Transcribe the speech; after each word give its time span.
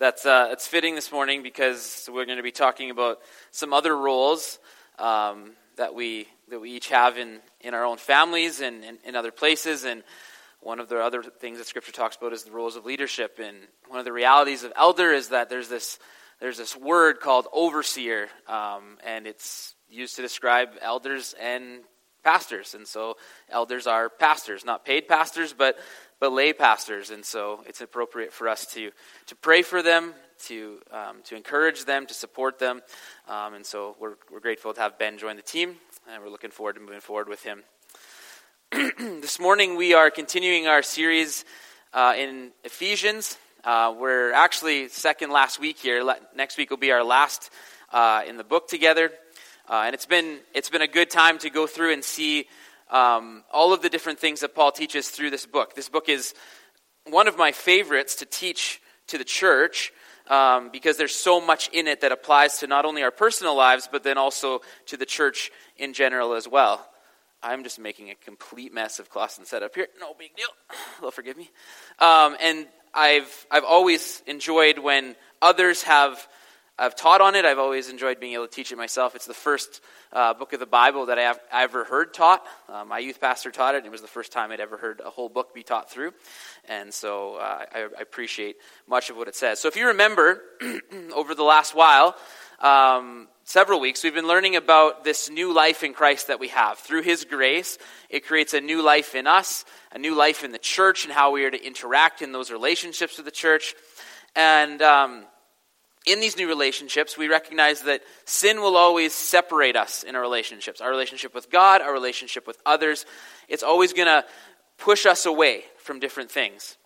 That's, 0.00 0.24
uh, 0.24 0.48
that's 0.48 0.66
fitting 0.66 0.94
this 0.94 1.12
morning 1.12 1.42
because 1.42 2.08
we're 2.10 2.24
going 2.24 2.38
to 2.38 2.42
be 2.42 2.52
talking 2.52 2.88
about 2.88 3.18
some 3.50 3.74
other 3.74 3.94
roles 3.94 4.58
um, 4.98 5.52
that, 5.76 5.94
we, 5.94 6.26
that 6.48 6.58
we 6.58 6.70
each 6.70 6.88
have 6.88 7.18
in, 7.18 7.40
in 7.60 7.74
our 7.74 7.84
own 7.84 7.98
families 7.98 8.62
and 8.62 8.82
in 9.04 9.14
other 9.14 9.30
places. 9.30 9.84
And 9.84 10.02
one 10.60 10.80
of 10.80 10.88
the 10.88 10.98
other 11.02 11.22
things 11.22 11.58
that 11.58 11.66
Scripture 11.66 11.92
talks 11.92 12.16
about 12.16 12.32
is 12.32 12.44
the 12.44 12.50
roles 12.50 12.76
of 12.76 12.86
leadership. 12.86 13.38
And 13.44 13.58
one 13.88 13.98
of 13.98 14.06
the 14.06 14.12
realities 14.12 14.64
of 14.64 14.72
elder 14.74 15.12
is 15.12 15.28
that 15.28 15.50
there's 15.50 15.68
this, 15.68 15.98
there's 16.40 16.56
this 16.56 16.74
word 16.74 17.20
called 17.20 17.46
overseer, 17.52 18.30
um, 18.48 18.96
and 19.04 19.26
it's 19.26 19.74
used 19.90 20.16
to 20.16 20.22
describe 20.22 20.70
elders 20.80 21.34
and 21.38 21.80
pastors. 22.24 22.74
And 22.74 22.86
so 22.86 23.18
elders 23.50 23.86
are 23.86 24.08
pastors, 24.08 24.64
not 24.64 24.86
paid 24.86 25.08
pastors, 25.08 25.52
but 25.52 25.76
but 26.20 26.32
lay 26.32 26.52
pastors, 26.52 27.10
and 27.10 27.24
so 27.24 27.64
it's 27.66 27.80
appropriate 27.80 28.32
for 28.32 28.46
us 28.46 28.66
to, 28.74 28.90
to 29.26 29.34
pray 29.36 29.62
for 29.62 29.82
them, 29.82 30.12
to, 30.44 30.78
um, 30.92 31.16
to 31.24 31.34
encourage 31.34 31.86
them, 31.86 32.06
to 32.06 32.14
support 32.14 32.58
them. 32.58 32.82
Um, 33.26 33.54
and 33.54 33.64
so 33.66 33.96
we're, 33.98 34.16
we're 34.30 34.40
grateful 34.40 34.74
to 34.74 34.80
have 34.80 34.98
Ben 34.98 35.16
join 35.16 35.36
the 35.36 35.42
team, 35.42 35.76
and 36.10 36.22
we're 36.22 36.28
looking 36.28 36.50
forward 36.50 36.74
to 36.74 36.80
moving 36.80 37.00
forward 37.00 37.28
with 37.28 37.42
him. 37.42 37.62
this 38.72 39.40
morning 39.40 39.76
we 39.76 39.94
are 39.94 40.10
continuing 40.10 40.66
our 40.66 40.82
series 40.82 41.44
uh, 41.94 42.14
in 42.16 42.52
Ephesians. 42.64 43.38
Uh, 43.64 43.94
we're 43.98 44.32
actually 44.32 44.88
second 44.88 45.30
last 45.30 45.58
week 45.58 45.78
here. 45.78 46.04
Next 46.36 46.58
week 46.58 46.70
will 46.70 46.76
be 46.76 46.92
our 46.92 47.02
last 47.02 47.50
uh, 47.92 48.22
in 48.26 48.36
the 48.36 48.44
book 48.44 48.68
together. 48.68 49.10
Uh, 49.68 49.84
and 49.86 49.94
it's 49.94 50.06
been, 50.06 50.38
it's 50.54 50.68
been 50.68 50.82
a 50.82 50.88
good 50.88 51.10
time 51.10 51.38
to 51.38 51.50
go 51.50 51.66
through 51.66 51.92
and 51.92 52.04
see 52.04 52.46
um, 52.90 53.44
all 53.52 53.72
of 53.72 53.82
the 53.82 53.88
different 53.88 54.18
things 54.18 54.40
that 54.40 54.54
Paul 54.54 54.72
teaches 54.72 55.08
through 55.08 55.30
this 55.30 55.46
book. 55.46 55.74
This 55.74 55.88
book 55.88 56.08
is 56.08 56.34
one 57.08 57.28
of 57.28 57.38
my 57.38 57.52
favorites 57.52 58.16
to 58.16 58.26
teach 58.26 58.80
to 59.08 59.18
the 59.18 59.24
church 59.24 59.92
um, 60.28 60.70
because 60.70 60.96
there's 60.96 61.14
so 61.14 61.40
much 61.40 61.68
in 61.68 61.86
it 61.88 62.02
that 62.02 62.12
applies 62.12 62.58
to 62.58 62.66
not 62.66 62.84
only 62.84 63.02
our 63.02 63.10
personal 63.10 63.56
lives, 63.56 63.88
but 63.90 64.02
then 64.02 64.18
also 64.18 64.60
to 64.86 64.96
the 64.96 65.06
church 65.06 65.50
in 65.76 65.92
general 65.92 66.34
as 66.34 66.46
well. 66.46 66.86
I'm 67.42 67.64
just 67.64 67.78
making 67.78 68.10
a 68.10 68.14
complete 68.14 68.72
mess 68.72 68.98
of 68.98 69.08
Clausen 69.08 69.46
setup 69.46 69.74
here. 69.74 69.88
No 69.98 70.14
big 70.18 70.36
deal. 70.36 70.48
They'll 71.00 71.10
forgive 71.10 71.36
me. 71.36 71.50
Um, 71.98 72.36
and 72.40 72.66
I've, 72.92 73.46
I've 73.50 73.64
always 73.64 74.22
enjoyed 74.26 74.78
when 74.78 75.16
others 75.40 75.82
have 75.84 76.26
I've 76.80 76.96
taught 76.96 77.20
on 77.20 77.34
it. 77.34 77.44
I've 77.44 77.58
always 77.58 77.90
enjoyed 77.90 78.20
being 78.20 78.32
able 78.32 78.46
to 78.46 78.50
teach 78.50 78.72
it 78.72 78.76
myself. 78.76 79.14
It's 79.14 79.26
the 79.26 79.34
first 79.34 79.82
uh, 80.14 80.32
book 80.32 80.54
of 80.54 80.60
the 80.60 80.66
Bible 80.66 81.06
that 81.06 81.18
I 81.18 81.24
have 81.24 81.38
ever 81.52 81.84
heard 81.84 82.14
taught. 82.14 82.42
Uh, 82.70 82.86
my 82.86 82.98
youth 82.98 83.20
pastor 83.20 83.50
taught 83.50 83.74
it, 83.74 83.78
and 83.78 83.86
it 83.86 83.92
was 83.92 84.00
the 84.00 84.08
first 84.08 84.32
time 84.32 84.50
I'd 84.50 84.60
ever 84.60 84.78
heard 84.78 85.02
a 85.04 85.10
whole 85.10 85.28
book 85.28 85.54
be 85.54 85.62
taught 85.62 85.90
through. 85.90 86.14
And 86.66 86.94
so 86.94 87.34
uh, 87.34 87.66
I, 87.70 87.80
I, 87.80 88.00
appreciate 88.00 88.56
much 88.88 89.10
of 89.10 89.18
what 89.18 89.28
it 89.28 89.36
says. 89.36 89.60
So 89.60 89.68
if 89.68 89.76
you 89.76 89.88
remember, 89.88 90.40
over 91.14 91.34
the 91.34 91.42
last 91.42 91.74
while, 91.74 92.16
um, 92.60 93.28
several 93.44 93.78
weeks, 93.78 94.02
we've 94.02 94.14
been 94.14 94.26
learning 94.26 94.56
about 94.56 95.04
this 95.04 95.28
new 95.28 95.52
life 95.52 95.82
in 95.82 95.92
Christ 95.92 96.28
that 96.28 96.40
we 96.40 96.48
have. 96.48 96.78
Through 96.78 97.02
His 97.02 97.26
grace, 97.26 97.76
it 98.08 98.26
creates 98.26 98.54
a 98.54 98.60
new 98.62 98.82
life 98.82 99.14
in 99.14 99.26
us, 99.26 99.66
a 99.92 99.98
new 99.98 100.14
life 100.16 100.44
in 100.44 100.52
the 100.52 100.58
church, 100.58 101.04
and 101.04 101.12
how 101.12 101.30
we 101.30 101.44
are 101.44 101.50
to 101.50 101.62
interact 101.62 102.22
in 102.22 102.32
those 102.32 102.50
relationships 102.50 103.18
with 103.18 103.26
the 103.26 103.32
church. 103.32 103.74
And 104.34 104.80
um, 104.80 105.26
in 106.06 106.20
these 106.20 106.36
new 106.36 106.48
relationships, 106.48 107.18
we 107.18 107.28
recognize 107.28 107.82
that 107.82 108.02
sin 108.24 108.60
will 108.60 108.76
always 108.76 109.12
separate 109.12 109.76
us 109.76 110.02
in 110.02 110.16
our 110.16 110.22
relationships. 110.22 110.80
Our 110.80 110.90
relationship 110.90 111.34
with 111.34 111.50
God, 111.50 111.82
our 111.82 111.92
relationship 111.92 112.46
with 112.46 112.58
others. 112.64 113.04
It's 113.48 113.62
always 113.62 113.92
going 113.92 114.08
to 114.08 114.24
push 114.78 115.04
us 115.04 115.26
away 115.26 115.64
from 115.78 116.00
different 116.00 116.30
things. 116.30 116.78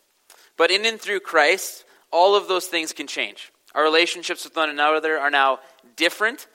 But 0.56 0.70
in 0.70 0.84
and 0.84 1.00
through 1.00 1.20
Christ, 1.20 1.84
all 2.10 2.34
of 2.34 2.48
those 2.48 2.66
things 2.66 2.92
can 2.92 3.06
change. 3.06 3.52
Our 3.74 3.84
relationships 3.84 4.44
with 4.44 4.56
one 4.56 4.70
another 4.70 5.18
are 5.18 5.30
now 5.30 5.60
different, 5.96 6.46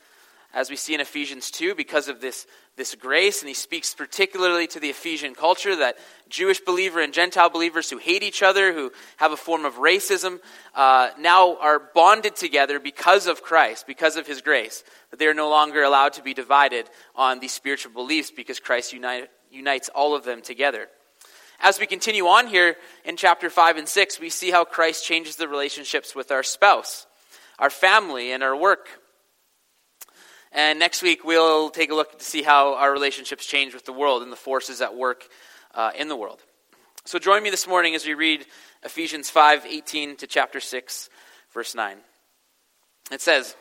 as 0.53 0.69
we 0.69 0.75
see 0.75 0.94
in 0.94 1.02
Ephesians 1.02 1.52
2, 1.52 1.75
because 1.75 2.08
of 2.08 2.22
this 2.22 2.46
this 2.80 2.96
grace, 2.96 3.42
and 3.42 3.48
he 3.48 3.54
speaks 3.54 3.94
particularly 3.94 4.66
to 4.66 4.80
the 4.80 4.90
Ephesian 4.90 5.36
culture 5.36 5.76
that 5.76 5.98
Jewish 6.30 6.62
believer 6.62 7.02
and 7.02 7.14
Gentile 7.14 7.50
believers 7.50 7.90
who 7.90 7.98
hate 7.98 8.24
each 8.24 8.42
other, 8.42 8.74
who 8.74 8.92
have 9.18 9.32
a 9.32 9.38
form 9.38 9.66
of 9.66 9.76
racism, 9.76 10.40
uh, 10.74 11.10
now 11.20 11.58
are 11.58 11.80
bonded 11.94 12.36
together 12.36 12.80
because 12.80 13.28
of 13.28 13.44
Christ, 13.44 13.86
because 13.86 14.16
of 14.16 14.26
his 14.26 14.42
grace. 14.42 14.84
That 15.12 15.20
they 15.20 15.28
are 15.28 15.34
no 15.34 15.50
longer 15.50 15.84
allowed 15.84 16.14
to 16.14 16.24
be 16.24 16.34
divided 16.34 16.90
on 17.16 17.40
these 17.40 17.52
spiritual 17.52 17.92
beliefs 17.92 18.32
because 18.32 18.60
Christ 18.60 18.94
unite, 18.94 19.30
unites 19.52 19.90
all 19.90 20.16
of 20.16 20.24
them 20.24 20.42
together. 20.42 20.88
As 21.60 21.80
we 21.80 21.86
continue 21.86 22.28
on 22.28 22.48
here 22.48 22.78
in 23.04 23.18
chapter 23.18 23.50
5 23.50 23.76
and 23.76 23.88
6, 23.88 24.20
we 24.22 24.30
see 24.30 24.50
how 24.50 24.64
Christ 24.64 25.06
changes 25.06 25.36
the 25.36 25.50
relationships 25.50 26.16
with 26.16 26.32
our 26.32 26.44
spouse, 26.44 27.06
our 27.60 27.70
family, 27.70 28.32
and 28.32 28.42
our 28.42 28.56
work. 28.56 28.88
And 30.52 30.80
next 30.80 31.04
week, 31.04 31.24
we'll 31.24 31.70
take 31.70 31.92
a 31.92 31.96
look 31.96 32.18
to 32.18 32.26
see 32.26 32.42
how 32.42 32.76
our 32.76 32.92
relationships 32.92 33.46
change 33.46 33.74
with 33.74 33.86
the 33.86 33.94
world 33.94 34.24
and 34.24 34.32
the 34.32 34.38
forces 34.38 34.82
at 34.82 34.96
work 34.96 35.28
uh, 35.76 35.92
in 35.96 36.08
the 36.08 36.16
world. 36.16 36.42
So 37.06 37.20
join 37.20 37.44
me 37.44 37.50
this 37.50 37.68
morning 37.68 37.96
as 37.96 38.06
we 38.06 38.14
read 38.14 38.46
Ephesians 38.84 39.30
5 39.30 39.66
18 39.66 40.16
to 40.18 40.28
chapter 40.28 40.60
6, 40.60 41.10
verse 41.54 41.76
9. 41.76 41.98
It 43.12 43.22
says, 43.22 43.56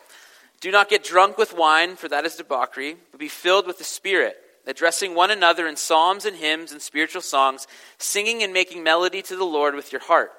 Do 0.61 0.71
not 0.71 0.89
get 0.89 1.05
drunk 1.05 1.37
with 1.37 1.57
wine, 1.57 1.97
for 1.97 2.09
that 2.09 2.25
is 2.25 2.37
debauchery, 2.37 2.97
but 3.11 3.21
be 3.21 3.29
filled 3.29 3.67
with 3.67 3.79
the 3.79 3.85
Spirit, 3.85 4.37
addressing 4.67 5.15
one 5.15 5.31
another 5.31 5.67
in 5.67 5.77
psalms 5.77 6.25
and 6.25 6.37
hymns 6.37 6.73
and 6.73 6.81
spiritual 6.81 7.23
songs, 7.23 7.67
singing 7.99 8.43
and 8.43 8.53
making 8.53 8.83
melody 8.83 9.23
to 9.23 9.37
the 9.37 9.45
Lord 9.45 9.75
with 9.75 9.93
your 9.93 10.03
heart 10.03 10.33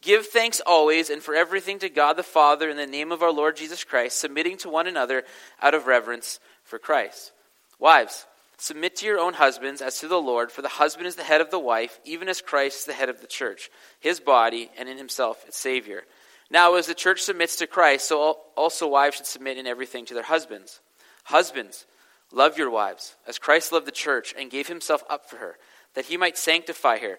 Give 0.00 0.24
thanks 0.24 0.60
always 0.64 1.10
and 1.10 1.22
for 1.22 1.34
everything 1.34 1.80
to 1.80 1.88
God 1.88 2.14
the 2.14 2.22
Father 2.22 2.70
in 2.70 2.76
the 2.76 2.86
name 2.86 3.10
of 3.10 3.22
our 3.22 3.32
Lord 3.32 3.56
Jesus 3.56 3.82
Christ, 3.82 4.20
submitting 4.20 4.56
to 4.58 4.68
one 4.68 4.86
another 4.86 5.24
out 5.60 5.74
of 5.74 5.86
reverence 5.86 6.38
for 6.62 6.78
Christ. 6.78 7.32
Wives, 7.80 8.26
submit 8.58 8.94
to 8.96 9.06
your 9.06 9.18
own 9.18 9.34
husbands 9.34 9.82
as 9.82 9.98
to 9.98 10.08
the 10.08 10.20
Lord, 10.20 10.52
for 10.52 10.62
the 10.62 10.68
husband 10.68 11.08
is 11.08 11.16
the 11.16 11.24
head 11.24 11.40
of 11.40 11.50
the 11.50 11.58
wife, 11.58 11.98
even 12.04 12.28
as 12.28 12.40
Christ 12.40 12.80
is 12.80 12.84
the 12.84 12.92
head 12.92 13.08
of 13.08 13.20
the 13.20 13.26
church, 13.26 13.70
his 13.98 14.20
body, 14.20 14.70
and 14.78 14.88
in 14.88 14.98
himself 14.98 15.44
its 15.46 15.58
Savior. 15.58 16.04
Now, 16.50 16.74
as 16.74 16.86
the 16.86 16.94
church 16.94 17.20
submits 17.20 17.56
to 17.56 17.66
Christ, 17.66 18.08
so 18.08 18.38
also 18.56 18.86
wives 18.86 19.16
should 19.16 19.26
submit 19.26 19.58
in 19.58 19.66
everything 19.66 20.06
to 20.06 20.14
their 20.14 20.22
husbands. 20.22 20.80
Husbands, 21.24 21.86
love 22.32 22.56
your 22.56 22.70
wives, 22.70 23.16
as 23.26 23.38
Christ 23.38 23.72
loved 23.72 23.86
the 23.86 23.92
church 23.92 24.32
and 24.38 24.50
gave 24.50 24.68
himself 24.68 25.02
up 25.10 25.28
for 25.28 25.36
her, 25.36 25.56
that 25.94 26.06
he 26.06 26.16
might 26.16 26.38
sanctify 26.38 26.98
her 26.98 27.18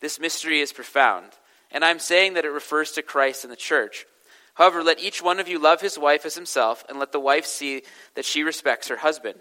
This 0.00 0.20
mystery 0.20 0.60
is 0.60 0.72
profound, 0.72 1.32
and 1.70 1.84
I'm 1.84 1.98
saying 1.98 2.34
that 2.34 2.44
it 2.44 2.50
refers 2.50 2.92
to 2.92 3.02
Christ 3.02 3.44
and 3.44 3.52
the 3.52 3.56
church. 3.56 4.06
However, 4.54 4.82
let 4.82 5.00
each 5.00 5.22
one 5.22 5.38
of 5.38 5.48
you 5.48 5.58
love 5.58 5.80
his 5.80 5.98
wife 5.98 6.26
as 6.26 6.34
himself, 6.34 6.84
and 6.88 6.98
let 6.98 7.12
the 7.12 7.20
wife 7.20 7.46
see 7.46 7.82
that 8.14 8.24
she 8.24 8.42
respects 8.42 8.88
her 8.88 8.96
husband. 8.96 9.38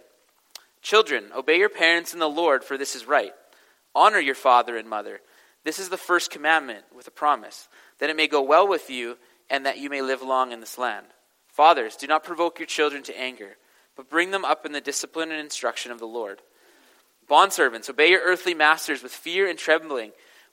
Children, 0.81 1.31
obey 1.35 1.57
your 1.57 1.69
parents 1.69 2.13
in 2.13 2.19
the 2.19 2.29
Lord, 2.29 2.63
for 2.63 2.78
this 2.78 2.95
is 2.95 3.07
right. 3.07 3.34
Honor 3.95 4.19
your 4.19 4.35
father 4.35 4.78
and 4.78 4.88
mother. 4.88 5.22
This 5.63 5.79
is 5.79 5.90
the 5.90 5.97
first 5.97 6.31
commandment 6.31 6.85
with 6.95 7.07
a 7.07 7.12
promise, 7.12 7.68
that 8.00 8.10
it 8.10 8.15
may 8.15 8.27
go 8.27 8.42
well 8.42 8.68
with 8.68 8.89
you, 8.89 9.18
and 9.50 9.65
that 9.65 9.80
you 9.80 9.89
may 9.89 10.01
live 10.01 10.21
long 10.21 10.51
in 10.51 10.60
this 10.60 10.77
land. 10.77 11.07
Fathers, 11.48 11.95
do 11.95 12.06
not 12.06 12.24
provoke 12.24 12.60
your 12.60 12.68
children 12.68 13.01
to 13.03 13.19
anger, 13.19 13.57
but 13.95 14.10
bring 14.10 14.31
them 14.31 14.45
up 14.45 14.65
in 14.65 14.71
the 14.71 14.81
discipline 14.81 15.31
and 15.31 15.39
instruction 15.39 15.92
of 15.92 16.00
the 16.00 16.06
Lord. 16.06 16.42
Bondservants, 17.27 17.89
obey 17.89 18.12
your 18.12 18.21
earthly 18.21 18.53
masters 18.53 19.01
with 19.01 19.12
fear 19.12 19.50
and 19.50 19.57
trembling 19.57 20.12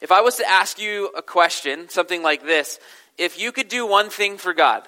If 0.00 0.12
I 0.12 0.20
was 0.20 0.36
to 0.36 0.48
ask 0.48 0.78
you 0.78 1.10
a 1.16 1.22
question, 1.22 1.88
something 1.88 2.22
like 2.22 2.44
this 2.44 2.78
if 3.18 3.38
you 3.38 3.50
could 3.50 3.68
do 3.68 3.86
one 3.86 4.10
thing 4.10 4.36
for 4.36 4.52
God, 4.52 4.86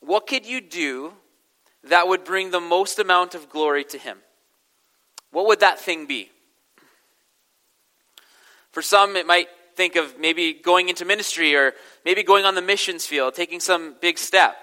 what 0.00 0.26
could 0.26 0.46
you 0.46 0.60
do 0.60 1.14
that 1.84 2.06
would 2.08 2.24
bring 2.24 2.50
the 2.50 2.60
most 2.60 2.98
amount 2.98 3.34
of 3.34 3.50
glory 3.50 3.84
to 3.84 3.98
Him? 3.98 4.18
What 5.32 5.46
would 5.46 5.60
that 5.60 5.78
thing 5.78 6.06
be? 6.06 6.30
For 8.72 8.82
some, 8.82 9.16
it 9.16 9.26
might 9.26 9.48
think 9.74 9.96
of 9.96 10.18
maybe 10.18 10.52
going 10.52 10.88
into 10.88 11.04
ministry 11.04 11.54
or 11.56 11.72
maybe 12.04 12.22
going 12.22 12.44
on 12.44 12.54
the 12.54 12.62
missions 12.62 13.06
field, 13.06 13.34
taking 13.34 13.60
some 13.60 13.96
big 14.00 14.18
step. 14.18 14.56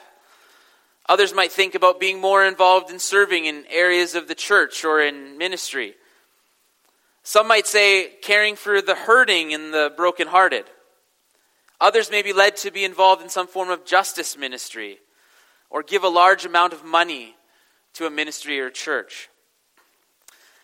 Others 1.09 1.33
might 1.33 1.51
think 1.51 1.75
about 1.75 2.00
being 2.00 2.19
more 2.19 2.45
involved 2.45 2.91
in 2.91 3.00
serving 3.00 3.45
in 3.45 3.65
areas 3.69 4.15
of 4.15 4.27
the 4.27 4.35
church 4.35 4.83
or 4.83 5.01
in 5.01 5.38
ministry. 5.38 5.95
Some 7.27 7.50
might 7.50 7.68
say 7.68 8.07
caring 8.21 8.56
for 8.56 8.81
the 8.81 8.95
hurting 8.95 9.53
and 9.53 9.74
the 9.74 9.91
brokenhearted. 9.97 10.63
Others 11.81 12.09
may 12.09 12.21
be 12.21 12.31
led 12.31 12.56
to 12.56 12.71
be 12.71 12.85
involved 12.85 13.21
in 13.21 13.27
some 13.27 13.47
form 13.47 13.69
of 13.69 13.83
justice 13.83 14.38
ministry 14.38 15.00
or 15.69 15.83
give 15.83 16.06
a 16.06 16.07
large 16.07 16.45
amount 16.45 16.71
of 16.71 16.85
money 16.85 17.35
to 17.95 18.06
a 18.06 18.09
ministry 18.09 18.62
or 18.62 18.69
church. 18.69 19.27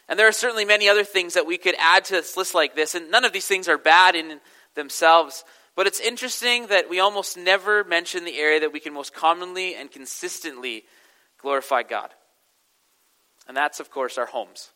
And 0.07 0.17
there 0.17 0.29
are 0.29 0.31
certainly 0.31 0.63
many 0.63 0.87
other 0.87 1.03
things 1.03 1.33
that 1.33 1.45
we 1.45 1.57
could 1.57 1.75
add 1.77 2.05
to 2.05 2.13
this 2.13 2.37
list 2.37 2.55
like 2.55 2.77
this, 2.77 2.95
and 2.95 3.11
none 3.11 3.25
of 3.25 3.33
these 3.33 3.45
things 3.45 3.67
are 3.67 3.77
bad 3.77 4.15
in 4.15 4.39
themselves. 4.73 5.43
But 5.75 5.85
it's 5.85 5.99
interesting 5.99 6.67
that 6.67 6.89
we 6.89 7.01
almost 7.01 7.35
never 7.35 7.83
mention 7.83 8.23
the 8.23 8.39
area 8.39 8.61
that 8.61 8.71
we 8.71 8.79
can 8.79 8.93
most 8.93 9.13
commonly 9.13 9.75
and 9.75 9.91
consistently 9.91 10.85
glorify 11.41 11.83
God. 11.83 12.11
And 13.49 13.57
that's, 13.57 13.81
of 13.81 13.91
course, 13.91 14.17
our 14.17 14.27
homes. 14.27 14.69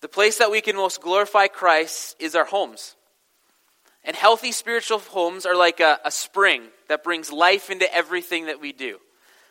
The 0.00 0.08
place 0.08 0.38
that 0.38 0.50
we 0.50 0.60
can 0.60 0.76
most 0.76 1.00
glorify 1.00 1.46
Christ 1.46 2.16
is 2.18 2.34
our 2.34 2.44
homes. 2.44 2.96
And 4.04 4.14
healthy 4.14 4.52
spiritual 4.52 4.98
homes 4.98 5.46
are 5.46 5.56
like 5.56 5.80
a, 5.80 5.98
a, 6.04 6.10
spring 6.10 6.62
that 6.88 7.02
brings 7.02 7.32
life 7.32 7.70
into 7.70 7.92
everything 7.92 8.46
that 8.46 8.60
we 8.60 8.72
do. 8.72 8.98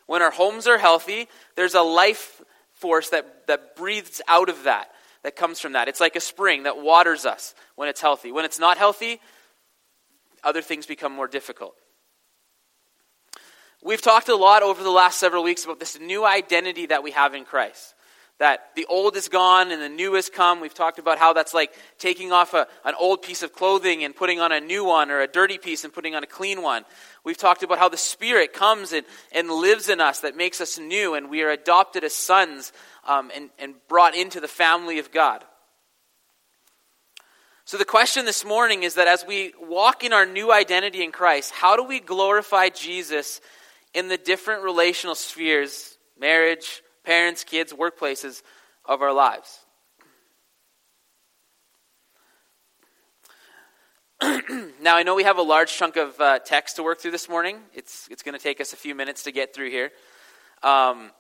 When 0.06 0.21
our 0.21 0.31
homes 0.31 0.65
are 0.68 0.77
healthy, 0.77 1.27
there's 1.56 1.74
a 1.74 1.81
life 1.81 2.42
force 2.74 3.09
that, 3.09 3.47
that 3.47 3.75
breathes 3.75 4.21
out 4.27 4.47
of 4.47 4.63
that, 4.63 4.92
that 5.24 5.36
comes 5.36 5.59
from 5.59 5.74
that. 5.74 5.88
It's 5.88 6.00
like 6.00 6.15
a 6.15 6.21
spring 6.21 6.63
that 6.63 6.81
waters 6.81 7.25
us 7.25 7.53
when 7.75 7.89
it's 7.89 8.00
healthy. 8.00 8.31
When 8.31 8.45
it's 8.45 8.59
not 8.59 8.77
healthy, 8.77 9.19
other 10.44 10.62
things 10.62 10.86
become 10.86 11.12
more 11.12 11.27
difficult. 11.27 11.75
We've 13.83 14.01
talked 14.01 14.30
a 14.30 14.36
lot 14.36 14.63
over 14.63 14.83
the 14.83 14.89
last 14.89 15.19
several 15.19 15.44
weeks 15.44 15.65
about 15.65 15.80
this 15.80 16.00
new 16.00 16.25
identity 16.25 16.86
that 16.86 17.03
we 17.03 17.12
have 17.12 17.33
in 17.33 17.45
Christ 17.45 17.94
that 18.37 18.71
the 18.75 18.85
old 18.87 19.15
is 19.15 19.29
gone 19.29 19.71
and 19.71 19.81
the 19.81 19.89
new 19.89 20.15
has 20.15 20.29
come. 20.29 20.59
We've 20.59 20.73
talked 20.73 20.99
about 20.99 21.17
how 21.17 21.31
that's 21.33 21.53
like 21.53 21.73
taking 21.97 22.33
off 22.33 22.53
a, 22.53 22.67
an 22.83 22.93
old 22.99 23.21
piece 23.21 23.43
of 23.43 23.53
clothing 23.53 24.03
and 24.03 24.15
putting 24.15 24.41
on 24.41 24.51
a 24.51 24.59
new 24.59 24.83
one, 24.83 25.09
or 25.09 25.21
a 25.21 25.27
dirty 25.27 25.57
piece 25.57 25.85
and 25.85 25.93
putting 25.93 26.15
on 26.15 26.23
a 26.23 26.27
clean 26.27 26.61
one. 26.61 26.83
We've 27.23 27.37
talked 27.37 27.63
about 27.63 27.79
how 27.79 27.87
the 27.87 27.97
Spirit 27.97 28.51
comes 28.51 28.91
and, 28.91 29.05
and 29.31 29.49
lives 29.49 29.87
in 29.87 30.01
us 30.01 30.19
that 30.19 30.35
makes 30.35 30.59
us 30.59 30.77
new, 30.77 31.13
and 31.13 31.29
we 31.29 31.43
are 31.43 31.49
adopted 31.49 32.03
as 32.03 32.13
sons 32.13 32.73
um, 33.07 33.31
and, 33.33 33.49
and 33.57 33.75
brought 33.87 34.15
into 34.15 34.41
the 34.41 34.47
family 34.47 34.99
of 34.99 35.11
God. 35.11 35.43
So, 37.63 37.77
the 37.77 37.85
question 37.85 38.25
this 38.25 38.45
morning 38.45 38.83
is 38.83 38.93
that 38.95 39.07
as 39.07 39.25
we 39.25 39.53
walk 39.59 40.03
in 40.03 40.13
our 40.13 40.25
new 40.25 40.51
identity 40.51 41.03
in 41.03 41.11
Christ, 41.11 41.51
how 41.51 41.75
do 41.75 41.83
we 41.83 41.99
glorify 41.99 42.69
Jesus 42.69 43.41
in 43.93 44.07
the 44.07 44.17
different 44.17 44.63
relational 44.63 45.15
spheres 45.15 45.97
marriage, 46.19 46.83
parents, 47.06 47.44
kids, 47.44 47.72
workplaces 47.72 48.42
of 48.84 49.02
our 49.02 49.13
lives. 49.13 49.60
now, 54.81 54.96
I 54.96 55.04
know 55.04 55.13
we 55.13 55.24
have 55.24 55.38
a 55.38 55.44
large 55.44 55.74
chunk 55.74 55.98
of 55.98 56.19
uh, 56.19 56.40
text 56.40 56.78
to 56.78 56.84
work 56.84 57.00
through 57.00 57.12
this 57.12 57.30
morning. 57.30 57.60
It's, 57.74 58.07
it's 58.10 58.24
going 58.24 58.38
to 58.38 58.42
take 58.42 58.60
us 58.62 58.74
a 58.74 58.78
few 58.78 58.96
minutes 58.96 59.24
to 59.24 59.31
get 59.31 59.54
through 59.54 59.69
here. 59.69 59.92
Um, 60.63 61.12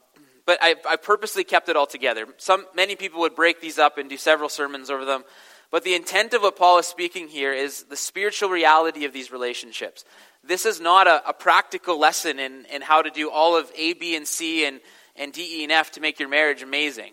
but 0.45 0.59
I, 0.61 0.75
I 0.87 0.95
purposely 0.95 1.43
kept 1.43 1.69
it 1.69 1.75
all 1.75 1.87
together. 1.87 2.25
Some, 2.37 2.65
many 2.75 2.95
people 2.95 3.21
would 3.21 3.35
break 3.35 3.61
these 3.61 3.77
up 3.77 3.97
and 3.97 4.09
do 4.09 4.17
several 4.17 4.49
sermons 4.49 4.89
over 4.89 5.05
them. 5.05 5.23
But 5.71 5.83
the 5.83 5.95
intent 5.95 6.33
of 6.33 6.43
what 6.43 6.55
Paul 6.55 6.77
is 6.77 6.85
speaking 6.85 7.27
here 7.27 7.51
is 7.51 7.83
the 7.83 7.97
spiritual 7.97 8.49
reality 8.49 9.05
of 9.05 9.13
these 9.13 9.31
relationships. 9.31 10.05
This 10.43 10.65
is 10.65 10.79
not 10.79 11.07
a, 11.07 11.27
a 11.27 11.33
practical 11.33 11.99
lesson 11.99 12.39
in, 12.39 12.65
in 12.73 12.81
how 12.81 13.01
to 13.01 13.09
do 13.09 13.29
all 13.29 13.57
of 13.57 13.69
A, 13.75 13.93
B, 13.93 14.15
and 14.15 14.27
C 14.27 14.65
and, 14.65 14.79
and 15.15 15.31
D, 15.31 15.59
E, 15.59 15.63
and 15.63 15.71
F 15.71 15.91
to 15.91 16.01
make 16.01 16.19
your 16.19 16.29
marriage 16.29 16.61
amazing. 16.61 17.11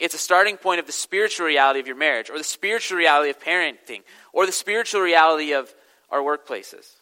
It's 0.00 0.14
a 0.14 0.18
starting 0.18 0.56
point 0.56 0.80
of 0.80 0.86
the 0.86 0.92
spiritual 0.92 1.46
reality 1.46 1.80
of 1.80 1.86
your 1.86 1.96
marriage, 1.96 2.30
or 2.30 2.38
the 2.38 2.44
spiritual 2.44 2.98
reality 2.98 3.30
of 3.30 3.38
parenting, 3.40 4.02
or 4.32 4.46
the 4.46 4.52
spiritual 4.52 5.00
reality 5.00 5.52
of 5.52 5.72
our 6.10 6.20
workplaces. 6.20 6.96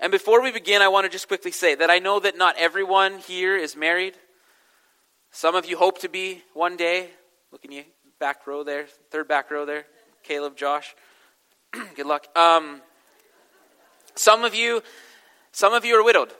And 0.00 0.12
before 0.12 0.42
we 0.42 0.52
begin, 0.52 0.82
I 0.82 0.88
want 0.88 1.06
to 1.06 1.10
just 1.10 1.26
quickly 1.26 1.50
say 1.50 1.74
that 1.74 1.90
I 1.90 1.98
know 1.98 2.20
that 2.20 2.36
not 2.36 2.56
everyone 2.58 3.18
here 3.18 3.56
is 3.56 3.74
married. 3.74 4.14
Some 5.32 5.54
of 5.54 5.66
you 5.66 5.76
hope 5.76 6.00
to 6.00 6.08
be 6.08 6.42
one 6.54 6.76
day. 6.76 7.10
Look 7.50 7.64
Looking 7.64 7.72
you 7.72 7.84
back 8.20 8.46
row 8.46 8.62
there, 8.62 8.86
third 9.10 9.26
back 9.26 9.50
row 9.50 9.64
there, 9.64 9.86
Caleb, 10.22 10.56
Josh. 10.56 10.94
Good 11.96 12.06
luck. 12.06 12.26
Um, 12.36 12.82
some 14.14 14.44
of 14.44 14.54
you, 14.54 14.82
some 15.52 15.72
of 15.72 15.84
you 15.84 15.98
are 15.98 16.04
widowed 16.04 16.32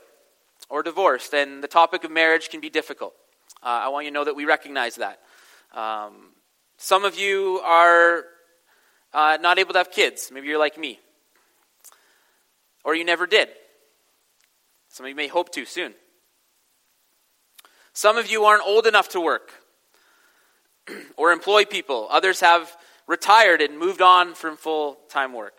or 0.68 0.82
divorced, 0.82 1.34
and 1.34 1.62
the 1.62 1.68
topic 1.68 2.04
of 2.04 2.10
marriage 2.10 2.50
can 2.50 2.60
be 2.60 2.70
difficult. 2.70 3.14
Uh, 3.62 3.66
I 3.66 3.88
want 3.88 4.04
you 4.04 4.10
to 4.10 4.14
know 4.14 4.24
that 4.24 4.36
we 4.36 4.44
recognize 4.44 4.96
that. 4.96 5.20
Um, 5.74 6.32
some 6.76 7.04
of 7.04 7.18
you 7.18 7.60
are 7.64 8.24
uh, 9.12 9.38
not 9.40 9.58
able 9.58 9.72
to 9.72 9.78
have 9.78 9.90
kids. 9.90 10.30
Maybe 10.32 10.48
you're 10.48 10.58
like 10.58 10.78
me. 10.78 11.00
Or 12.84 12.94
you 12.94 13.04
never 13.04 13.26
did. 13.26 13.48
Some 14.88 15.06
of 15.06 15.10
you 15.10 15.16
may 15.16 15.28
hope 15.28 15.52
to 15.52 15.64
soon. 15.64 15.94
Some 17.92 18.16
of 18.16 18.30
you 18.30 18.44
aren't 18.44 18.64
old 18.64 18.86
enough 18.86 19.08
to 19.10 19.20
work 19.20 19.50
or 21.16 21.32
employ 21.32 21.64
people. 21.64 22.06
Others 22.10 22.40
have 22.40 22.74
retired 23.06 23.60
and 23.60 23.78
moved 23.78 24.00
on 24.00 24.34
from 24.34 24.56
full 24.56 24.98
time 25.08 25.32
work. 25.32 25.54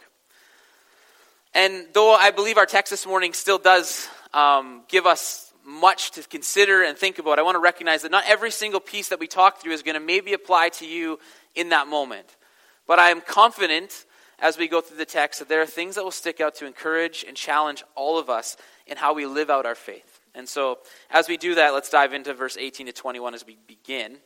And 1.53 1.87
though 1.93 2.13
I 2.13 2.31
believe 2.31 2.57
our 2.57 2.65
text 2.65 2.91
this 2.91 3.05
morning 3.05 3.33
still 3.33 3.57
does 3.57 4.07
um, 4.33 4.83
give 4.87 5.05
us 5.05 5.53
much 5.65 6.11
to 6.11 6.23
consider 6.23 6.83
and 6.83 6.97
think 6.97 7.19
about, 7.19 7.39
I 7.39 7.43
want 7.43 7.55
to 7.55 7.59
recognize 7.59 8.01
that 8.01 8.11
not 8.11 8.23
every 8.27 8.51
single 8.51 8.79
piece 8.79 9.09
that 9.09 9.19
we 9.19 9.27
talk 9.27 9.61
through 9.61 9.73
is 9.73 9.83
going 9.83 9.95
to 9.95 9.99
maybe 9.99 10.33
apply 10.33 10.69
to 10.69 10.85
you 10.87 11.19
in 11.55 11.69
that 11.69 11.87
moment. 11.87 12.35
But 12.87 12.99
I 12.99 13.09
am 13.09 13.21
confident 13.21 14.05
as 14.39 14.57
we 14.57 14.67
go 14.67 14.81
through 14.81 14.97
the 14.97 15.05
text 15.05 15.39
that 15.39 15.49
there 15.49 15.61
are 15.61 15.67
things 15.67 15.95
that 15.95 16.03
will 16.03 16.11
stick 16.11 16.41
out 16.41 16.55
to 16.55 16.65
encourage 16.65 17.23
and 17.27 17.35
challenge 17.35 17.83
all 17.95 18.17
of 18.17 18.29
us 18.29 18.57
in 18.87 18.97
how 18.97 19.13
we 19.13 19.25
live 19.25 19.49
out 19.49 19.65
our 19.65 19.75
faith. 19.75 20.21
And 20.33 20.47
so, 20.47 20.79
as 21.09 21.27
we 21.27 21.37
do 21.37 21.55
that, 21.55 21.73
let's 21.73 21.89
dive 21.89 22.13
into 22.13 22.33
verse 22.33 22.55
18 22.57 22.85
to 22.85 22.93
21 22.93 23.33
as 23.33 23.45
we 23.45 23.57
begin. 23.67 24.17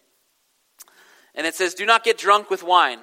And 1.33 1.47
it 1.47 1.55
says, 1.55 1.73
Do 1.73 1.85
not 1.85 2.03
get 2.03 2.17
drunk 2.17 2.49
with 2.49 2.61
wine 2.61 2.99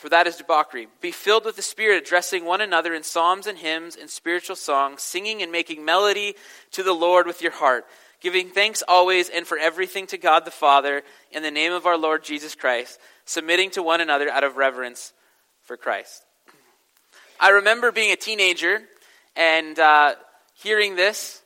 for 0.00 0.08
that 0.08 0.26
is 0.26 0.36
debauchery. 0.36 0.88
Be 1.02 1.10
filled 1.10 1.44
with 1.44 1.56
the 1.56 1.62
Spirit, 1.62 2.02
addressing 2.02 2.46
one 2.46 2.62
another 2.62 2.94
in 2.94 3.02
psalms 3.02 3.46
and 3.46 3.58
hymns 3.58 3.96
and 3.96 4.08
spiritual 4.08 4.56
songs, 4.56 5.02
singing 5.02 5.42
and 5.42 5.52
making 5.52 5.84
melody 5.84 6.36
to 6.70 6.82
the 6.82 6.94
Lord 6.94 7.26
with 7.26 7.42
your 7.42 7.52
heart, 7.52 7.84
giving 8.18 8.48
thanks 8.48 8.82
always 8.88 9.28
and 9.28 9.46
for 9.46 9.58
everything 9.58 10.06
to 10.06 10.16
God 10.16 10.46
the 10.46 10.50
Father, 10.50 11.02
in 11.30 11.42
the 11.42 11.50
name 11.50 11.74
of 11.74 11.84
our 11.84 11.98
Lord 11.98 12.24
Jesus 12.24 12.54
Christ, 12.54 12.98
submitting 13.26 13.68
to 13.72 13.82
one 13.82 14.00
another 14.00 14.30
out 14.30 14.42
of 14.42 14.56
reverence 14.56 15.12
for 15.64 15.76
Christ. 15.76 16.24
I 17.38 17.50
remember 17.50 17.92
being 17.92 18.10
a 18.10 18.16
teenager 18.16 18.80
and 19.36 19.78
uh, 19.78 20.14
hearing 20.54 20.96
this, 20.96 21.42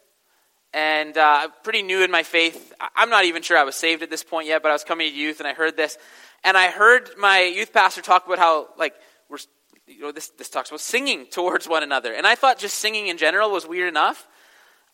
and 0.74 1.16
uh, 1.16 1.48
pretty 1.62 1.82
new 1.82 2.02
in 2.02 2.10
my 2.10 2.24
faith. 2.24 2.74
I'm 2.96 3.08
not 3.08 3.24
even 3.24 3.42
sure 3.42 3.56
I 3.56 3.62
was 3.62 3.76
saved 3.76 4.02
at 4.02 4.10
this 4.10 4.24
point 4.24 4.48
yet, 4.48 4.60
but 4.60 4.70
I 4.70 4.72
was 4.72 4.82
coming 4.82 5.08
to 5.08 5.16
youth 5.16 5.38
and 5.38 5.46
I 5.46 5.54
heard 5.54 5.76
this. 5.76 5.96
And 6.42 6.56
I 6.56 6.66
heard 6.66 7.10
my 7.16 7.42
youth 7.42 7.72
pastor 7.72 8.02
talk 8.02 8.26
about 8.26 8.38
how, 8.40 8.68
like, 8.76 8.92
we're, 9.30 9.38
you 9.86 10.00
know, 10.00 10.12
this, 10.12 10.30
this 10.30 10.50
talks 10.50 10.70
about 10.70 10.80
singing 10.80 11.26
towards 11.30 11.68
one 11.68 11.84
another. 11.84 12.12
And 12.12 12.26
I 12.26 12.34
thought 12.34 12.58
just 12.58 12.78
singing 12.78 13.06
in 13.06 13.16
general 13.16 13.52
was 13.52 13.66
weird 13.66 13.88
enough. 13.88 14.26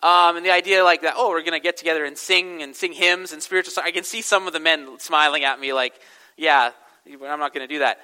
Um, 0.02 0.36
and 0.36 0.44
the 0.44 0.50
idea, 0.50 0.84
like, 0.84 1.02
that, 1.02 1.14
oh, 1.16 1.30
we're 1.30 1.40
going 1.40 1.52
to 1.52 1.60
get 1.60 1.78
together 1.78 2.04
and 2.04 2.16
sing 2.16 2.62
and 2.62 2.76
sing 2.76 2.92
hymns 2.92 3.32
and 3.32 3.42
spiritual 3.42 3.72
songs. 3.72 3.86
I 3.86 3.90
can 3.90 4.04
see 4.04 4.22
some 4.22 4.46
of 4.46 4.52
the 4.52 4.60
men 4.60 4.98
smiling 4.98 5.44
at 5.44 5.58
me, 5.58 5.72
like, 5.72 5.94
yeah, 6.36 6.72
I'm 7.06 7.38
not 7.38 7.54
going 7.54 7.66
to 7.66 7.72
do 7.72 7.80
that. 7.80 8.00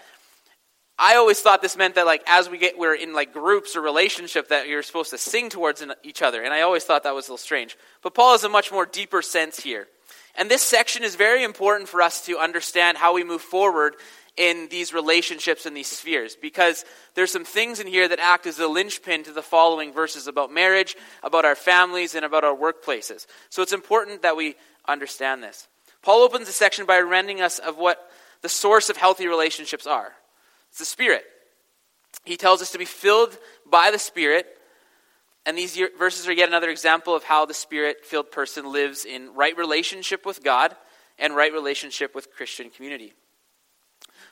I 0.98 1.16
always 1.16 1.40
thought 1.40 1.62
this 1.62 1.76
meant 1.76 1.96
that, 1.96 2.06
like, 2.06 2.22
as 2.26 2.48
we 2.48 2.58
get, 2.58 2.78
we're 2.78 2.94
in, 2.94 3.12
like, 3.12 3.32
groups 3.32 3.76
or 3.76 3.80
relationship, 3.82 4.48
that 4.48 4.68
you're 4.68 4.82
supposed 4.82 5.10
to 5.10 5.18
sing 5.18 5.50
towards 5.50 5.84
each 6.02 6.22
other. 6.22 6.42
And 6.42 6.54
I 6.54 6.62
always 6.62 6.84
thought 6.84 7.02
that 7.02 7.14
was 7.14 7.28
a 7.28 7.32
little 7.32 7.38
strange. 7.38 7.76
But 8.02 8.14
Paul 8.14 8.32
has 8.32 8.44
a 8.44 8.48
much 8.48 8.72
more 8.72 8.86
deeper 8.86 9.20
sense 9.20 9.60
here. 9.60 9.88
And 10.36 10.50
this 10.50 10.62
section 10.62 11.04
is 11.04 11.14
very 11.14 11.44
important 11.44 11.88
for 11.88 12.00
us 12.02 12.24
to 12.26 12.38
understand 12.38 12.98
how 12.98 13.14
we 13.14 13.24
move 13.24 13.42
forward 13.42 13.94
in 14.36 14.68
these 14.70 14.92
relationships 14.92 15.64
and 15.64 15.74
these 15.74 15.86
spheres 15.86 16.36
because 16.36 16.84
there's 17.14 17.32
some 17.32 17.46
things 17.46 17.80
in 17.80 17.86
here 17.86 18.06
that 18.06 18.18
act 18.18 18.46
as 18.46 18.58
a 18.58 18.68
linchpin 18.68 19.24
to 19.24 19.32
the 19.32 19.42
following 19.42 19.94
verses 19.94 20.26
about 20.26 20.52
marriage, 20.52 20.94
about 21.22 21.46
our 21.46 21.54
families, 21.54 22.14
and 22.14 22.22
about 22.22 22.44
our 22.44 22.54
workplaces. 22.54 23.26
So 23.48 23.62
it's 23.62 23.72
important 23.72 24.20
that 24.22 24.36
we 24.36 24.56
understand 24.86 25.42
this. 25.42 25.68
Paul 26.02 26.22
opens 26.22 26.48
the 26.48 26.52
section 26.52 26.84
by 26.84 26.98
reminding 26.98 27.40
us 27.40 27.58
of 27.58 27.78
what 27.78 28.10
the 28.42 28.46
the 28.46 28.50
source 28.50 28.90
of 28.90 28.96
healthy 28.96 29.26
relationships 29.26 29.88
are 29.88 30.12
it's 30.76 30.80
the 30.80 30.84
Spirit. 30.84 31.24
He 32.26 32.36
tells 32.36 32.60
us 32.60 32.72
to 32.72 32.78
be 32.78 32.84
filled 32.84 33.38
by 33.64 33.90
the 33.90 33.98
Spirit. 33.98 34.46
And 35.46 35.56
these 35.56 35.80
verses 35.98 36.28
are 36.28 36.34
yet 36.34 36.50
another 36.50 36.68
example 36.68 37.14
of 37.14 37.24
how 37.24 37.46
the 37.46 37.54
Spirit 37.54 38.04
filled 38.04 38.30
person 38.30 38.70
lives 38.70 39.06
in 39.06 39.32
right 39.32 39.56
relationship 39.56 40.26
with 40.26 40.44
God 40.44 40.76
and 41.18 41.34
right 41.34 41.50
relationship 41.50 42.14
with 42.14 42.30
Christian 42.30 42.68
community. 42.68 43.14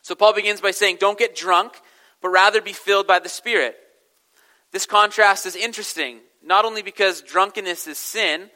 So 0.02 0.14
Paul 0.14 0.34
begins 0.34 0.60
by 0.60 0.72
saying, 0.72 0.98
Don't 1.00 1.18
get 1.18 1.34
drunk, 1.34 1.80
but 2.20 2.28
rather 2.28 2.60
be 2.60 2.74
filled 2.74 3.06
by 3.06 3.20
the 3.20 3.30
Spirit. 3.30 3.76
This 4.70 4.84
contrast 4.84 5.46
is 5.46 5.56
interesting, 5.56 6.18
not 6.44 6.66
only 6.66 6.82
because 6.82 7.22
drunkenness 7.22 7.86
is 7.86 7.96
sin, 7.96 8.50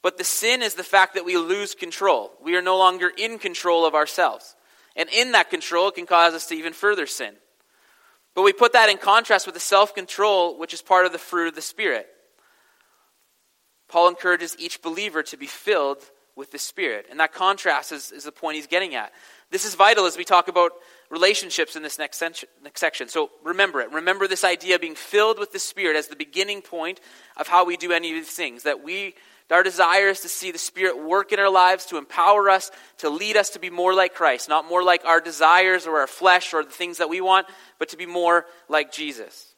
but 0.00 0.16
the 0.16 0.24
sin 0.24 0.62
is 0.62 0.72
the 0.72 0.82
fact 0.82 1.12
that 1.12 1.26
we 1.26 1.36
lose 1.36 1.74
control. 1.74 2.32
We 2.42 2.56
are 2.56 2.62
no 2.62 2.78
longer 2.78 3.12
in 3.14 3.38
control 3.38 3.84
of 3.84 3.94
ourselves. 3.94 4.55
And 4.96 5.08
in 5.10 5.32
that 5.32 5.50
control, 5.50 5.88
it 5.88 5.94
can 5.94 6.06
cause 6.06 6.34
us 6.34 6.46
to 6.46 6.54
even 6.54 6.72
further 6.72 7.06
sin. 7.06 7.34
But 8.34 8.42
we 8.42 8.52
put 8.52 8.72
that 8.72 8.88
in 8.88 8.98
contrast 8.98 9.46
with 9.46 9.54
the 9.54 9.60
self 9.60 9.94
control, 9.94 10.58
which 10.58 10.74
is 10.74 10.82
part 10.82 11.06
of 11.06 11.12
the 11.12 11.18
fruit 11.18 11.48
of 11.48 11.54
the 11.54 11.62
Spirit. 11.62 12.06
Paul 13.88 14.08
encourages 14.08 14.56
each 14.58 14.82
believer 14.82 15.22
to 15.24 15.36
be 15.36 15.46
filled 15.46 16.02
with 16.34 16.50
the 16.50 16.58
Spirit. 16.58 17.06
And 17.10 17.20
that 17.20 17.32
contrast 17.32 17.92
is, 17.92 18.12
is 18.12 18.24
the 18.24 18.32
point 18.32 18.56
he's 18.56 18.66
getting 18.66 18.94
at. 18.94 19.12
This 19.50 19.64
is 19.64 19.74
vital 19.74 20.06
as 20.06 20.18
we 20.18 20.24
talk 20.24 20.48
about 20.48 20.72
relationships 21.08 21.76
in 21.76 21.82
this 21.82 21.98
next, 21.98 22.20
next 22.20 22.80
section. 22.80 23.08
So 23.08 23.30
remember 23.42 23.80
it. 23.80 23.90
Remember 23.92 24.26
this 24.26 24.44
idea 24.44 24.74
of 24.74 24.80
being 24.80 24.96
filled 24.96 25.38
with 25.38 25.52
the 25.52 25.58
Spirit 25.58 25.96
as 25.96 26.08
the 26.08 26.16
beginning 26.16 26.62
point 26.62 27.00
of 27.36 27.48
how 27.48 27.64
we 27.64 27.76
do 27.76 27.92
any 27.92 28.10
of 28.10 28.16
these 28.16 28.34
things. 28.34 28.64
That 28.64 28.82
we 28.82 29.14
our 29.50 29.62
desire 29.62 30.08
is 30.08 30.20
to 30.20 30.28
see 30.28 30.50
the 30.50 30.58
Spirit 30.58 31.02
work 31.04 31.32
in 31.32 31.38
our 31.38 31.50
lives, 31.50 31.86
to 31.86 31.98
empower 31.98 32.50
us, 32.50 32.70
to 32.98 33.08
lead 33.08 33.36
us 33.36 33.50
to 33.50 33.60
be 33.60 33.70
more 33.70 33.94
like 33.94 34.14
Christ, 34.14 34.48
not 34.48 34.68
more 34.68 34.82
like 34.82 35.04
our 35.04 35.20
desires 35.20 35.86
or 35.86 36.00
our 36.00 36.08
flesh 36.08 36.52
or 36.52 36.64
the 36.64 36.70
things 36.70 36.98
that 36.98 37.08
we 37.08 37.20
want, 37.20 37.46
but 37.78 37.90
to 37.90 37.96
be 37.96 38.06
more 38.06 38.46
like 38.68 38.92
Jesus. 38.92 39.54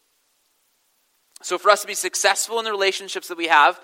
So, 1.41 1.57
for 1.57 1.71
us 1.71 1.81
to 1.83 1.87
be 1.87 1.95
successful 1.95 2.59
in 2.59 2.67
the 2.67 2.71
relationships 2.71 3.29
that 3.29 3.39
we 3.39 3.47
have 3.47 3.81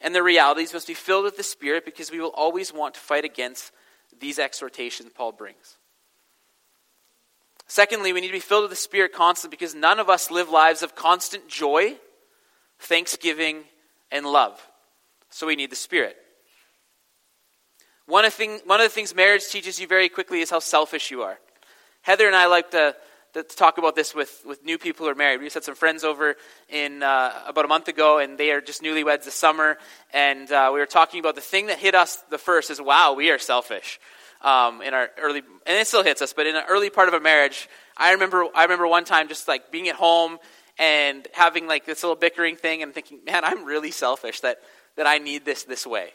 and 0.00 0.14
the 0.14 0.22
realities, 0.22 0.72
must 0.72 0.86
be 0.86 0.94
filled 0.94 1.24
with 1.24 1.36
the 1.36 1.42
Spirit 1.42 1.84
because 1.84 2.10
we 2.10 2.20
will 2.20 2.30
always 2.30 2.72
want 2.72 2.94
to 2.94 3.00
fight 3.00 3.24
against 3.24 3.72
these 4.18 4.38
exhortations 4.38 5.10
Paul 5.14 5.32
brings. 5.32 5.76
Secondly, 7.66 8.12
we 8.12 8.20
need 8.20 8.28
to 8.28 8.32
be 8.32 8.38
filled 8.38 8.62
with 8.62 8.70
the 8.70 8.76
Spirit 8.76 9.12
constantly 9.12 9.56
because 9.56 9.74
none 9.74 9.98
of 9.98 10.08
us 10.08 10.30
live 10.30 10.48
lives 10.48 10.82
of 10.82 10.94
constant 10.94 11.48
joy, 11.48 11.96
thanksgiving, 12.78 13.64
and 14.10 14.24
love. 14.24 14.66
So 15.36 15.46
we 15.46 15.54
need 15.54 15.68
the 15.68 15.76
Spirit. 15.76 16.16
One 18.06 18.24
of, 18.24 18.32
thing, 18.32 18.58
one 18.64 18.80
of 18.80 18.86
the 18.86 18.94
things 18.94 19.14
marriage 19.14 19.46
teaches 19.46 19.78
you 19.78 19.86
very 19.86 20.08
quickly 20.08 20.40
is 20.40 20.48
how 20.48 20.60
selfish 20.60 21.10
you 21.10 21.20
are. 21.20 21.38
Heather 22.00 22.26
and 22.26 22.34
I 22.34 22.46
like 22.46 22.70
to, 22.70 22.96
to 23.34 23.42
talk 23.42 23.76
about 23.76 23.94
this 23.94 24.14
with, 24.14 24.42
with 24.46 24.64
new 24.64 24.78
people 24.78 25.04
who 25.04 25.12
are 25.12 25.14
married. 25.14 25.40
We 25.40 25.44
just 25.44 25.52
had 25.52 25.64
some 25.64 25.74
friends 25.74 26.04
over 26.04 26.36
in 26.70 27.02
uh, 27.02 27.34
about 27.46 27.66
a 27.66 27.68
month 27.68 27.88
ago, 27.88 28.18
and 28.18 28.38
they 28.38 28.50
are 28.50 28.62
just 28.62 28.80
newlyweds 28.80 29.26
this 29.26 29.34
summer. 29.34 29.76
And 30.14 30.50
uh, 30.50 30.70
we 30.72 30.80
were 30.80 30.86
talking 30.86 31.20
about 31.20 31.34
the 31.34 31.42
thing 31.42 31.66
that 31.66 31.80
hit 31.80 31.94
us 31.94 32.16
the 32.30 32.38
first 32.38 32.70
is, 32.70 32.80
wow, 32.80 33.12
we 33.12 33.28
are 33.28 33.38
selfish. 33.38 34.00
Um, 34.40 34.80
in 34.80 34.94
our 34.94 35.10
early, 35.20 35.42
and 35.66 35.76
it 35.76 35.86
still 35.86 36.02
hits 36.02 36.22
us, 36.22 36.32
but 36.32 36.46
in 36.46 36.56
an 36.56 36.64
early 36.66 36.88
part 36.88 37.08
of 37.08 37.14
a 37.14 37.20
marriage, 37.20 37.68
I 37.94 38.12
remember, 38.12 38.46
I 38.54 38.62
remember 38.62 38.86
one 38.86 39.04
time 39.04 39.28
just 39.28 39.48
like 39.48 39.70
being 39.70 39.88
at 39.90 39.96
home 39.96 40.38
and 40.78 41.28
having 41.32 41.66
like 41.66 41.84
this 41.84 42.02
little 42.02 42.16
bickering 42.16 42.56
thing 42.56 42.82
and 42.82 42.94
thinking, 42.94 43.20
man, 43.26 43.44
I'm 43.44 43.66
really 43.66 43.90
selfish 43.90 44.40
that 44.40 44.60
that 44.96 45.06
I 45.06 45.18
need 45.18 45.44
this 45.44 45.64
this 45.64 45.86
way. 45.86 46.10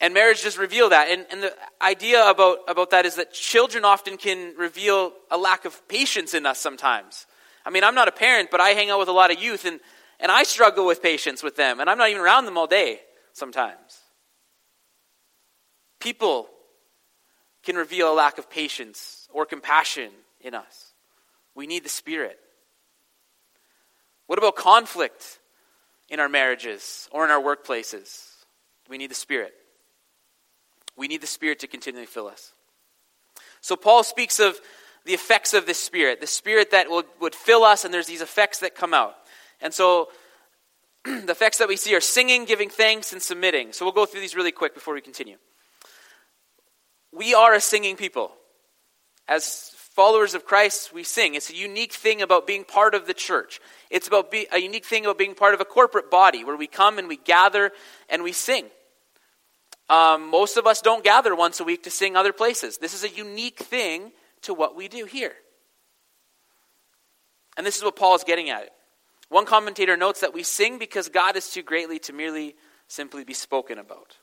And 0.00 0.12
marriage 0.12 0.42
does 0.42 0.58
reveal 0.58 0.90
that. 0.90 1.08
And, 1.08 1.26
and 1.30 1.42
the 1.42 1.54
idea 1.80 2.28
about, 2.28 2.58
about 2.68 2.90
that 2.90 3.06
is 3.06 3.14
that 3.14 3.32
children 3.32 3.84
often 3.84 4.18
can 4.18 4.54
reveal 4.56 5.12
a 5.30 5.38
lack 5.38 5.64
of 5.64 5.88
patience 5.88 6.34
in 6.34 6.44
us 6.44 6.58
sometimes. 6.58 7.26
I 7.64 7.70
mean, 7.70 7.82
I'm 7.82 7.94
not 7.94 8.06
a 8.06 8.12
parent, 8.12 8.50
but 8.50 8.60
I 8.60 8.70
hang 8.70 8.90
out 8.90 8.98
with 8.98 9.08
a 9.08 9.12
lot 9.12 9.32
of 9.32 9.42
youth, 9.42 9.64
and, 9.64 9.80
and 10.20 10.30
I 10.30 10.42
struggle 10.42 10.86
with 10.86 11.02
patience 11.02 11.42
with 11.42 11.56
them, 11.56 11.80
and 11.80 11.88
I'm 11.88 11.98
not 11.98 12.10
even 12.10 12.20
around 12.20 12.44
them 12.44 12.58
all 12.58 12.66
day 12.66 13.00
sometimes. 13.32 14.00
People 15.98 16.48
can 17.64 17.76
reveal 17.76 18.12
a 18.12 18.14
lack 18.14 18.38
of 18.38 18.50
patience 18.50 19.28
or 19.32 19.46
compassion 19.46 20.10
in 20.40 20.54
us. 20.54 20.92
We 21.54 21.66
need 21.66 21.84
the 21.84 21.88
Spirit. 21.88 22.38
What 24.26 24.38
about 24.38 24.56
conflict? 24.56 25.40
In 26.08 26.20
our 26.20 26.28
marriages 26.28 27.08
or 27.12 27.24
in 27.24 27.30
our 27.30 27.40
workplaces. 27.40 28.30
We 28.88 28.98
need 28.98 29.10
the 29.10 29.14
Spirit. 29.14 29.52
We 30.96 31.08
need 31.08 31.20
the 31.20 31.26
Spirit 31.26 31.60
to 31.60 31.66
continually 31.66 32.06
fill 32.06 32.28
us. 32.28 32.52
So, 33.60 33.76
Paul 33.76 34.02
speaks 34.02 34.38
of 34.38 34.58
the 35.04 35.14
effects 35.14 35.54
of 35.54 35.66
this 35.66 35.78
Spirit, 35.78 36.20
the 36.20 36.26
Spirit 36.26 36.70
that 36.70 36.88
will, 36.88 37.04
would 37.20 37.34
fill 37.34 37.64
us, 37.64 37.84
and 37.84 37.92
there's 37.92 38.06
these 38.06 38.20
effects 38.20 38.60
that 38.60 38.74
come 38.74 38.94
out. 38.94 39.16
And 39.60 39.74
so, 39.74 40.08
the 41.04 41.32
effects 41.32 41.58
that 41.58 41.68
we 41.68 41.76
see 41.76 41.94
are 41.94 42.00
singing, 42.00 42.44
giving 42.44 42.70
thanks, 42.70 43.12
and 43.12 43.20
submitting. 43.20 43.72
So, 43.72 43.84
we'll 43.84 43.92
go 43.92 44.06
through 44.06 44.20
these 44.20 44.36
really 44.36 44.52
quick 44.52 44.74
before 44.74 44.94
we 44.94 45.00
continue. 45.00 45.36
We 47.12 47.34
are 47.34 47.54
a 47.54 47.60
singing 47.60 47.96
people. 47.96 48.32
As 49.28 49.72
followers 49.96 50.34
of 50.34 50.44
Christ, 50.44 50.92
we 50.92 51.02
sing. 51.02 51.34
It's 51.34 51.48
a 51.48 51.56
unique 51.56 51.94
thing 51.94 52.20
about 52.20 52.46
being 52.46 52.64
part 52.64 52.94
of 52.94 53.06
the 53.06 53.14
church. 53.14 53.60
It's 53.88 54.06
about 54.06 54.30
be, 54.30 54.46
a 54.52 54.58
unique 54.58 54.84
thing 54.84 55.06
about 55.06 55.16
being 55.16 55.34
part 55.34 55.54
of 55.54 55.60
a 55.62 55.64
corporate 55.64 56.10
body 56.10 56.44
where 56.44 56.54
we 56.54 56.66
come 56.66 56.98
and 56.98 57.08
we 57.08 57.16
gather 57.16 57.72
and 58.10 58.22
we 58.22 58.32
sing. 58.32 58.66
Um, 59.88 60.28
most 60.28 60.58
of 60.58 60.66
us 60.66 60.82
don't 60.82 61.02
gather 61.02 61.34
once 61.34 61.60
a 61.60 61.64
week 61.64 61.84
to 61.84 61.90
sing 61.90 62.14
other 62.14 62.34
places. 62.34 62.76
This 62.76 62.92
is 62.92 63.04
a 63.04 63.08
unique 63.08 63.58
thing 63.58 64.12
to 64.42 64.52
what 64.52 64.76
we 64.76 64.88
do 64.88 65.06
here. 65.06 65.32
And 67.56 67.66
this 67.66 67.78
is 67.78 67.82
what 67.82 67.96
Paul 67.96 68.16
is 68.16 68.24
getting 68.24 68.50
at. 68.50 68.64
It. 68.64 68.72
One 69.30 69.46
commentator 69.46 69.96
notes 69.96 70.20
that 70.20 70.34
we 70.34 70.42
sing 70.42 70.78
because 70.78 71.08
God 71.08 71.36
is 71.36 71.48
too 71.48 71.62
greatly 71.62 71.98
to 72.00 72.12
merely 72.12 72.54
simply 72.86 73.24
be 73.24 73.32
spoken 73.32 73.78
about. 73.78 74.18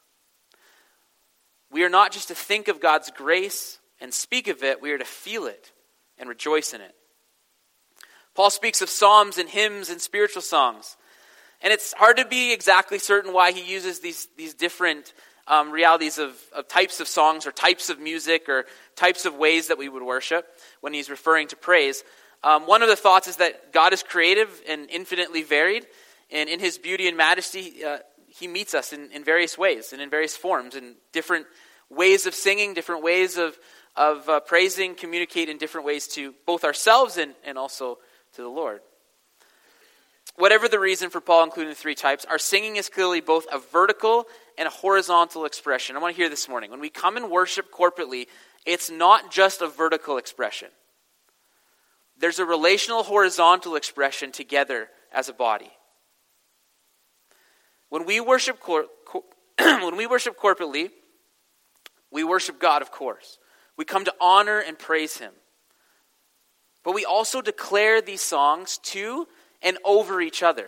We 1.72 1.84
are 1.84 1.90
not 1.90 2.12
just 2.12 2.28
to 2.28 2.36
think 2.36 2.68
of 2.68 2.80
God's 2.80 3.10
grace 3.10 3.80
and 4.04 4.14
speak 4.14 4.50
of 4.50 4.62
it, 4.64 4.82
we 4.82 4.92
are 4.92 4.98
to 4.98 5.06
feel 5.06 5.46
it 5.46 5.72
and 6.20 6.28
rejoice 6.28 6.74
in 6.74 6.82
it. 6.82 6.94
Paul 8.36 8.50
speaks 8.50 8.82
of 8.82 8.90
psalms 8.90 9.38
and 9.38 9.48
hymns 9.48 9.90
and 9.90 10.02
spiritual 10.02 10.42
songs. 10.42 10.98
And 11.62 11.72
it's 11.72 11.94
hard 11.94 12.18
to 12.18 12.26
be 12.26 12.52
exactly 12.52 13.00
certain 13.00 13.34
why 13.34 13.54
he 13.54 13.64
uses 13.64 14.02
these, 14.02 14.28
these 14.38 14.54
different 14.54 15.14
um, 15.48 15.72
realities 15.72 16.18
of, 16.18 16.36
of 16.54 16.68
types 16.68 17.00
of 17.00 17.08
songs 17.08 17.48
or 17.48 17.54
types 17.54 17.90
of 17.90 18.00
music 18.00 18.50
or 18.50 18.66
types 18.98 19.26
of 19.26 19.36
ways 19.36 19.70
that 19.70 19.78
we 19.78 19.88
would 19.88 20.04
worship 20.04 20.48
when 20.82 20.94
he's 20.94 21.10
referring 21.10 21.48
to 21.48 21.56
praise. 21.56 22.04
Um, 22.44 22.68
one 22.68 22.84
of 22.84 22.90
the 22.90 22.98
thoughts 22.98 23.30
is 23.30 23.38
that 23.38 23.72
God 23.72 23.94
is 23.94 24.04
creative 24.04 24.50
and 24.68 24.90
infinitely 24.90 25.44
varied, 25.44 25.88
and 26.30 26.50
in 26.50 26.60
his 26.60 26.78
beauty 26.78 27.08
and 27.08 27.16
majesty, 27.16 27.86
uh, 27.86 28.00
he 28.28 28.50
meets 28.50 28.74
us 28.74 28.92
in, 28.92 29.12
in 29.12 29.24
various 29.24 29.58
ways 29.58 29.94
and 29.94 30.02
in 30.02 30.10
various 30.10 30.36
forms, 30.36 30.76
in 30.76 30.96
different 31.14 31.46
ways 31.90 32.26
of 32.26 32.34
singing, 32.34 32.74
different 32.74 33.04
ways 33.04 33.38
of, 33.38 33.58
of 33.96 34.28
uh, 34.28 34.40
praising 34.40 34.96
communicate 34.96 35.50
in 35.50 35.58
different 35.58 35.86
ways 35.86 36.08
to 36.08 36.34
both 36.46 36.64
ourselves 36.64 37.18
and, 37.18 37.34
and 37.46 37.58
also 37.58 37.98
to 38.36 38.42
the 38.42 38.48
Lord. 38.48 38.82
Whatever 40.36 40.68
the 40.68 40.80
reason 40.80 41.10
for 41.10 41.22
Paul 41.22 41.44
including 41.44 41.70
the 41.70 41.76
three 41.76 41.96
types, 41.96 42.26
our 42.26 42.40
singing 42.40 42.78
is 42.78 42.90
clearly 42.90 43.22
both 43.22 43.46
a 43.52 43.60
vertical 43.60 44.26
and 44.58 44.68
a 44.68 44.72
horizontal 44.72 45.46
expression. 45.46 45.96
I 45.96 46.00
want 46.00 46.16
to 46.16 46.22
hear 46.22 46.30
this 46.30 46.50
morning. 46.50 46.72
When 46.72 46.80
we 46.80 46.90
come 46.90 47.18
and 47.18 47.30
worship 47.30 47.72
corporately, 47.72 48.28
it's 48.66 48.90
not 48.90 49.32
just 49.32 49.62
a 49.62 49.68
vertical 49.68 50.18
expression. 50.18 50.70
There's 52.18 52.40
a 52.40 52.46
relational 52.46 53.04
horizontal 53.04 53.76
expression 53.76 54.32
together 54.32 54.90
as 55.12 55.30
a 55.30 55.34
body. 55.34 55.72
When 57.90 58.06
we 58.06 58.20
worship 58.20 58.60
cor- 58.60 58.88
cor- 59.06 59.24
when 59.60 59.98
we 59.98 60.08
worship 60.08 60.40
corporately, 60.40 60.90
we 62.12 62.24
worship 62.24 62.60
God, 62.60 62.82
of 62.82 62.92
course. 62.92 63.38
We 63.78 63.86
come 63.86 64.06
to 64.06 64.14
honor 64.22 64.60
and 64.60 64.78
praise 64.78 65.18
Him. 65.18 65.32
But 66.84 66.94
we 66.94 67.06
also 67.06 67.42
declare 67.42 68.02
these 68.02 68.22
songs 68.22 68.78
to 68.80 69.28
and 69.62 69.78
over 69.86 70.22
each 70.22 70.44
other 70.44 70.68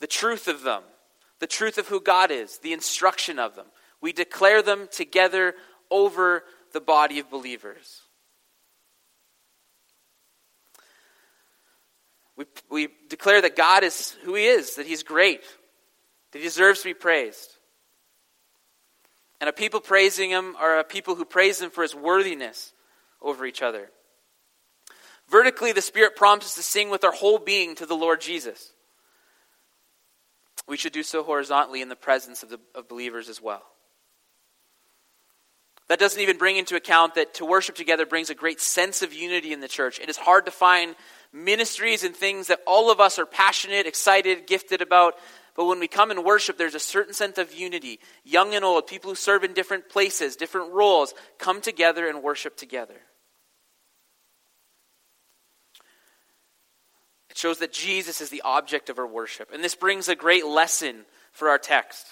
the 0.00 0.06
truth 0.06 0.46
of 0.46 0.62
them, 0.62 0.82
the 1.40 1.46
truth 1.46 1.76
of 1.78 1.88
who 1.88 2.00
God 2.00 2.30
is, 2.30 2.58
the 2.58 2.72
instruction 2.72 3.38
of 3.38 3.56
them. 3.56 3.66
We 4.00 4.12
declare 4.12 4.62
them 4.62 4.88
together 4.90 5.54
over 5.90 6.44
the 6.72 6.80
body 6.80 7.18
of 7.18 7.30
believers. 7.30 8.02
We, 12.36 12.44
we 12.70 12.88
declare 13.08 13.42
that 13.42 13.56
God 13.56 13.82
is 13.82 14.16
who 14.22 14.34
He 14.34 14.46
is, 14.46 14.76
that 14.76 14.86
He's 14.86 15.02
great, 15.02 15.42
that 16.30 16.38
He 16.38 16.44
deserves 16.44 16.82
to 16.82 16.90
be 16.90 16.94
praised. 16.94 17.57
And 19.40 19.48
a 19.48 19.52
people 19.52 19.80
praising 19.80 20.30
him 20.30 20.56
are 20.56 20.78
a 20.78 20.84
people 20.84 21.14
who 21.14 21.24
praise 21.24 21.60
him 21.60 21.70
for 21.70 21.82
his 21.82 21.94
worthiness 21.94 22.72
over 23.22 23.46
each 23.46 23.62
other. 23.62 23.90
Vertically, 25.28 25.72
the 25.72 25.82
Spirit 25.82 26.16
prompts 26.16 26.46
us 26.46 26.54
to 26.54 26.62
sing 26.62 26.90
with 26.90 27.04
our 27.04 27.12
whole 27.12 27.38
being 27.38 27.74
to 27.76 27.86
the 27.86 27.94
Lord 27.94 28.20
Jesus. 28.20 28.72
We 30.66 30.76
should 30.76 30.92
do 30.92 31.02
so 31.02 31.22
horizontally 31.22 31.82
in 31.82 31.88
the 31.88 31.96
presence 31.96 32.42
of, 32.42 32.50
the, 32.50 32.60
of 32.74 32.88
believers 32.88 33.28
as 33.28 33.40
well. 33.40 33.62
That 35.88 35.98
doesn't 35.98 36.20
even 36.20 36.36
bring 36.36 36.58
into 36.58 36.76
account 36.76 37.14
that 37.14 37.34
to 37.34 37.46
worship 37.46 37.74
together 37.74 38.04
brings 38.04 38.28
a 38.28 38.34
great 38.34 38.60
sense 38.60 39.00
of 39.00 39.14
unity 39.14 39.52
in 39.52 39.60
the 39.60 39.68
church. 39.68 39.98
It 39.98 40.10
is 40.10 40.18
hard 40.18 40.44
to 40.44 40.52
find 40.52 40.94
ministries 41.32 42.04
and 42.04 42.14
things 42.14 42.48
that 42.48 42.60
all 42.66 42.90
of 42.90 43.00
us 43.00 43.18
are 43.18 43.26
passionate, 43.26 43.86
excited, 43.86 44.46
gifted 44.46 44.82
about. 44.82 45.14
But 45.56 45.64
when 45.64 45.80
we 45.80 45.88
come 45.88 46.10
and 46.10 46.24
worship, 46.24 46.58
there's 46.58 46.74
a 46.74 46.80
certain 46.80 47.14
sense 47.14 47.38
of 47.38 47.54
unity. 47.54 48.00
Young 48.22 48.54
and 48.54 48.64
old, 48.64 48.86
people 48.86 49.10
who 49.10 49.16
serve 49.16 49.44
in 49.44 49.54
different 49.54 49.88
places, 49.88 50.36
different 50.36 50.72
roles, 50.72 51.14
come 51.38 51.60
together 51.62 52.06
and 52.06 52.22
worship 52.22 52.56
together. 52.56 53.00
It 57.30 57.38
shows 57.38 57.58
that 57.58 57.72
Jesus 57.72 58.20
is 58.20 58.28
the 58.28 58.42
object 58.42 58.90
of 58.90 58.98
our 58.98 59.06
worship. 59.06 59.50
And 59.52 59.64
this 59.64 59.74
brings 59.74 60.08
a 60.08 60.14
great 60.14 60.46
lesson 60.46 61.06
for 61.32 61.48
our 61.48 61.58
text. 61.58 62.06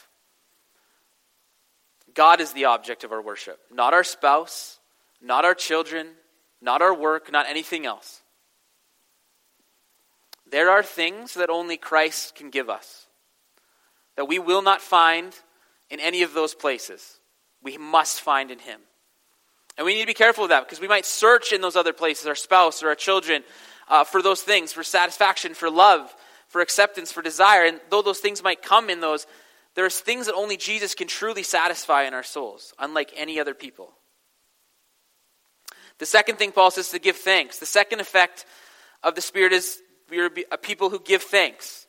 God 2.17 2.41
is 2.41 2.53
the 2.53 2.65
object 2.65 3.05
of 3.05 3.13
our 3.13 3.23
worship, 3.23 3.61
not 3.71 3.95
our 3.95 4.03
spouse, 4.03 4.81
not 5.23 5.45
our 5.45 5.55
children, 5.55 6.09
not 6.61 6.83
our 6.83 6.95
work, 6.95 7.31
not 7.31 7.47
anything 7.49 7.87
else. 7.87 8.23
There 10.51 10.71
are 10.71 10.83
things 10.83 11.35
that 11.35 11.51
only 11.51 11.77
Christ 11.77 12.35
can 12.35 12.51
give 12.51 12.69
us 12.69 13.07
that 14.17 14.27
we 14.27 14.39
will 14.39 14.63
not 14.63 14.81
find 14.81 15.35
in 15.91 16.01
any 16.01 16.23
of 16.23 16.33
those 16.33 16.55
places. 16.55 17.21
We 17.63 17.77
must 17.77 18.23
find 18.23 18.51
in 18.51 18.59
Him. 18.59 18.81
And 19.77 19.85
we 19.85 19.95
need 19.95 20.01
to 20.01 20.07
be 20.07 20.15
careful 20.15 20.45
of 20.45 20.51
that 20.51 20.65
because 20.65 20.81
we 20.81 20.89
might 20.89 21.05
search 21.05 21.53
in 21.53 21.61
those 21.61 21.77
other 21.77 21.93
places, 21.93 22.27
our 22.27 22.35
spouse 22.35 22.83
or 22.83 22.89
our 22.89 22.95
children, 22.95 23.45
uh, 23.89 24.05
for 24.05 24.23
those 24.23 24.41
things, 24.41 24.73
for 24.73 24.83
satisfaction, 24.83 25.53
for 25.53 25.71
love, 25.71 26.15
for 26.49 26.63
acceptance, 26.63 27.13
for 27.13 27.21
desire. 27.21 27.67
And 27.67 27.79
though 27.91 28.01
those 28.01 28.21
things 28.21 28.43
might 28.43 28.63
come 28.63 28.89
in 28.89 29.01
those, 29.01 29.27
there's 29.77 30.01
things 30.01 30.27
that 30.27 30.35
only 30.35 30.57
Jesus 30.57 30.95
can 30.95 31.07
truly 31.07 31.43
satisfy 31.43 32.05
in 32.05 32.15
our 32.15 32.23
souls, 32.23 32.73
unlike 32.79 33.13
any 33.15 33.39
other 33.39 33.55
people. 33.55 33.93
The 35.99 36.07
second 36.07 36.37
thing 36.37 36.51
Paul 36.51 36.71
says 36.71 36.91
to 36.91 36.99
give 36.99 37.17
thanks. 37.17 37.59
The 37.59 37.67
second 37.67 38.01
effect 38.01 38.47
of 39.03 39.15
the 39.15 39.21
Spirit 39.21 39.53
is 39.53 39.81
we 40.11 40.19
are 40.21 40.31
a 40.51 40.59
people 40.59 40.89
who 40.89 40.99
give 40.99 41.23
thanks. 41.23 41.87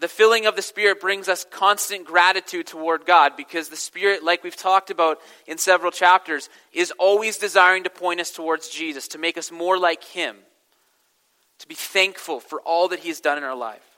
The 0.00 0.08
filling 0.08 0.46
of 0.46 0.56
the 0.56 0.62
Spirit 0.62 1.00
brings 1.00 1.28
us 1.28 1.46
constant 1.48 2.04
gratitude 2.04 2.66
toward 2.66 3.06
God 3.06 3.36
because 3.36 3.68
the 3.68 3.76
Spirit, 3.76 4.24
like 4.24 4.42
we've 4.42 4.56
talked 4.56 4.90
about 4.90 5.20
in 5.46 5.58
several 5.58 5.92
chapters, 5.92 6.50
is 6.72 6.92
always 6.98 7.38
desiring 7.38 7.84
to 7.84 7.90
point 7.90 8.20
us 8.20 8.32
towards 8.32 8.68
Jesus, 8.68 9.06
to 9.08 9.18
make 9.18 9.38
us 9.38 9.52
more 9.52 9.78
like 9.78 10.02
Him, 10.02 10.36
to 11.60 11.68
be 11.68 11.76
thankful 11.76 12.40
for 12.40 12.60
all 12.62 12.88
that 12.88 12.98
He 12.98 13.08
has 13.08 13.20
done 13.20 13.38
in 13.38 13.44
our 13.44 13.54
life. 13.54 13.93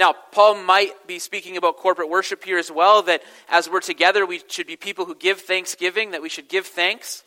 Now, 0.00 0.14
Paul 0.32 0.54
might 0.54 1.06
be 1.06 1.18
speaking 1.18 1.58
about 1.58 1.76
corporate 1.76 2.08
worship 2.08 2.42
here 2.42 2.56
as 2.56 2.72
well, 2.72 3.02
that 3.02 3.22
as 3.50 3.68
we're 3.68 3.80
together, 3.80 4.24
we 4.24 4.40
should 4.48 4.66
be 4.66 4.74
people 4.74 5.04
who 5.04 5.14
give 5.14 5.42
thanksgiving, 5.42 6.12
that 6.12 6.22
we 6.22 6.30
should 6.30 6.48
give 6.48 6.66
thanks. 6.66 7.22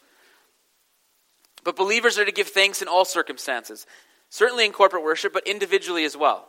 But 1.63 1.75
believers 1.75 2.17
are 2.17 2.25
to 2.25 2.31
give 2.31 2.47
thanks 2.47 2.81
in 2.81 2.87
all 2.87 3.05
circumstances, 3.05 3.85
certainly 4.29 4.65
in 4.65 4.71
corporate 4.71 5.03
worship, 5.03 5.33
but 5.33 5.47
individually 5.47 6.03
as 6.03 6.17
well. 6.17 6.47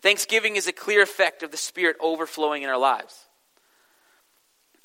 Thanksgiving 0.00 0.56
is 0.56 0.66
a 0.66 0.72
clear 0.72 1.02
effect 1.02 1.42
of 1.42 1.50
the 1.50 1.58
Spirit 1.58 1.96
overflowing 2.00 2.62
in 2.62 2.70
our 2.70 2.78
lives. 2.78 3.26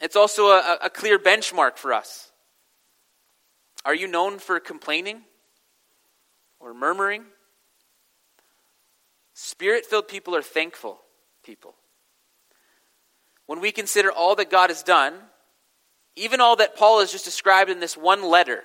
It's 0.02 0.18
also 0.18 0.48
a, 0.48 0.80
a 0.84 0.90
clear 0.90 1.18
benchmark 1.18 1.78
for 1.78 1.94
us. 1.94 2.34
Are 3.86 3.96
you 3.96 4.08
known 4.08 4.40
for 4.40 4.60
complaining 4.60 5.22
or 6.60 6.74
murmuring? 6.74 7.24
Spirit 9.36 9.86
filled 9.86 10.08
people 10.08 10.34
are 10.34 10.42
thankful 10.42 11.02
people. 11.44 11.76
When 13.46 13.60
we 13.60 13.72
consider 13.72 14.10
all 14.10 14.34
that 14.36 14.50
God 14.50 14.70
has 14.70 14.82
done, 14.82 15.14
even 16.16 16.40
all 16.40 16.56
that 16.56 16.78
Paul 16.78 17.02
has 17.02 17.12
just 17.12 17.26
described 17.26 17.70
in 17.70 17.82
this 17.82 17.98
one 17.98 18.24
letter, 18.24 18.64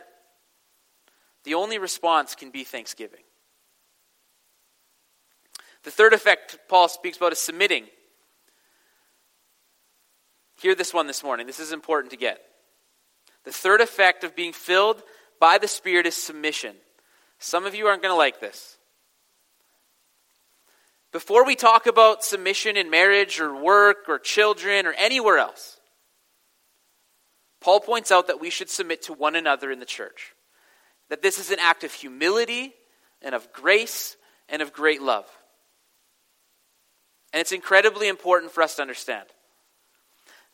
the 1.43 1.55
only 1.55 1.79
response 1.79 2.37
can 2.37 2.51
be 2.51 2.63
thanksgiving. 2.63 3.21
The 5.83 5.91
third 5.91 6.13
effect 6.13 6.57
Paul 6.69 6.89
speaks 6.89 7.17
about 7.17 7.33
is 7.33 7.39
submitting. 7.39 7.87
Hear 10.61 10.77
this 10.77 10.95
one 10.95 11.09
this 11.09 11.25
morning. 11.25 11.47
This 11.47 11.61
is 11.61 11.73
important 11.73 12.13
to 12.13 12.17
get. 12.17 12.41
The 13.45 13.53
third 13.53 13.81
effect 13.81 14.23
of 14.23 14.37
being 14.37 14.53
filled 14.53 15.03
by 15.41 15.59
the 15.59 15.67
Spirit 15.67 16.07
is 16.07 16.15
submission. 16.15 16.77
Some 17.41 17.67
of 17.67 17.75
you 17.75 17.87
aren't 17.87 18.03
going 18.03 18.13
to 18.13 18.19
like 18.19 18.39
this. 18.39 18.77
Before 21.13 21.45
we 21.45 21.57
talk 21.57 21.87
about 21.87 22.25
submission 22.25 22.77
in 22.77 22.89
marriage 22.89 23.41
or 23.41 23.55
work 23.55 24.09
or 24.09 24.19
children 24.19 24.87
or 24.87 24.93
anywhere 24.93 25.39
else, 25.39 25.79
Paul 27.61 27.81
points 27.81 28.13
out 28.13 28.29
that 28.29 28.41
we 28.41 28.49
should 28.49 28.71
submit 28.71 29.03
to 29.03 29.13
one 29.13 29.35
another 29.35 29.73
in 29.73 29.81
the 29.81 29.87
church. 29.87 30.35
That 31.09 31.21
this 31.21 31.39
is 31.39 31.51
an 31.51 31.59
act 31.61 31.83
of 31.83 31.93
humility 31.93 32.73
and 33.21 33.35
of 33.35 33.53
grace 33.53 34.17
and 34.49 34.63
of 34.63 34.73
great 34.73 35.03
love. 35.03 35.27
And 37.33 37.41
it's 37.41 37.53
incredibly 37.53 38.09
important 38.09 38.53
for 38.53 38.63
us 38.63 38.77
to 38.77 38.83
understand. 38.83 39.27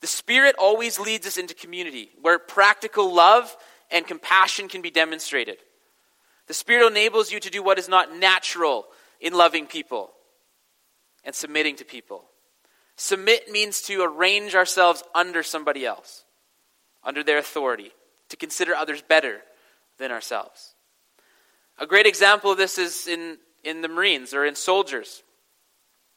The 0.01 0.07
Spirit 0.07 0.57
always 0.59 0.99
leads 0.99 1.27
us 1.27 1.37
into 1.37 1.55
community 1.55 2.11
where 2.21 2.39
practical 2.39 3.15
love 3.15 3.55
and 3.91 4.07
compassion 4.07 4.69
can 4.69 4.83
be 4.83 4.91
demonstrated. 4.91 5.59
The 6.49 6.55
Spirit 6.55 6.91
enables 6.91 7.31
you 7.31 7.41
to 7.41 7.51
do 7.51 7.63
what 7.63 7.79
is 7.79 7.89
not 7.89 8.17
natural 8.17 8.87
in 9.21 9.35
loving 9.35 9.67
people 9.67 10.11
and 11.27 11.35
submitting 11.35 11.77
to 11.77 11.85
people. 11.85 12.25
Submit 12.97 13.51
means 13.51 13.83
to 13.83 14.03
arrange 14.03 14.55
ourselves 14.55 15.03
under 15.15 15.43
somebody 15.43 15.85
else, 15.85 16.25
under 17.05 17.23
their 17.23 17.37
authority, 17.37 17.91
to 18.31 18.37
consider 18.37 18.75
others 18.75 19.03
better 19.03 19.43
than 19.99 20.11
ourselves. 20.11 20.75
A 21.79 21.87
great 21.87 22.07
example 22.07 22.51
of 22.51 22.57
this 22.57 22.79
is 22.79 23.07
in, 23.07 23.37
in 23.63 23.83
the 23.83 23.89
Marines 23.89 24.33
or 24.33 24.47
in 24.47 24.55
soldiers, 24.55 25.23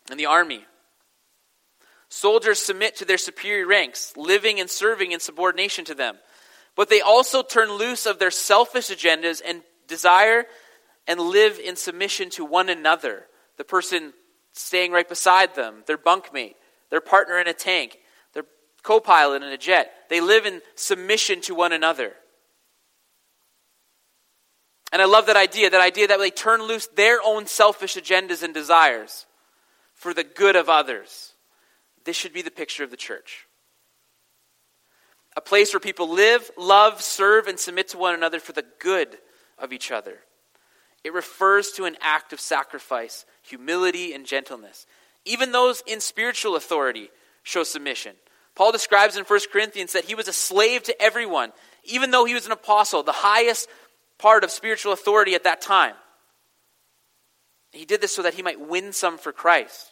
in 0.09 0.17
the 0.17 0.27
Army. 0.27 0.63
Soldiers 2.07 2.59
submit 2.59 2.95
to 2.97 3.05
their 3.05 3.17
superior 3.17 3.67
ranks, 3.67 4.13
living 4.15 4.59
and 4.59 4.69
serving 4.69 5.11
in 5.11 5.19
subordination 5.19 5.83
to 5.85 5.95
them. 5.95 6.15
But 6.75 6.89
they 6.89 7.01
also 7.01 7.43
turn 7.43 7.71
loose 7.71 8.05
of 8.05 8.19
their 8.19 8.31
selfish 8.31 8.89
agendas 8.89 9.41
and 9.45 9.63
desire 9.87 10.45
and 11.07 11.19
live 11.19 11.59
in 11.59 11.75
submission 11.75 12.29
to 12.31 12.45
one 12.45 12.69
another. 12.69 13.25
The 13.57 13.63
person 13.65 14.13
staying 14.59 14.91
right 14.91 15.07
beside 15.07 15.55
them, 15.55 15.83
their 15.87 15.97
bunkmate, 15.97 16.55
their 16.89 17.01
partner 17.01 17.39
in 17.39 17.47
a 17.47 17.53
tank, 17.53 17.97
their 18.33 18.43
co 18.83 18.99
pilot 18.99 19.41
in 19.41 19.49
a 19.49 19.57
jet. 19.57 19.91
They 20.09 20.21
live 20.21 20.45
in 20.45 20.61
submission 20.75 21.41
to 21.41 21.55
one 21.55 21.71
another. 21.71 22.13
And 24.91 25.01
I 25.01 25.05
love 25.05 25.27
that 25.27 25.37
idea 25.37 25.69
that 25.69 25.81
idea 25.81 26.07
that 26.07 26.19
they 26.19 26.31
turn 26.31 26.63
loose 26.63 26.87
their 26.87 27.19
own 27.23 27.45
selfish 27.45 27.95
agendas 27.95 28.43
and 28.43 28.53
desires 28.53 29.25
for 29.93 30.13
the 30.13 30.23
good 30.23 30.55
of 30.55 30.67
others. 30.67 31.33
This 32.05 32.15
should 32.15 32.33
be 32.33 32.41
the 32.41 32.51
picture 32.51 32.83
of 32.83 32.91
the 32.91 32.97
church. 32.97 33.45
A 35.37 35.41
place 35.41 35.73
where 35.73 35.79
people 35.79 36.09
live, 36.09 36.49
love, 36.57 37.01
serve, 37.01 37.47
and 37.47 37.59
submit 37.59 37.89
to 37.89 37.97
one 37.97 38.15
another 38.15 38.39
for 38.39 38.51
the 38.51 38.65
good 38.79 39.17
of 39.57 39.71
each 39.71 39.91
other. 39.91 40.19
It 41.03 41.13
refers 41.13 41.71
to 41.71 41.85
an 41.85 41.95
act 42.01 42.33
of 42.33 42.39
sacrifice, 42.39 43.25
humility, 43.41 44.13
and 44.13 44.25
gentleness. 44.25 44.85
Even 45.25 45.51
those 45.51 45.81
in 45.87 46.01
spiritual 46.01 46.55
authority 46.55 47.09
show 47.43 47.63
submission. 47.63 48.15
Paul 48.55 48.71
describes 48.71 49.15
in 49.15 49.23
1 49.23 49.39
Corinthians 49.51 49.93
that 49.93 50.05
he 50.05 50.15
was 50.15 50.27
a 50.27 50.33
slave 50.33 50.83
to 50.83 51.01
everyone, 51.01 51.51
even 51.85 52.11
though 52.11 52.25
he 52.25 52.33
was 52.33 52.45
an 52.45 52.51
apostle, 52.51 53.03
the 53.03 53.11
highest 53.13 53.69
part 54.17 54.43
of 54.43 54.51
spiritual 54.51 54.91
authority 54.91 55.33
at 55.35 55.45
that 55.45 55.61
time. 55.61 55.95
He 57.71 57.85
did 57.85 58.01
this 58.01 58.15
so 58.15 58.23
that 58.23 58.33
he 58.33 58.41
might 58.41 58.59
win 58.59 58.91
some 58.91 59.17
for 59.17 59.31
Christ. 59.31 59.91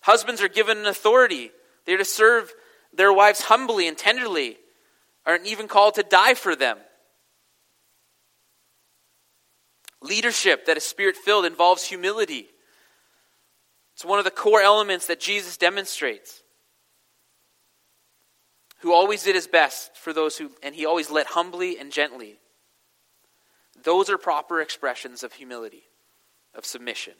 Husbands 0.00 0.40
are 0.40 0.48
given 0.48 0.78
an 0.78 0.86
authority. 0.86 1.50
They're 1.84 1.96
to 1.96 2.04
serve 2.04 2.52
their 2.92 3.12
wives 3.12 3.40
humbly 3.42 3.88
and 3.88 3.96
tenderly, 3.96 4.56
are 5.26 5.38
even 5.44 5.68
called 5.68 5.94
to 5.94 6.02
die 6.02 6.34
for 6.34 6.54
them. 6.54 6.78
Leadership 10.00 10.66
that 10.66 10.76
is 10.76 10.84
spirit 10.84 11.16
filled 11.16 11.44
involves 11.44 11.84
humility. 11.84 12.48
It's 13.94 14.04
one 14.04 14.18
of 14.18 14.24
the 14.24 14.30
core 14.30 14.60
elements 14.60 15.06
that 15.06 15.20
Jesus 15.20 15.56
demonstrates. 15.56 16.42
Who 18.80 18.92
always 18.92 19.24
did 19.24 19.34
his 19.34 19.48
best 19.48 19.96
for 19.96 20.12
those 20.12 20.38
who, 20.38 20.52
and 20.62 20.74
he 20.74 20.86
always 20.86 21.10
led 21.10 21.26
humbly 21.26 21.78
and 21.78 21.90
gently. 21.90 22.38
Those 23.82 24.08
are 24.08 24.18
proper 24.18 24.60
expressions 24.60 25.24
of 25.24 25.32
humility, 25.32 25.82
of 26.54 26.64
submission. 26.64 27.14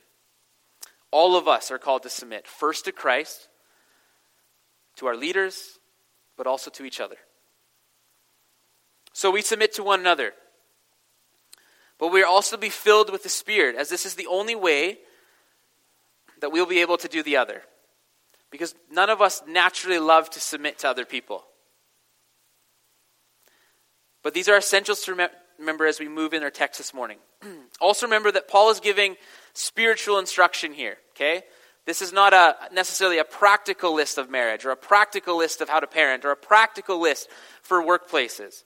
All 1.11 1.37
of 1.37 1.49
us 1.49 1.71
are 1.71 1.79
called 1.79 2.05
to 2.05 2.11
submit, 2.11 2.47
first 2.47 2.85
to 2.85 2.93
Christ, 2.93 3.49
to 4.97 5.07
our 5.07 5.17
leaders, 5.17 5.79
but 6.37 6.47
also 6.47 6.71
to 6.71 6.85
each 6.85 7.01
other. 7.01 7.17
So 9.13 9.31
we 9.31 9.43
submit 9.43 9.73
to 9.75 9.83
one 9.83 9.99
another. 9.99 10.33
But 11.99 12.13
we 12.13 12.23
are 12.23 12.27
also 12.27 12.57
to 12.57 12.61
be 12.61 12.69
filled 12.69 13.11
with 13.11 13.23
the 13.23 13.29
Spirit, 13.29 13.77
as 13.77 13.89
this 13.89 14.07
is 14.07 14.15
the 14.15 14.29
only 14.29 14.55
way 14.55 14.99
that 16.41 16.53
we'll 16.53 16.67
be 16.67 16.81
able 16.81 16.97
to 16.99 17.09
do 17.09 17.23
the 17.23 17.37
other. 17.37 17.63
Because 18.51 18.75
none 18.91 19.11
of 19.11 19.21
us 19.21 19.43
naturally 19.47 19.99
love 19.99 20.31
to 20.31 20.41
submit 20.41 20.79
to 20.79 20.89
other 20.89 21.05
people. 21.05 21.45
But 24.23 24.35
these 24.35 24.49
are 24.49 24.57
essentials 24.57 25.03
to 25.03 25.29
remember 25.59 25.87
as 25.87 26.01
we 26.01 26.09
move 26.09 26.33
in 26.33 26.43
our 26.43 26.51
text 26.51 26.79
this 26.79 26.95
morning. 26.95 27.19
also 27.81 28.07
remember 28.07 28.31
that 28.33 28.49
Paul 28.49 28.71
is 28.71 28.81
giving 28.81 29.17
spiritual 29.53 30.19
instruction 30.19 30.73
here, 30.73 30.97
okay? 31.11 31.43
This 31.85 32.03
is 32.03 32.13
not 32.13 32.35
a 32.35 32.55
necessarily 32.73 33.19
a 33.19 33.25
practical 33.25 33.95
list 33.95 34.19
of 34.19 34.29
marriage 34.29 34.65
or 34.65 34.71
a 34.71 34.77
practical 34.77 35.39
list 35.39 35.61
of 35.61 35.69
how 35.69 35.81
to 35.81 35.87
parent 35.87 36.25
or 36.25 36.31
a 36.31 36.37
practical 36.37 37.01
list 37.01 37.29
for 37.63 37.83
workplaces. 37.83 38.65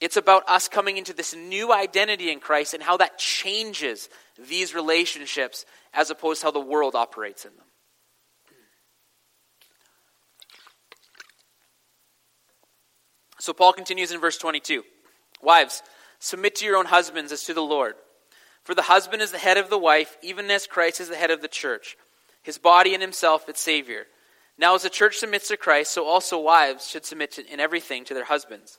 It's 0.00 0.16
about 0.16 0.48
us 0.48 0.68
coming 0.68 0.96
into 0.96 1.12
this 1.12 1.34
new 1.34 1.72
identity 1.72 2.30
in 2.30 2.38
Christ 2.38 2.72
and 2.72 2.82
how 2.82 2.96
that 2.98 3.18
changes 3.18 4.08
these 4.48 4.74
relationships 4.74 5.64
as 5.92 6.10
opposed 6.10 6.40
to 6.40 6.46
how 6.46 6.50
the 6.52 6.60
world 6.60 6.94
operates 6.94 7.44
in 7.44 7.54
them. 7.56 7.64
So 13.40 13.52
Paul 13.52 13.72
continues 13.72 14.12
in 14.12 14.20
verse 14.20 14.38
22 14.38 14.84
Wives, 15.42 15.82
submit 16.18 16.56
to 16.56 16.64
your 16.64 16.76
own 16.76 16.86
husbands 16.86 17.32
as 17.32 17.44
to 17.44 17.54
the 17.54 17.62
Lord. 17.62 17.94
For 18.64 18.74
the 18.74 18.82
husband 18.82 19.22
is 19.22 19.30
the 19.30 19.38
head 19.38 19.56
of 19.56 19.70
the 19.70 19.78
wife, 19.78 20.16
even 20.22 20.50
as 20.50 20.66
Christ 20.66 21.00
is 21.00 21.08
the 21.08 21.16
head 21.16 21.30
of 21.30 21.40
the 21.40 21.48
church, 21.48 21.96
his 22.42 22.58
body 22.58 22.92
and 22.92 23.02
himself 23.02 23.48
its 23.48 23.60
Savior. 23.60 24.04
Now, 24.58 24.74
as 24.74 24.82
the 24.82 24.90
church 24.90 25.16
submits 25.16 25.48
to 25.48 25.56
Christ, 25.56 25.92
so 25.92 26.04
also 26.06 26.38
wives 26.38 26.88
should 26.88 27.06
submit 27.06 27.32
to, 27.32 27.52
in 27.52 27.60
everything 27.60 28.04
to 28.04 28.14
their 28.14 28.24
husbands. 28.24 28.78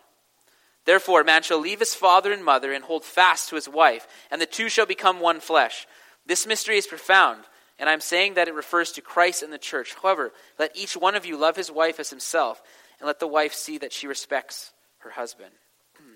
Therefore, 0.85 1.21
a 1.21 1.25
man 1.25 1.43
shall 1.43 1.59
leave 1.59 1.79
his 1.79 1.93
father 1.93 2.31
and 2.31 2.43
mother 2.43 2.73
and 2.73 2.83
hold 2.83 3.03
fast 3.03 3.49
to 3.49 3.55
his 3.55 3.69
wife, 3.69 4.07
and 4.31 4.41
the 4.41 4.45
two 4.45 4.69
shall 4.69 4.85
become 4.85 5.19
one 5.19 5.39
flesh. 5.39 5.87
This 6.25 6.47
mystery 6.47 6.77
is 6.77 6.87
profound, 6.87 7.43
and 7.77 7.89
I'm 7.89 8.01
saying 8.01 8.33
that 8.35 8.47
it 8.47 8.55
refers 8.55 8.91
to 8.93 9.01
Christ 9.01 9.43
and 9.43 9.53
the 9.53 9.57
church. 9.57 9.95
However, 10.01 10.33
let 10.57 10.75
each 10.75 10.97
one 10.97 11.15
of 11.15 11.25
you 11.25 11.37
love 11.37 11.55
his 11.55 11.71
wife 11.71 11.99
as 11.99 12.09
himself, 12.09 12.61
and 12.99 13.07
let 13.07 13.19
the 13.19 13.27
wife 13.27 13.53
see 13.53 13.77
that 13.79 13.93
she 13.93 14.07
respects 14.07 14.71
her 14.99 15.11
husband. 15.11 15.51
Hmm. 15.97 16.15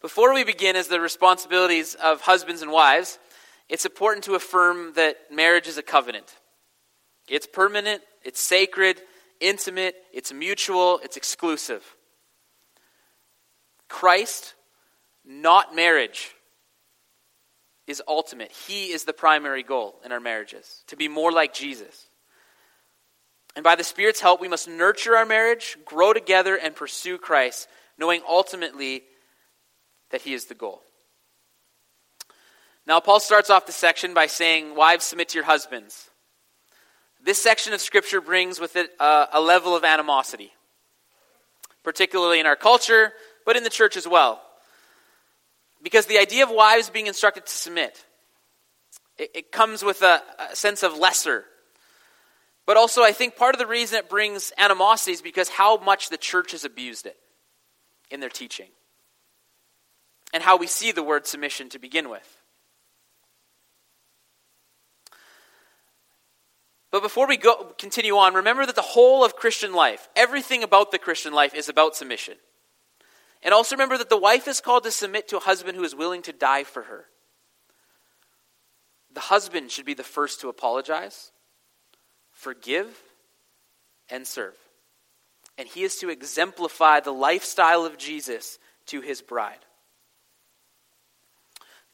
Before 0.00 0.34
we 0.34 0.44
begin 0.44 0.76
as 0.76 0.88
the 0.88 1.00
responsibilities 1.00 1.94
of 1.94 2.22
husbands 2.22 2.62
and 2.62 2.70
wives, 2.70 3.18
it's 3.68 3.86
important 3.86 4.24
to 4.24 4.34
affirm 4.34 4.94
that 4.94 5.16
marriage 5.30 5.68
is 5.68 5.78
a 5.78 5.82
covenant. 5.82 6.36
It's 7.28 7.46
permanent, 7.46 8.02
it's 8.24 8.40
sacred, 8.40 9.00
intimate, 9.40 9.94
it's 10.12 10.32
mutual, 10.32 11.00
it's 11.02 11.16
exclusive. 11.16 11.96
Christ, 13.90 14.54
not 15.26 15.74
marriage, 15.74 16.30
is 17.86 18.00
ultimate. 18.08 18.52
He 18.52 18.92
is 18.92 19.04
the 19.04 19.12
primary 19.12 19.62
goal 19.62 20.00
in 20.04 20.12
our 20.12 20.20
marriages, 20.20 20.84
to 20.86 20.96
be 20.96 21.08
more 21.08 21.32
like 21.32 21.52
Jesus. 21.52 22.06
And 23.56 23.64
by 23.64 23.74
the 23.74 23.84
Spirit's 23.84 24.20
help, 24.20 24.40
we 24.40 24.48
must 24.48 24.68
nurture 24.68 25.16
our 25.16 25.26
marriage, 25.26 25.76
grow 25.84 26.12
together, 26.12 26.56
and 26.56 26.74
pursue 26.74 27.18
Christ, 27.18 27.68
knowing 27.98 28.22
ultimately 28.26 29.02
that 30.10 30.22
He 30.22 30.34
is 30.34 30.46
the 30.46 30.54
goal. 30.54 30.82
Now, 32.86 33.00
Paul 33.00 33.20
starts 33.20 33.50
off 33.50 33.66
the 33.66 33.72
section 33.72 34.14
by 34.14 34.26
saying, 34.26 34.74
Wives, 34.74 35.04
submit 35.04 35.30
to 35.30 35.38
your 35.38 35.44
husbands. 35.44 36.08
This 37.22 37.42
section 37.42 37.72
of 37.72 37.80
Scripture 37.80 38.20
brings 38.20 38.60
with 38.60 38.76
it 38.76 38.90
a, 39.00 39.26
a 39.32 39.40
level 39.40 39.76
of 39.76 39.84
animosity, 39.84 40.52
particularly 41.82 42.40
in 42.40 42.46
our 42.46 42.56
culture, 42.56 43.12
but 43.50 43.56
in 43.56 43.64
the 43.64 43.68
church 43.68 43.96
as 43.96 44.06
well. 44.06 44.40
Because 45.82 46.06
the 46.06 46.18
idea 46.18 46.44
of 46.44 46.50
wives 46.50 46.88
being 46.88 47.08
instructed 47.08 47.46
to 47.46 47.52
submit, 47.52 48.04
it, 49.18 49.30
it 49.34 49.50
comes 49.50 49.82
with 49.82 50.02
a, 50.02 50.22
a 50.52 50.54
sense 50.54 50.84
of 50.84 50.96
lesser. 50.96 51.46
But 52.64 52.76
also, 52.76 53.02
I 53.02 53.10
think 53.10 53.34
part 53.34 53.56
of 53.56 53.58
the 53.58 53.66
reason 53.66 53.98
it 53.98 54.08
brings 54.08 54.52
animosity 54.56 55.10
is 55.10 55.20
because 55.20 55.48
how 55.48 55.78
much 55.78 56.10
the 56.10 56.16
church 56.16 56.52
has 56.52 56.64
abused 56.64 57.06
it 57.06 57.16
in 58.08 58.20
their 58.20 58.28
teaching. 58.28 58.68
And 60.32 60.44
how 60.44 60.56
we 60.56 60.68
see 60.68 60.92
the 60.92 61.02
word 61.02 61.26
submission 61.26 61.70
to 61.70 61.80
begin 61.80 62.08
with. 62.08 62.36
But 66.92 67.02
before 67.02 67.26
we 67.26 67.36
go 67.36 67.74
continue 67.78 68.16
on, 68.16 68.34
remember 68.34 68.64
that 68.64 68.76
the 68.76 68.80
whole 68.80 69.24
of 69.24 69.34
Christian 69.34 69.72
life, 69.72 70.08
everything 70.14 70.62
about 70.62 70.92
the 70.92 71.00
Christian 71.00 71.32
life 71.32 71.52
is 71.52 71.68
about 71.68 71.96
submission. 71.96 72.34
And 73.42 73.54
also 73.54 73.74
remember 73.74 73.98
that 73.98 74.10
the 74.10 74.16
wife 74.16 74.46
is 74.48 74.60
called 74.60 74.84
to 74.84 74.90
submit 74.90 75.28
to 75.28 75.38
a 75.38 75.40
husband 75.40 75.76
who 75.76 75.84
is 75.84 75.94
willing 75.94 76.22
to 76.22 76.32
die 76.32 76.64
for 76.64 76.82
her. 76.82 77.06
The 79.12 79.20
husband 79.20 79.70
should 79.70 79.86
be 79.86 79.94
the 79.94 80.04
first 80.04 80.40
to 80.40 80.48
apologize, 80.48 81.32
forgive, 82.32 83.02
and 84.08 84.26
serve. 84.26 84.54
And 85.58 85.68
he 85.68 85.82
is 85.82 85.96
to 85.96 86.10
exemplify 86.10 87.00
the 87.00 87.12
lifestyle 87.12 87.84
of 87.84 87.98
Jesus 87.98 88.58
to 88.86 89.00
his 89.00 89.20
bride. 89.20 89.58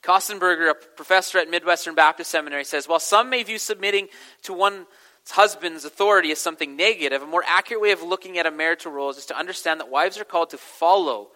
Kostenberger, 0.02 0.70
a 0.70 0.74
professor 0.74 1.38
at 1.38 1.50
Midwestern 1.50 1.94
Baptist 1.94 2.30
Seminary, 2.30 2.64
says 2.64 2.86
While 2.86 3.00
some 3.00 3.28
may 3.28 3.42
view 3.42 3.58
submitting 3.58 4.08
to 4.42 4.52
one's 4.52 4.86
husband's 5.30 5.84
authority 5.84 6.30
as 6.30 6.38
something 6.38 6.76
negative, 6.76 7.22
a 7.22 7.26
more 7.26 7.44
accurate 7.46 7.82
way 7.82 7.92
of 7.92 8.02
looking 8.02 8.38
at 8.38 8.46
a 8.46 8.50
marital 8.50 8.92
role 8.92 9.10
is 9.10 9.26
to 9.26 9.36
understand 9.36 9.80
that 9.80 9.90
wives 9.90 10.18
are 10.18 10.24
called 10.24 10.50
to 10.50 10.58
follow 10.58 11.28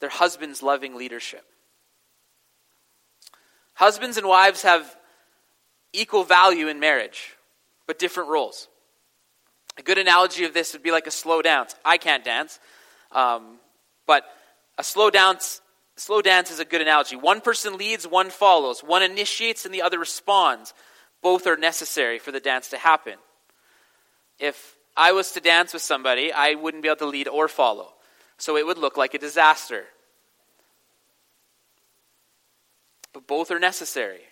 their 0.00 0.08
husband's 0.08 0.62
loving 0.62 0.96
leadership. 0.96 1.44
Husbands 3.74 4.16
and 4.16 4.26
wives 4.26 4.62
have 4.62 4.96
equal 5.92 6.24
value 6.24 6.68
in 6.68 6.80
marriage, 6.80 7.36
but 7.86 7.98
different 7.98 8.28
roles. 8.28 8.68
A 9.76 9.82
good 9.82 9.98
analogy 9.98 10.44
of 10.44 10.54
this 10.54 10.72
would 10.72 10.82
be 10.82 10.92
like 10.92 11.06
a 11.06 11.10
slow 11.10 11.42
dance. 11.42 11.74
I 11.84 11.98
can't 11.98 12.24
dance, 12.24 12.60
um, 13.12 13.58
but 14.06 14.24
a 14.78 14.84
slow 14.84 15.10
dance, 15.10 15.60
slow 15.96 16.22
dance 16.22 16.50
is 16.50 16.60
a 16.60 16.64
good 16.64 16.80
analogy. 16.80 17.16
One 17.16 17.40
person 17.40 17.76
leads, 17.76 18.06
one 18.06 18.30
follows. 18.30 18.80
One 18.80 19.02
initiates, 19.02 19.64
and 19.64 19.74
the 19.74 19.82
other 19.82 19.98
responds. 19.98 20.74
Both 21.22 21.46
are 21.46 21.56
necessary 21.56 22.18
for 22.18 22.30
the 22.30 22.40
dance 22.40 22.68
to 22.68 22.76
happen. 22.76 23.14
If 24.38 24.76
I 24.96 25.12
was 25.12 25.32
to 25.32 25.40
dance 25.40 25.72
with 25.72 25.82
somebody, 25.82 26.32
I 26.32 26.54
wouldn't 26.54 26.82
be 26.82 26.88
able 26.88 26.98
to 26.98 27.06
lead 27.06 27.28
or 27.28 27.48
follow. 27.48 27.92
So 28.36 28.56
it 28.56 28.66
would 28.66 28.78
look 28.78 28.96
like 28.96 29.14
a 29.14 29.18
disaster. 29.18 29.84
But 33.12 33.26
both 33.26 33.50
are 33.50 33.60
necessary 33.60 34.22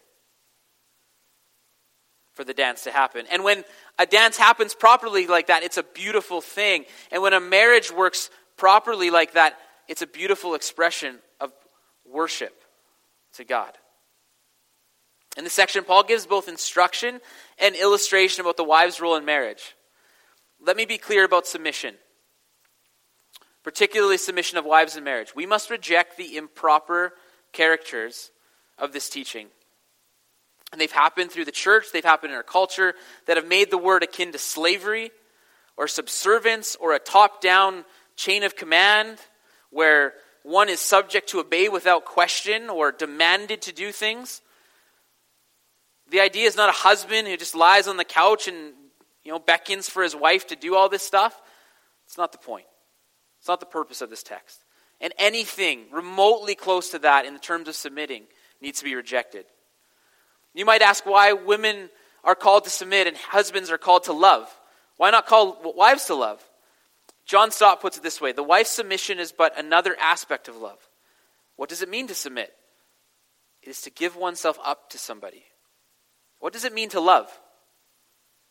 for 2.33 2.45
the 2.45 2.55
dance 2.55 2.85
to 2.85 2.91
happen. 2.91 3.27
And 3.31 3.45
when 3.45 3.65
a 3.99 4.07
dance 4.07 4.37
happens 4.37 4.75
properly 4.75 5.27
like 5.27 5.49
that, 5.49 5.62
it's 5.62 5.77
a 5.77 5.83
beautiful 5.83 6.41
thing. 6.41 6.85
And 7.11 7.23
when 7.23 7.33
a 7.33 7.41
marriage 7.41 7.93
works 7.93 8.31
properly 8.57 9.11
like 9.11 9.35
that, 9.35 9.57
it's 9.88 10.03
a 10.03 10.07
beautiful 10.07 10.55
expression 10.55 11.19
of 11.41 11.53
worship 12.11 12.62
to 13.35 13.45
God. 13.45 13.73
In 15.37 15.45
this 15.45 15.53
section, 15.53 15.85
Paul 15.85 16.05
gives 16.05 16.27
both 16.27 16.49
instruction 16.49 17.21
and 17.59 17.75
illustration 17.75 18.43
about 18.43 18.57
the 18.57 18.65
wife's 18.65 19.01
role 19.01 19.17
in 19.17 19.25
marriage. 19.25 19.75
Let 20.64 20.77
me 20.77 20.85
be 20.85 20.98
clear 20.98 21.25
about 21.25 21.46
submission 21.46 21.96
particularly 23.62 24.18
submission 24.18 24.59
of 24.59 24.64
wives 24.64 24.96
in 24.96 25.05
marriage. 25.05 25.35
We 25.35 25.46
must 25.46 25.70
reject 25.70 26.16
the 26.16 26.37
improper 26.37 27.14
characters 27.53 28.31
of 28.79 28.92
this 28.92 29.09
teaching. 29.09 29.48
And 30.72 30.81
they've 30.81 30.90
happened 30.90 31.31
through 31.31 31.44
the 31.44 31.53
church, 31.53 31.87
they've 31.92 32.05
happened 32.05 32.33
in 32.33 32.37
our 32.37 32.42
culture 32.42 32.94
that 33.27 33.37
have 33.37 33.46
made 33.46 33.70
the 33.70 33.79
word 33.79 34.03
akin 34.03 34.33
to 34.33 34.38
slavery 34.38 35.11
or 35.77 35.87
subservience 35.87 36.77
or 36.77 36.92
a 36.92 36.98
top 36.98 37.40
down 37.40 37.85
chain 38.16 38.42
of 38.42 38.57
command 38.57 39.18
where 39.70 40.14
one 40.42 40.68
is 40.68 40.81
subject 40.81 41.29
to 41.29 41.40
obey 41.40 41.68
without 41.68 42.05
question 42.05 42.68
or 42.68 42.90
demanded 42.90 43.62
to 43.62 43.72
do 43.72 43.92
things. 43.92 44.40
The 46.11 46.20
idea 46.20 46.46
is 46.46 46.57
not 46.57 46.68
a 46.68 46.72
husband 46.72 47.29
who 47.29 47.37
just 47.37 47.55
lies 47.55 47.87
on 47.87 47.96
the 47.96 48.05
couch 48.05 48.48
and 48.48 48.72
you 49.25 49.33
know 49.33 49.39
beckons 49.39 49.89
for 49.89 50.03
his 50.03 50.17
wife 50.17 50.47
to 50.49 50.57
do 50.57 50.75
all 50.75 50.89
this 50.89 51.03
stuff. 51.03 51.41
It's 52.07 52.19
not 52.19 52.33
the 52.33 52.39
point. 52.39 52.67
It's 53.39 53.49
not 53.49 53.61
the 53.61 53.67
purpose 53.67 54.03
of 54.03 54.11
this 54.11 54.23
text. 54.23 54.65
And 55.01 55.13
anything 55.19 55.87
remotely 55.91 56.55
close 56.55 56.91
to 56.91 56.99
that 57.01 57.27
in 57.27 57.35
the 57.35 57.41
terms 57.41 57.69
of 57.69 57.75
submitting 57.75 58.25
needs 58.61 58.79
to 58.79 58.85
be 58.85 58.95
rejected. 58.95 59.47
You 60.55 60.65
might 60.65 60.83
ask 60.83 61.05
why 61.05 61.33
women 61.33 61.91
are 62.23 62.35
called 62.35 62.65
to 62.65 62.71
submit 62.71 63.07
and 63.07 63.17
husbands 63.17 63.71
are 63.71 63.79
called 63.79 64.05
to 64.05 64.13
love. 64.13 64.49
Why 64.97 65.11
not 65.11 65.27
call 65.27 65.75
wives 65.77 66.05
to 66.07 66.15
love? 66.15 66.43
John 67.25 67.51
Stott 67.51 67.81
puts 67.81 67.97
it 67.97 68.03
this 68.03 68.21
way 68.21 68.33
The 68.33 68.43
wife's 68.43 68.71
submission 68.71 69.19
is 69.19 69.33
but 69.33 69.59
another 69.59 69.97
aspect 70.01 70.49
of 70.49 70.57
love. 70.57 70.79
What 71.57 71.69
does 71.69 71.83
it 71.83 71.89
mean 71.89 72.07
to 72.09 72.15
submit? 72.15 72.53
It 73.63 73.69
is 73.69 73.83
to 73.83 73.91
give 73.91 74.17
oneself 74.17 74.59
up 74.65 74.91
to 74.91 74.99
somebody. 74.99 75.45
What 76.41 76.53
does 76.53 76.65
it 76.65 76.75
mean 76.75 76.89
to 76.91 77.01
love? 77.01 77.29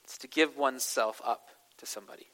It's 0.04 0.18
to 0.20 0.28
give 0.28 0.58
oneself 0.58 1.22
up 1.26 1.50
to 1.78 1.86
somebody. 1.86 2.28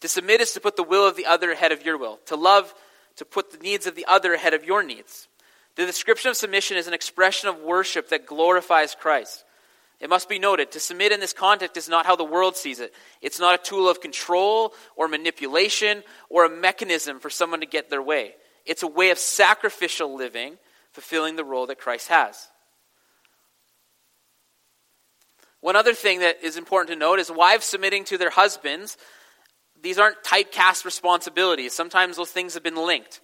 To 0.00 0.08
submit 0.08 0.40
is 0.40 0.52
to 0.52 0.60
put 0.60 0.76
the 0.76 0.82
will 0.82 1.06
of 1.06 1.16
the 1.16 1.26
other 1.26 1.50
ahead 1.50 1.72
of 1.72 1.84
your 1.84 1.98
will. 1.98 2.18
To 2.26 2.36
love, 2.36 2.74
to 3.16 3.24
put 3.24 3.50
the 3.50 3.58
needs 3.58 3.86
of 3.86 3.94
the 3.94 4.06
other 4.06 4.32
ahead 4.34 4.54
of 4.54 4.64
your 4.64 4.82
needs. 4.82 5.28
The 5.76 5.86
description 5.86 6.30
of 6.30 6.36
submission 6.36 6.76
is 6.76 6.86
an 6.86 6.94
expression 6.94 7.48
of 7.48 7.60
worship 7.60 8.08
that 8.08 8.26
glorifies 8.26 8.94
Christ. 8.94 9.44
It 10.00 10.08
must 10.08 10.28
be 10.30 10.38
noted, 10.38 10.72
to 10.72 10.80
submit 10.80 11.12
in 11.12 11.20
this 11.20 11.34
context 11.34 11.76
is 11.76 11.88
not 11.88 12.06
how 12.06 12.16
the 12.16 12.24
world 12.24 12.56
sees 12.56 12.80
it. 12.80 12.94
It's 13.20 13.38
not 13.38 13.54
a 13.54 13.62
tool 13.62 13.88
of 13.88 14.00
control 14.00 14.72
or 14.96 15.08
manipulation 15.08 16.02
or 16.30 16.46
a 16.46 16.50
mechanism 16.50 17.20
for 17.20 17.28
someone 17.28 17.60
to 17.60 17.66
get 17.66 17.90
their 17.90 18.02
way. 18.02 18.34
It's 18.64 18.82
a 18.82 18.88
way 18.88 19.10
of 19.10 19.18
sacrificial 19.18 20.16
living, 20.16 20.56
fulfilling 20.92 21.36
the 21.36 21.44
role 21.44 21.66
that 21.66 21.78
Christ 21.78 22.08
has. 22.08 22.48
One 25.60 25.76
other 25.76 25.94
thing 25.94 26.20
that 26.20 26.42
is 26.42 26.56
important 26.56 26.90
to 26.90 26.98
note 26.98 27.18
is 27.18 27.30
wives 27.30 27.66
submitting 27.66 28.04
to 28.04 28.18
their 28.18 28.30
husbands. 28.30 28.96
These 29.82 29.98
aren't 29.98 30.22
typecast 30.22 30.84
responsibilities. 30.84 31.74
Sometimes 31.74 32.16
those 32.16 32.30
things 32.30 32.54
have 32.54 32.62
been 32.62 32.76
linked. 32.76 33.20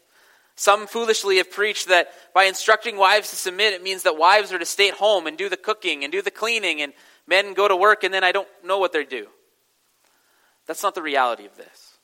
Some 0.54 0.86
foolishly 0.86 1.36
have 1.36 1.50
preached 1.50 1.88
that 1.88 2.08
by 2.34 2.44
instructing 2.44 2.96
wives 2.96 3.30
to 3.30 3.36
submit, 3.36 3.74
it 3.74 3.82
means 3.82 4.04
that 4.04 4.16
wives 4.16 4.52
are 4.52 4.58
to 4.58 4.64
stay 4.64 4.88
at 4.88 4.94
home 4.94 5.26
and 5.26 5.36
do 5.36 5.50
the 5.50 5.56
cooking 5.56 6.02
and 6.02 6.10
do 6.10 6.22
the 6.22 6.30
cleaning, 6.30 6.80
and 6.80 6.94
men 7.26 7.52
go 7.52 7.68
to 7.68 7.76
work, 7.76 8.04
and 8.04 8.12
then 8.12 8.24
I 8.24 8.32
don't 8.32 8.48
know 8.64 8.78
what 8.78 8.92
they 8.92 9.04
do. 9.04 9.26
That's 10.66 10.82
not 10.82 10.94
the 10.94 11.02
reality 11.02 11.44
of 11.44 11.56
this. 11.56 11.98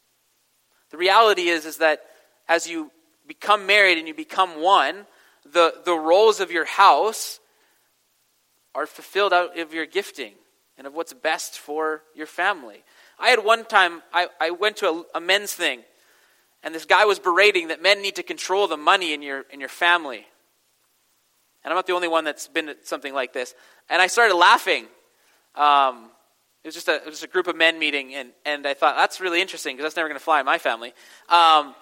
The 0.91 0.99
reality 0.99 1.49
is, 1.49 1.65
is 1.65 1.79
that 1.79 2.03
as 2.47 2.69
you 2.69 2.91
become 3.27 3.67
married 3.67 3.97
and 3.97 4.07
you 4.07 4.15
become 4.15 4.61
one, 4.61 5.07
the, 5.51 5.75
the 5.85 5.95
roles 5.95 6.41
of 6.41 6.51
your 6.51 6.67
house 6.67 7.41
are 8.75 8.87
fulfilled 8.87 9.33
out 9.33 9.59
of 9.59 9.75
your 9.75 9.87
gifting 9.87 10.35
and 10.79 10.87
of 10.87 10.95
what's 10.95 11.13
best 11.13 11.59
for 11.59 12.03
your 12.15 12.27
family. 12.27 12.83
I 13.19 13.29
had 13.29 13.45
one 13.45 13.65
time, 13.65 14.03
I, 14.13 14.29
I 14.41 14.51
went 14.51 14.79
to 14.79 14.89
a, 14.89 15.19
a 15.19 15.21
men's 15.21 15.53
thing 15.53 15.83
and 16.63 16.75
this 16.75 16.85
guy 16.85 17.05
was 17.05 17.19
berating 17.19 17.69
that 17.69 17.83
men 17.83 18.03
need 18.03 18.17
to 18.17 18.23
control 18.23 18.69
the 18.69 18.77
money 18.77 19.13
in 19.13 19.23
your, 19.23 19.45
in 19.51 19.61
your 19.61 19.69
family. 19.69 20.27
And 21.65 21.73
I'm 21.73 21.77
not 21.77 21.87
the 21.87 21.93
only 21.93 22.09
one 22.09 22.25
that's 22.25 22.49
been 22.49 22.69
at 22.69 22.87
something 22.87 23.13
like 23.13 23.33
this. 23.33 23.55
And 23.89 24.01
I 24.01 24.07
started 24.07 24.35
laughing. 24.35 24.87
Um, 25.55 26.11
it 26.63 26.69
was 26.69 26.75
just 26.75 26.89
a, 26.89 26.97
it 26.97 27.07
was 27.07 27.23
a 27.23 27.27
group 27.27 27.49
of 27.49 27.57
men 27.57 27.79
meeting, 27.79 28.15
and, 28.15 28.31
and 28.45 28.67
I 28.67 28.75
thought, 28.75 28.97
that's 28.97 29.21
really 29.21 29.41
interesting 29.41 29.75
because 29.75 29.85
that's 29.85 29.97
never 29.97 30.09
going 30.09 30.19
to 30.19 30.25
fly 30.25 30.39
in 30.39 30.47
my 30.47 30.59
family. 30.59 30.95
Um, 31.29 31.75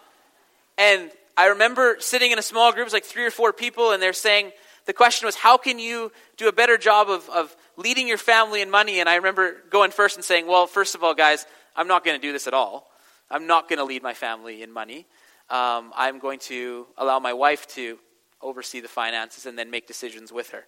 and 0.78 1.10
I 1.36 1.48
remember 1.48 1.96
sitting 1.98 2.30
in 2.30 2.38
a 2.38 2.42
small 2.42 2.72
group, 2.72 2.82
it 2.82 2.84
was 2.84 2.92
like 2.94 3.04
three 3.04 3.26
or 3.26 3.30
four 3.30 3.52
people, 3.52 3.92
and 3.92 4.02
they're 4.02 4.14
saying, 4.14 4.52
the 4.86 4.92
question 4.92 5.26
was, 5.26 5.34
how 5.34 5.56
can 5.56 5.78
you 5.78 6.10
do 6.36 6.48
a 6.48 6.52
better 6.52 6.78
job 6.78 7.08
of, 7.08 7.28
of 7.30 7.54
leading 7.76 8.08
your 8.08 8.18
family 8.18 8.62
in 8.62 8.70
money? 8.70 9.00
And 9.00 9.08
I 9.08 9.16
remember 9.16 9.56
going 9.70 9.90
first 9.90 10.16
and 10.16 10.24
saying, 10.24 10.46
well, 10.46 10.66
first 10.66 10.94
of 10.94 11.04
all, 11.04 11.14
guys, 11.14 11.46
I'm 11.76 11.88
not 11.88 12.04
going 12.04 12.20
to 12.20 12.26
do 12.26 12.32
this 12.32 12.46
at 12.46 12.54
all. 12.54 12.90
I'm 13.30 13.46
not 13.46 13.68
going 13.68 13.78
to 13.78 13.84
lead 13.84 14.02
my 14.02 14.14
family 14.14 14.62
in 14.62 14.72
money. 14.72 15.06
Um, 15.48 15.92
I'm 15.96 16.18
going 16.18 16.38
to 16.40 16.86
allow 16.96 17.18
my 17.18 17.32
wife 17.32 17.66
to 17.74 17.98
oversee 18.42 18.80
the 18.80 18.88
finances 18.88 19.46
and 19.46 19.58
then 19.58 19.70
make 19.70 19.86
decisions 19.86 20.32
with 20.32 20.50
her. 20.50 20.64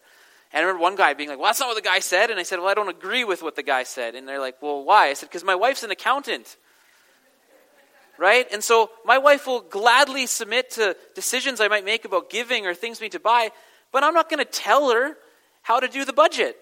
And 0.53 0.59
I 0.59 0.61
remember 0.61 0.83
one 0.83 0.97
guy 0.97 1.15
being 1.15 1.29
like, 1.29 1.39
well, 1.39 1.47
that's 1.47 1.61
not 1.61 1.69
what 1.69 1.77
the 1.77 1.89
guy 1.89 2.01
said. 2.01 2.31
And 2.31 2.39
I 2.39 2.43
said, 2.43 2.59
well, 2.59 2.69
I 2.69 2.75
don't 2.75 2.89
agree 2.89 3.25
with 3.25 3.43
what 3.43 3.57
the 3.57 3.63
guy 3.63 3.85
said. 3.85 4.15
And 4.15 4.29
they're 4.29 4.41
like, 4.41 4.61
well, 4.61 4.85
why? 4.85 5.09
I 5.09 5.15
said, 5.15 5.29
because 5.31 5.45
my 5.45 5.55
wife's 5.55 5.83
an 5.83 5.91
accountant. 5.91 6.57
Right? 8.19 8.47
And 8.53 8.63
so 8.63 8.91
my 9.05 9.19
wife 9.19 9.47
will 9.47 9.61
gladly 9.61 10.27
submit 10.27 10.71
to 10.73 10.97
decisions 11.15 11.61
I 11.61 11.69
might 11.69 11.85
make 11.85 12.05
about 12.05 12.29
giving 12.29 12.67
or 12.67 12.75
things 12.75 13.01
we 13.01 13.07
need 13.07 13.13
to 13.13 13.21
buy, 13.21 13.51
but 13.93 14.03
I'm 14.03 14.15
not 14.15 14.29
going 14.29 14.45
to 14.45 14.51
tell 14.51 14.91
her 14.91 15.17
how 15.63 15.79
to 15.79 15.87
do 15.87 16.05
the 16.05 16.13
budget 16.13 16.57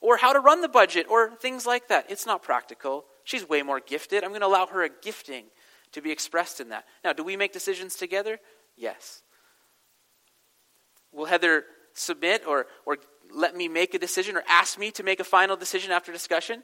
or 0.00 0.16
how 0.16 0.32
to 0.32 0.40
run 0.40 0.62
the 0.62 0.68
budget 0.68 1.06
or 1.10 1.30
things 1.36 1.66
like 1.66 1.88
that. 1.88 2.06
It's 2.08 2.26
not 2.26 2.42
practical. 2.42 3.04
She's 3.24 3.46
way 3.48 3.62
more 3.62 3.80
gifted. 3.80 4.24
I'm 4.24 4.30
going 4.30 4.40
to 4.40 4.46
allow 4.46 4.66
her 4.66 4.82
a 4.82 4.88
gifting 4.88 5.44
to 5.92 6.00
be 6.00 6.10
expressed 6.10 6.60
in 6.60 6.70
that. 6.70 6.84
Now, 7.04 7.12
do 7.12 7.22
we 7.22 7.36
make 7.36 7.52
decisions 7.52 7.96
together? 7.96 8.38
Yes. 8.76 9.22
Will 11.12 11.26
Heather 11.26 11.64
submit 11.92 12.46
or, 12.46 12.66
or 12.86 12.98
let 13.32 13.56
me 13.56 13.68
make 13.68 13.94
a 13.94 13.98
decision 13.98 14.36
or 14.36 14.42
ask 14.48 14.78
me 14.78 14.90
to 14.92 15.02
make 15.02 15.20
a 15.20 15.24
final 15.24 15.56
decision 15.56 15.90
after 15.90 16.12
discussion? 16.12 16.62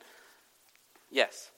Yes. 1.11 1.51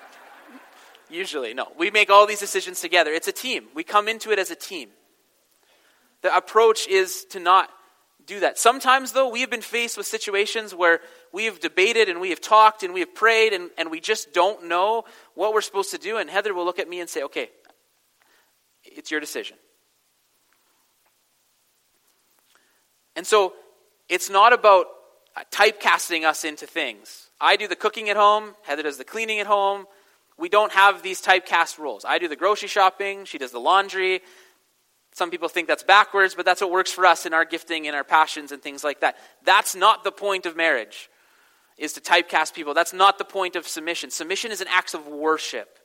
Usually, 1.10 1.54
no. 1.54 1.68
We 1.78 1.90
make 1.90 2.10
all 2.10 2.26
these 2.26 2.40
decisions 2.40 2.80
together. 2.80 3.12
It's 3.12 3.28
a 3.28 3.32
team. 3.32 3.66
We 3.74 3.84
come 3.84 4.08
into 4.08 4.32
it 4.32 4.38
as 4.38 4.50
a 4.50 4.56
team. 4.56 4.88
The 6.22 6.34
approach 6.36 6.86
is 6.88 7.24
to 7.30 7.40
not 7.40 7.68
do 8.26 8.40
that. 8.40 8.58
Sometimes, 8.58 9.12
though, 9.12 9.28
we 9.28 9.40
have 9.40 9.50
been 9.50 9.60
faced 9.60 9.96
with 9.96 10.06
situations 10.06 10.74
where 10.74 11.00
we 11.32 11.44
have 11.46 11.60
debated 11.60 12.08
and 12.08 12.20
we 12.20 12.30
have 12.30 12.40
talked 12.40 12.82
and 12.82 12.94
we 12.94 13.00
have 13.00 13.14
prayed 13.14 13.52
and, 13.52 13.70
and 13.76 13.90
we 13.90 14.00
just 14.00 14.32
don't 14.32 14.68
know 14.68 15.04
what 15.34 15.52
we're 15.52 15.60
supposed 15.60 15.90
to 15.90 15.98
do. 15.98 16.18
And 16.18 16.30
Heather 16.30 16.54
will 16.54 16.64
look 16.64 16.78
at 16.78 16.88
me 16.88 17.00
and 17.00 17.10
say, 17.10 17.22
okay, 17.24 17.50
it's 18.84 19.10
your 19.10 19.20
decision. 19.20 19.56
And 23.16 23.26
so 23.26 23.54
it's 24.08 24.30
not 24.30 24.52
about 24.52 24.86
typecasting 25.50 26.24
us 26.24 26.44
into 26.44 26.66
things. 26.66 27.30
I 27.40 27.56
do 27.56 27.66
the 27.66 27.76
cooking 27.76 28.08
at 28.08 28.16
home, 28.16 28.54
Heather 28.62 28.82
does 28.84 28.98
the 28.98 29.04
cleaning 29.04 29.40
at 29.40 29.46
home. 29.46 29.86
We 30.38 30.48
don't 30.48 30.72
have 30.72 31.02
these 31.02 31.20
typecast 31.20 31.78
roles. 31.78 32.04
I 32.04 32.18
do 32.18 32.26
the 32.26 32.36
grocery 32.36 32.68
shopping, 32.68 33.24
she 33.24 33.38
does 33.38 33.50
the 33.50 33.60
laundry, 33.60 34.22
some 35.12 35.30
people 35.30 35.48
think 35.48 35.68
that's 35.68 35.82
backwards, 35.82 36.34
but 36.34 36.46
that's 36.46 36.60
what 36.60 36.70
works 36.70 36.90
for 36.90 37.04
us 37.04 37.26
in 37.26 37.34
our 37.34 37.44
gifting 37.44 37.86
and 37.86 37.94
our 37.94 38.04
passions 38.04 38.50
and 38.50 38.62
things 38.62 38.82
like 38.82 39.00
that. 39.00 39.16
That's 39.44 39.74
not 39.74 40.04
the 40.04 40.12
point 40.12 40.46
of 40.46 40.56
marriage, 40.56 41.10
is 41.76 41.92
to 41.94 42.00
typecast 42.00 42.54
people. 42.54 42.72
That's 42.72 42.94
not 42.94 43.18
the 43.18 43.24
point 43.24 43.54
of 43.54 43.68
submission. 43.68 44.10
Submission 44.10 44.52
is 44.52 44.62
an 44.62 44.68
act 44.70 44.94
of 44.94 45.06
worship. 45.06 45.78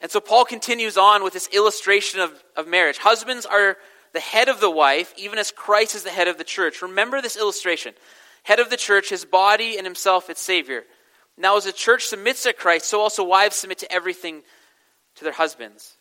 And 0.00 0.10
so 0.10 0.20
Paul 0.20 0.44
continues 0.44 0.96
on 0.96 1.24
with 1.24 1.32
this 1.32 1.48
illustration 1.52 2.20
of, 2.20 2.32
of 2.56 2.68
marriage. 2.68 2.98
Husbands 2.98 3.44
are 3.44 3.76
the 4.12 4.20
head 4.20 4.48
of 4.48 4.60
the 4.60 4.70
wife, 4.70 5.12
even 5.16 5.38
as 5.38 5.50
Christ 5.50 5.94
is 5.94 6.04
the 6.04 6.10
head 6.10 6.28
of 6.28 6.38
the 6.38 6.44
church. 6.44 6.80
Remember 6.80 7.20
this 7.20 7.36
illustration. 7.36 7.92
Head 8.44 8.60
of 8.60 8.70
the 8.70 8.76
church, 8.76 9.10
his 9.10 9.24
body, 9.24 9.76
and 9.76 9.86
himself 9.86 10.30
its 10.30 10.40
Savior. 10.40 10.84
Now, 11.36 11.56
as 11.56 11.64
the 11.64 11.72
church 11.72 12.06
submits 12.06 12.44
to 12.44 12.52
Christ, 12.52 12.86
so 12.86 13.00
also 13.00 13.24
wives 13.24 13.56
submit 13.56 13.78
to 13.78 13.92
everything 13.92 14.42
to 15.16 15.24
their 15.24 15.32
husbands. 15.32 15.96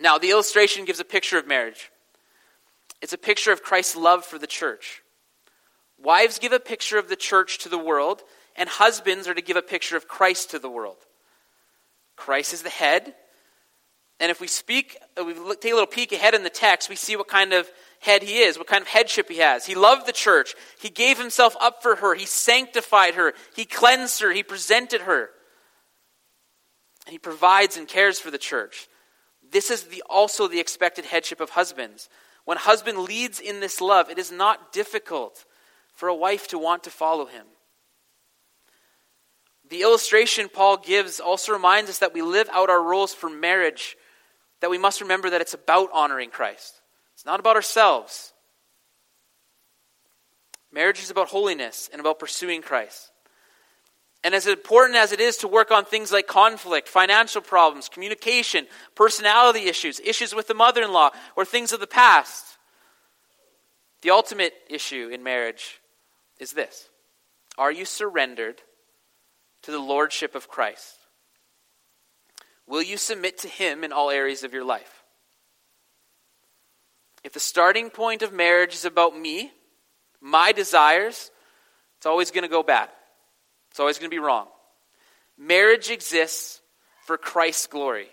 Now, 0.00 0.18
the 0.18 0.30
illustration 0.30 0.86
gives 0.86 0.98
a 0.98 1.04
picture 1.04 1.38
of 1.38 1.46
marriage. 1.46 1.90
It's 3.02 3.12
a 3.12 3.18
picture 3.18 3.52
of 3.52 3.62
Christ's 3.62 3.96
love 3.96 4.24
for 4.24 4.38
the 4.38 4.46
church. 4.46 5.02
Wives 5.98 6.38
give 6.38 6.52
a 6.52 6.60
picture 6.60 6.98
of 6.98 7.08
the 7.08 7.16
church 7.16 7.58
to 7.58 7.68
the 7.68 7.78
world, 7.78 8.22
and 8.56 8.68
husbands 8.68 9.28
are 9.28 9.34
to 9.34 9.42
give 9.42 9.56
a 9.56 9.62
picture 9.62 9.96
of 9.96 10.08
Christ 10.08 10.50
to 10.50 10.58
the 10.58 10.70
world. 10.70 10.96
Christ 12.16 12.54
is 12.54 12.62
the 12.62 12.70
head. 12.70 13.14
And 14.18 14.30
if 14.30 14.40
we 14.40 14.46
speak, 14.46 14.98
uh, 15.18 15.24
we 15.24 15.34
take 15.34 15.72
a 15.72 15.74
little 15.74 15.86
peek 15.86 16.12
ahead 16.12 16.34
in 16.34 16.42
the 16.42 16.50
text, 16.50 16.90
we 16.90 16.96
see 16.96 17.16
what 17.16 17.28
kind 17.28 17.52
of 17.52 17.70
head 18.00 18.22
he 18.22 18.40
is, 18.40 18.58
what 18.58 18.66
kind 18.66 18.82
of 18.82 18.88
headship 18.88 19.28
he 19.28 19.38
has. 19.38 19.66
He 19.66 19.74
loved 19.74 20.06
the 20.06 20.12
church. 20.12 20.54
He 20.80 20.90
gave 20.90 21.18
himself 21.18 21.56
up 21.60 21.82
for 21.82 21.96
her. 21.96 22.14
He 22.14 22.26
sanctified 22.26 23.14
her. 23.14 23.34
He 23.54 23.64
cleansed 23.64 24.20
her. 24.20 24.32
He 24.32 24.42
presented 24.42 25.02
her. 25.02 25.30
And 27.06 27.12
he 27.12 27.18
provides 27.18 27.76
and 27.76 27.88
cares 27.88 28.18
for 28.18 28.30
the 28.30 28.38
church. 28.38 28.88
This 29.50 29.70
is 29.70 29.84
the, 29.84 30.02
also 30.08 30.48
the 30.48 30.60
expected 30.60 31.04
headship 31.04 31.40
of 31.40 31.50
husbands. 31.50 32.08
When 32.44 32.56
husband 32.56 32.98
leads 32.98 33.40
in 33.40 33.60
this 33.60 33.80
love, 33.80 34.10
it 34.10 34.18
is 34.18 34.32
not 34.32 34.72
difficult 34.72 35.44
for 35.92 36.08
a 36.08 36.14
wife 36.14 36.48
to 36.48 36.58
want 36.58 36.84
to 36.84 36.90
follow 36.90 37.26
him. 37.26 37.46
The 39.68 39.82
illustration 39.82 40.48
Paul 40.48 40.78
gives 40.78 41.20
also 41.20 41.52
reminds 41.52 41.90
us 41.90 41.98
that 41.98 42.14
we 42.14 42.22
live 42.22 42.48
out 42.52 42.70
our 42.70 42.82
roles 42.82 43.14
for 43.14 43.30
marriage, 43.30 43.96
that 44.60 44.70
we 44.70 44.78
must 44.78 45.00
remember 45.00 45.30
that 45.30 45.40
it's 45.40 45.54
about 45.54 45.90
honoring 45.92 46.30
Christ. 46.30 46.80
It's 47.14 47.24
not 47.24 47.38
about 47.38 47.56
ourselves. 47.56 48.32
Marriage 50.72 51.02
is 51.02 51.10
about 51.10 51.28
holiness 51.28 51.88
and 51.92 52.00
about 52.00 52.18
pursuing 52.18 52.62
Christ. 52.62 53.09
And 54.22 54.34
as 54.34 54.46
important 54.46 54.96
as 54.96 55.12
it 55.12 55.20
is 55.20 55.38
to 55.38 55.48
work 55.48 55.70
on 55.70 55.84
things 55.84 56.12
like 56.12 56.26
conflict, 56.26 56.88
financial 56.88 57.40
problems, 57.40 57.88
communication, 57.88 58.66
personality 58.94 59.60
issues, 59.60 59.98
issues 60.00 60.34
with 60.34 60.46
the 60.46 60.54
mother 60.54 60.82
in 60.82 60.92
law, 60.92 61.10
or 61.36 61.44
things 61.44 61.72
of 61.72 61.80
the 61.80 61.86
past, 61.86 62.44
the 64.02 64.10
ultimate 64.10 64.54
issue 64.68 65.08
in 65.12 65.22
marriage 65.22 65.80
is 66.38 66.52
this 66.52 66.88
Are 67.56 67.72
you 67.72 67.84
surrendered 67.84 68.60
to 69.62 69.70
the 69.70 69.78
lordship 69.78 70.34
of 70.34 70.48
Christ? 70.48 70.96
Will 72.66 72.82
you 72.82 72.98
submit 72.98 73.38
to 73.38 73.48
Him 73.48 73.84
in 73.84 73.92
all 73.92 74.10
areas 74.10 74.44
of 74.44 74.52
your 74.52 74.64
life? 74.64 75.02
If 77.24 77.32
the 77.32 77.40
starting 77.40 77.90
point 77.90 78.22
of 78.22 78.32
marriage 78.32 78.74
is 78.74 78.84
about 78.84 79.18
me, 79.18 79.50
my 80.20 80.52
desires, 80.52 81.30
it's 81.96 82.06
always 82.06 82.30
going 82.30 82.42
to 82.42 82.48
go 82.48 82.62
bad. 82.62 82.88
It's 83.70 83.80
always 83.80 83.98
going 83.98 84.10
to 84.10 84.14
be 84.14 84.18
wrong. 84.18 84.46
Marriage 85.38 85.90
exists 85.90 86.60
for 87.06 87.16
Christ's 87.16 87.66
glory. 87.66 88.08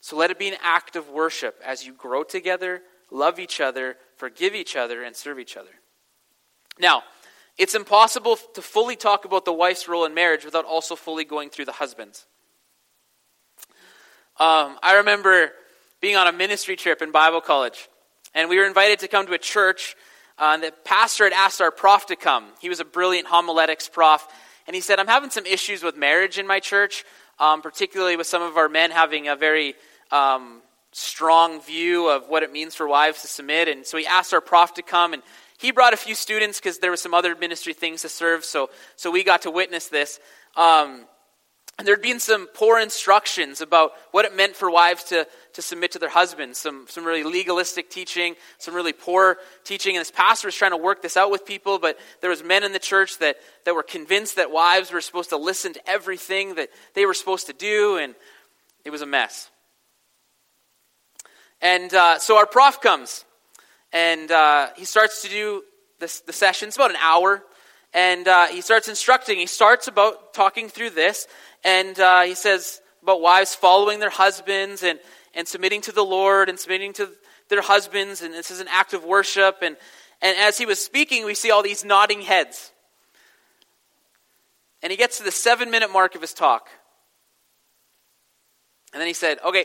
So 0.00 0.16
let 0.16 0.30
it 0.30 0.38
be 0.38 0.48
an 0.48 0.56
act 0.62 0.96
of 0.96 1.08
worship 1.08 1.60
as 1.64 1.86
you 1.86 1.92
grow 1.92 2.22
together, 2.22 2.82
love 3.10 3.38
each 3.38 3.60
other, 3.60 3.96
forgive 4.16 4.54
each 4.54 4.76
other, 4.76 5.02
and 5.02 5.14
serve 5.14 5.38
each 5.38 5.56
other. 5.56 5.70
Now, 6.78 7.02
it's 7.58 7.74
impossible 7.74 8.36
to 8.54 8.62
fully 8.62 8.96
talk 8.96 9.24
about 9.24 9.44
the 9.44 9.52
wife's 9.52 9.88
role 9.88 10.04
in 10.04 10.14
marriage 10.14 10.44
without 10.44 10.64
also 10.64 10.96
fully 10.96 11.24
going 11.24 11.50
through 11.50 11.66
the 11.66 11.72
husband's. 11.72 12.26
Um, 14.38 14.78
I 14.82 14.94
remember 14.96 15.50
being 16.00 16.16
on 16.16 16.26
a 16.26 16.32
ministry 16.32 16.76
trip 16.76 17.02
in 17.02 17.12
Bible 17.12 17.40
college, 17.40 17.88
and 18.34 18.48
we 18.48 18.58
were 18.58 18.66
invited 18.66 19.00
to 19.00 19.08
come 19.08 19.26
to 19.26 19.34
a 19.34 19.38
church. 19.38 19.94
Uh, 20.38 20.52
and 20.54 20.62
the 20.62 20.72
pastor 20.84 21.24
had 21.24 21.32
asked 21.32 21.60
our 21.60 21.70
prof 21.70 22.06
to 22.06 22.16
come. 22.16 22.46
He 22.60 22.68
was 22.68 22.80
a 22.80 22.84
brilliant 22.84 23.28
homiletics 23.28 23.88
prof, 23.88 24.26
and 24.66 24.74
he 24.74 24.80
said, 24.80 24.98
I'm 24.98 25.08
having 25.08 25.30
some 25.30 25.46
issues 25.46 25.82
with 25.82 25.96
marriage 25.96 26.38
in 26.38 26.46
my 26.46 26.60
church, 26.60 27.04
um, 27.38 27.62
particularly 27.62 28.16
with 28.16 28.26
some 28.26 28.42
of 28.42 28.56
our 28.56 28.68
men 28.68 28.90
having 28.90 29.28
a 29.28 29.36
very 29.36 29.74
um, 30.10 30.62
strong 30.92 31.60
view 31.62 32.08
of 32.08 32.28
what 32.28 32.42
it 32.42 32.52
means 32.52 32.74
for 32.74 32.86
wives 32.86 33.22
to 33.22 33.28
submit. 33.28 33.68
And 33.68 33.86
so 33.86 33.96
he 33.96 34.06
asked 34.06 34.32
our 34.32 34.40
prof 34.40 34.74
to 34.74 34.82
come, 34.82 35.12
and 35.12 35.22
he 35.58 35.70
brought 35.70 35.94
a 35.94 35.96
few 35.96 36.14
students 36.14 36.58
because 36.58 36.78
there 36.78 36.90
were 36.90 36.96
some 36.96 37.14
other 37.14 37.34
ministry 37.36 37.72
things 37.72 38.02
to 38.02 38.08
serve, 38.08 38.44
so, 38.44 38.70
so 38.96 39.10
we 39.10 39.24
got 39.24 39.42
to 39.42 39.50
witness 39.50 39.88
this. 39.88 40.20
Um, 40.56 41.06
and 41.78 41.88
there'd 41.88 42.02
been 42.02 42.20
some 42.20 42.48
poor 42.48 42.78
instructions 42.78 43.60
about 43.60 43.92
what 44.10 44.24
it 44.24 44.36
meant 44.36 44.54
for 44.54 44.70
wives 44.70 45.04
to, 45.04 45.26
to 45.54 45.62
submit 45.62 45.92
to 45.92 45.98
their 45.98 46.08
husbands, 46.08 46.58
some, 46.58 46.86
some 46.88 47.04
really 47.04 47.22
legalistic 47.22 47.90
teaching, 47.90 48.34
some 48.58 48.74
really 48.74 48.92
poor 48.92 49.38
teaching. 49.64 49.96
And 49.96 50.00
this 50.00 50.10
pastor 50.10 50.48
was 50.48 50.54
trying 50.54 50.70
to 50.70 50.76
work 50.76 51.02
this 51.02 51.16
out 51.16 51.30
with 51.30 51.44
people, 51.44 51.78
but 51.78 51.98
there 52.20 52.30
was 52.30 52.42
men 52.42 52.64
in 52.64 52.72
the 52.72 52.78
church 52.78 53.18
that, 53.18 53.36
that 53.64 53.74
were 53.74 53.82
convinced 53.82 54.36
that 54.36 54.50
wives 54.50 54.92
were 54.92 55.00
supposed 55.00 55.30
to 55.30 55.36
listen 55.36 55.72
to 55.74 55.90
everything 55.90 56.54
that 56.54 56.70
they 56.94 57.06
were 57.06 57.14
supposed 57.14 57.46
to 57.46 57.52
do, 57.52 57.98
and 57.98 58.14
it 58.84 58.90
was 58.90 59.02
a 59.02 59.06
mess. 59.06 59.50
And 61.60 61.92
uh, 61.94 62.18
so 62.18 62.38
our 62.38 62.46
prof 62.46 62.80
comes, 62.80 63.24
and 63.92 64.30
uh, 64.30 64.68
he 64.76 64.84
starts 64.84 65.22
to 65.22 65.28
do 65.28 65.62
this, 66.00 66.20
the 66.20 66.32
session. 66.32 66.68
It's 66.68 66.76
about 66.76 66.90
an 66.90 66.96
hour. 67.00 67.42
And 67.94 68.26
uh, 68.26 68.46
he 68.46 68.62
starts 68.62 68.88
instructing. 68.88 69.38
He 69.38 69.46
starts 69.46 69.86
about 69.86 70.32
talking 70.32 70.70
through 70.70 70.90
this. 70.90 71.26
And 71.62 72.00
uh, 72.00 72.22
he 72.22 72.34
says 72.34 72.80
about 73.02 73.20
wives 73.20 73.54
following 73.54 74.00
their 74.00 74.10
husbands 74.10 74.82
and, 74.82 74.98
and 75.34 75.46
submitting 75.46 75.80
to 75.82 75.92
the 75.92 76.04
Lord 76.04 76.48
and 76.48 76.58
submitting 76.58 76.92
to 76.94 77.08
their 77.48 77.62
husbands. 77.62 78.22
And 78.22 78.32
this 78.34 78.50
is 78.50 78.60
an 78.60 78.68
act 78.70 78.94
of 78.94 79.04
worship. 79.04 79.58
And, 79.62 79.76
and 80.20 80.38
as 80.38 80.58
he 80.58 80.66
was 80.66 80.82
speaking, 80.82 81.24
we 81.24 81.34
see 81.34 81.50
all 81.50 81.62
these 81.62 81.84
nodding 81.84 82.20
heads. 82.20 82.72
And 84.82 84.90
he 84.90 84.96
gets 84.96 85.18
to 85.18 85.24
the 85.24 85.30
seven 85.30 85.70
minute 85.70 85.92
mark 85.92 86.14
of 86.14 86.20
his 86.20 86.34
talk. 86.34 86.68
And 88.92 89.00
then 89.00 89.06
he 89.06 89.14
said, 89.14 89.38
Okay, 89.44 89.64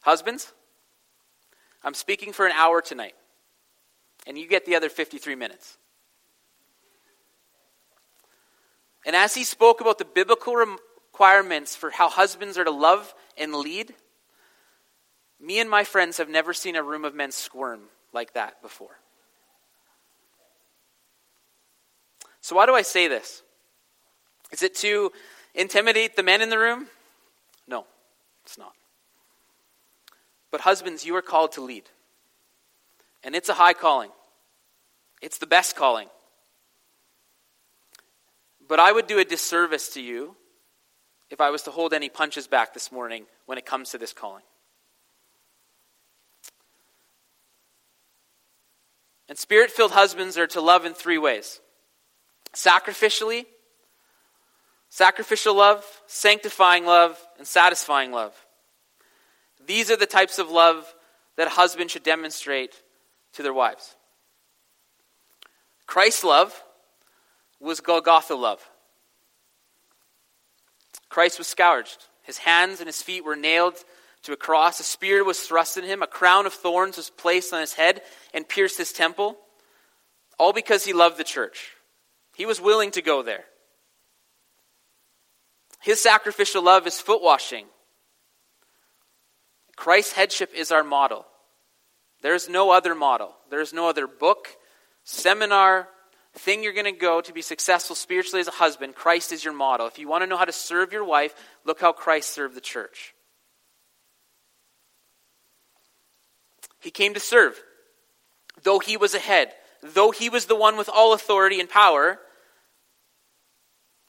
husbands, 0.00 0.52
I'm 1.82 1.94
speaking 1.94 2.32
for 2.32 2.46
an 2.46 2.52
hour 2.52 2.80
tonight, 2.80 3.14
and 4.26 4.38
you 4.38 4.48
get 4.48 4.64
the 4.64 4.76
other 4.76 4.88
53 4.88 5.34
minutes. 5.34 5.76
And 9.06 9.14
as 9.14 9.34
he 9.34 9.44
spoke 9.44 9.80
about 9.80 9.98
the 9.98 10.06
biblical 10.06 10.54
requirements 10.54 11.76
for 11.76 11.90
how 11.90 12.08
husbands 12.08 12.56
are 12.56 12.64
to 12.64 12.70
love 12.70 13.14
and 13.36 13.54
lead, 13.54 13.94
me 15.40 15.60
and 15.60 15.68
my 15.68 15.84
friends 15.84 16.18
have 16.18 16.28
never 16.28 16.52
seen 16.52 16.76
a 16.76 16.82
room 16.82 17.04
of 17.04 17.14
men 17.14 17.32
squirm 17.32 17.82
like 18.12 18.34
that 18.34 18.62
before. 18.62 18.98
So, 22.40 22.56
why 22.56 22.66
do 22.66 22.74
I 22.74 22.82
say 22.82 23.08
this? 23.08 23.42
Is 24.52 24.62
it 24.62 24.74
to 24.76 25.12
intimidate 25.54 26.14
the 26.14 26.22
men 26.22 26.42
in 26.42 26.50
the 26.50 26.58
room? 26.58 26.86
No, 27.66 27.86
it's 28.44 28.58
not. 28.58 28.72
But, 30.50 30.60
husbands, 30.60 31.04
you 31.04 31.16
are 31.16 31.22
called 31.22 31.52
to 31.52 31.62
lead. 31.62 31.84
And 33.22 33.34
it's 33.34 33.48
a 33.48 33.54
high 33.54 33.72
calling, 33.72 34.10
it's 35.22 35.38
the 35.38 35.46
best 35.46 35.74
calling. 35.74 36.08
But 38.66 38.80
I 38.80 38.92
would 38.92 39.06
do 39.06 39.18
a 39.18 39.24
disservice 39.24 39.90
to 39.94 40.02
you 40.02 40.36
if 41.30 41.40
I 41.40 41.50
was 41.50 41.62
to 41.62 41.70
hold 41.70 41.92
any 41.92 42.08
punches 42.08 42.46
back 42.46 42.74
this 42.74 42.92
morning 42.92 43.26
when 43.46 43.58
it 43.58 43.66
comes 43.66 43.90
to 43.90 43.98
this 43.98 44.12
calling. 44.12 44.42
And 49.28 49.38
spirit 49.38 49.70
filled 49.70 49.92
husbands 49.92 50.36
are 50.36 50.46
to 50.48 50.60
love 50.60 50.84
in 50.84 50.94
three 50.94 51.18
ways 51.18 51.60
sacrificially, 52.54 53.46
sacrificial 54.88 55.54
love, 55.54 55.84
sanctifying 56.06 56.86
love, 56.86 57.18
and 57.38 57.46
satisfying 57.46 58.12
love. 58.12 58.34
These 59.66 59.90
are 59.90 59.96
the 59.96 60.06
types 60.06 60.38
of 60.38 60.50
love 60.50 60.94
that 61.36 61.48
a 61.48 61.50
husband 61.50 61.90
should 61.90 62.04
demonstrate 62.04 62.80
to 63.32 63.42
their 63.42 63.52
wives. 63.52 63.96
Christ's 65.86 66.24
love 66.24 66.62
was 67.60 67.80
Golgotha 67.80 68.34
love. 68.34 68.64
Christ 71.08 71.38
was 71.38 71.46
scourged. 71.46 72.06
His 72.22 72.38
hands 72.38 72.80
and 72.80 72.86
his 72.86 73.02
feet 73.02 73.24
were 73.24 73.36
nailed 73.36 73.84
to 74.24 74.32
a 74.32 74.36
cross. 74.36 74.80
A 74.80 74.82
spear 74.82 75.24
was 75.24 75.40
thrust 75.40 75.76
in 75.76 75.84
him. 75.84 76.02
A 76.02 76.06
crown 76.06 76.46
of 76.46 76.52
thorns 76.52 76.96
was 76.96 77.10
placed 77.10 77.52
on 77.52 77.60
his 77.60 77.74
head 77.74 78.02
and 78.32 78.48
pierced 78.48 78.78
his 78.78 78.92
temple. 78.92 79.36
All 80.38 80.52
because 80.52 80.84
he 80.84 80.92
loved 80.92 81.16
the 81.16 81.24
church. 81.24 81.72
He 82.34 82.46
was 82.46 82.60
willing 82.60 82.90
to 82.92 83.02
go 83.02 83.22
there. 83.22 83.44
His 85.80 86.00
sacrificial 86.00 86.62
love 86.62 86.86
is 86.86 87.00
foot 87.00 87.22
washing. 87.22 87.66
Christ's 89.76 90.12
headship 90.12 90.52
is 90.54 90.72
our 90.72 90.82
model. 90.82 91.26
There 92.22 92.34
is 92.34 92.48
no 92.48 92.70
other 92.70 92.94
model. 92.94 93.34
There 93.50 93.60
is 93.60 93.72
no 93.72 93.88
other 93.88 94.06
book, 94.06 94.48
seminar, 95.04 95.88
thing 96.32 96.64
you're 96.64 96.72
going 96.72 96.86
to 96.86 96.92
go 96.92 97.20
to 97.20 97.32
be 97.32 97.42
successful 97.42 97.94
spiritually 97.94 98.40
as 98.40 98.48
a 98.48 98.52
husband. 98.52 98.94
Christ 98.94 99.30
is 99.30 99.44
your 99.44 99.54
model. 99.54 99.86
If 99.86 99.98
you 99.98 100.08
want 100.08 100.22
to 100.22 100.26
know 100.26 100.36
how 100.36 100.46
to 100.46 100.52
serve 100.52 100.92
your 100.92 101.04
wife, 101.04 101.34
look 101.64 101.80
how 101.80 101.92
Christ 101.92 102.30
served 102.30 102.56
the 102.56 102.60
church. 102.60 103.14
He 106.84 106.90
came 106.90 107.14
to 107.14 107.20
serve. 107.20 107.58
Though 108.62 108.78
he 108.78 108.98
was 108.98 109.14
ahead, 109.14 109.52
though 109.82 110.10
he 110.10 110.28
was 110.28 110.44
the 110.44 110.54
one 110.54 110.76
with 110.76 110.90
all 110.90 111.14
authority 111.14 111.58
and 111.58 111.68
power, 111.68 112.20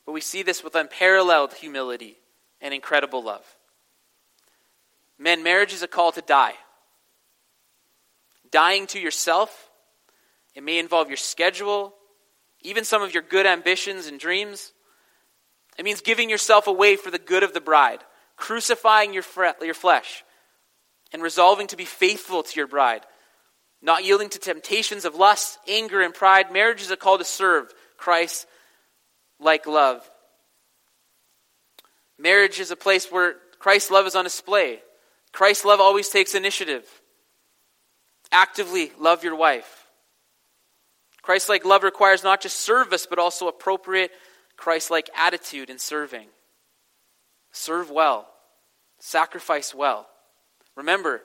but 0.05 0.11
we 0.11 0.19
see 0.19 0.43
this 0.43 0.61
with 0.61 0.75
unparalleled 0.75 1.53
humility 1.53 2.17
and 2.59 2.73
incredible 2.73 3.23
love. 3.23 3.45
Men, 5.17 5.41
marriage 5.41 5.71
is 5.71 5.83
a 5.83 5.88
call 5.88 6.11
to 6.11 6.21
die. 6.21 6.55
Dying 8.51 8.88
to 8.88 8.99
yourself. 8.99 9.69
It 10.53 10.61
may 10.61 10.77
involve 10.77 11.07
your 11.07 11.17
schedule, 11.17 11.93
even 12.61 12.83
some 12.83 13.01
of 13.01 13.13
your 13.13 13.23
good 13.23 13.45
ambitions 13.45 14.07
and 14.07 14.19
dreams. 14.19 14.73
It 15.77 15.85
means 15.85 16.01
giving 16.01 16.29
yourself 16.29 16.67
away 16.67 16.97
for 16.97 17.09
the 17.09 17.19
good 17.19 17.43
of 17.43 17.53
the 17.53 17.61
bride, 17.61 17.99
crucifying 18.35 19.13
your, 19.13 19.23
your 19.61 19.73
flesh, 19.73 20.25
and 21.15 21.23
resolving 21.23 21.67
to 21.67 21.78
be 21.78 21.86
faithful 21.86 22.43
to 22.43 22.58
your 22.58 22.67
bride, 22.67 22.99
not 23.82 24.04
yielding 24.04 24.28
to 24.28 24.38
temptations 24.38 25.06
of 25.06 25.15
lust, 25.15 25.58
anger, 25.65 26.01
and 26.01 26.13
pride. 26.13 26.51
Marriage 26.51 26.82
is 26.82 26.91
a 26.91 26.97
call 26.97 27.17
to 27.17 27.23
serve 27.23 27.73
Christ 27.95 28.45
like 29.39 29.65
love. 29.65 30.06
Marriage 32.19 32.60
is 32.60 32.69
a 32.69 32.75
place 32.75 33.10
where 33.10 33.36
Christ's 33.60 33.91
love 33.91 34.06
is 34.06 34.15
on 34.17 34.25
display. 34.25 34.82
Christ's 35.32 35.63
love 35.63 35.80
always 35.80 36.10
takes 36.10 36.36
initiative. 36.36 36.86
Actively 38.30 38.91
love 38.99 39.24
your 39.24 39.38
wife. 39.38 39.88
Christ 41.22 41.47
like 41.47 41.63
love 41.63 41.84
requires 41.84 42.26
not 42.26 42.41
just 42.41 42.57
service, 42.57 43.07
but 43.09 43.20
also 43.20 43.47
appropriate 43.47 44.11
Christ 44.57 44.91
like 44.91 45.09
attitude 45.16 45.70
in 45.70 45.80
serving. 45.80 46.28
Serve 47.53 47.89
well, 47.89 48.28
sacrifice 48.99 49.74
well. 49.74 50.07
Remember, 50.76 51.21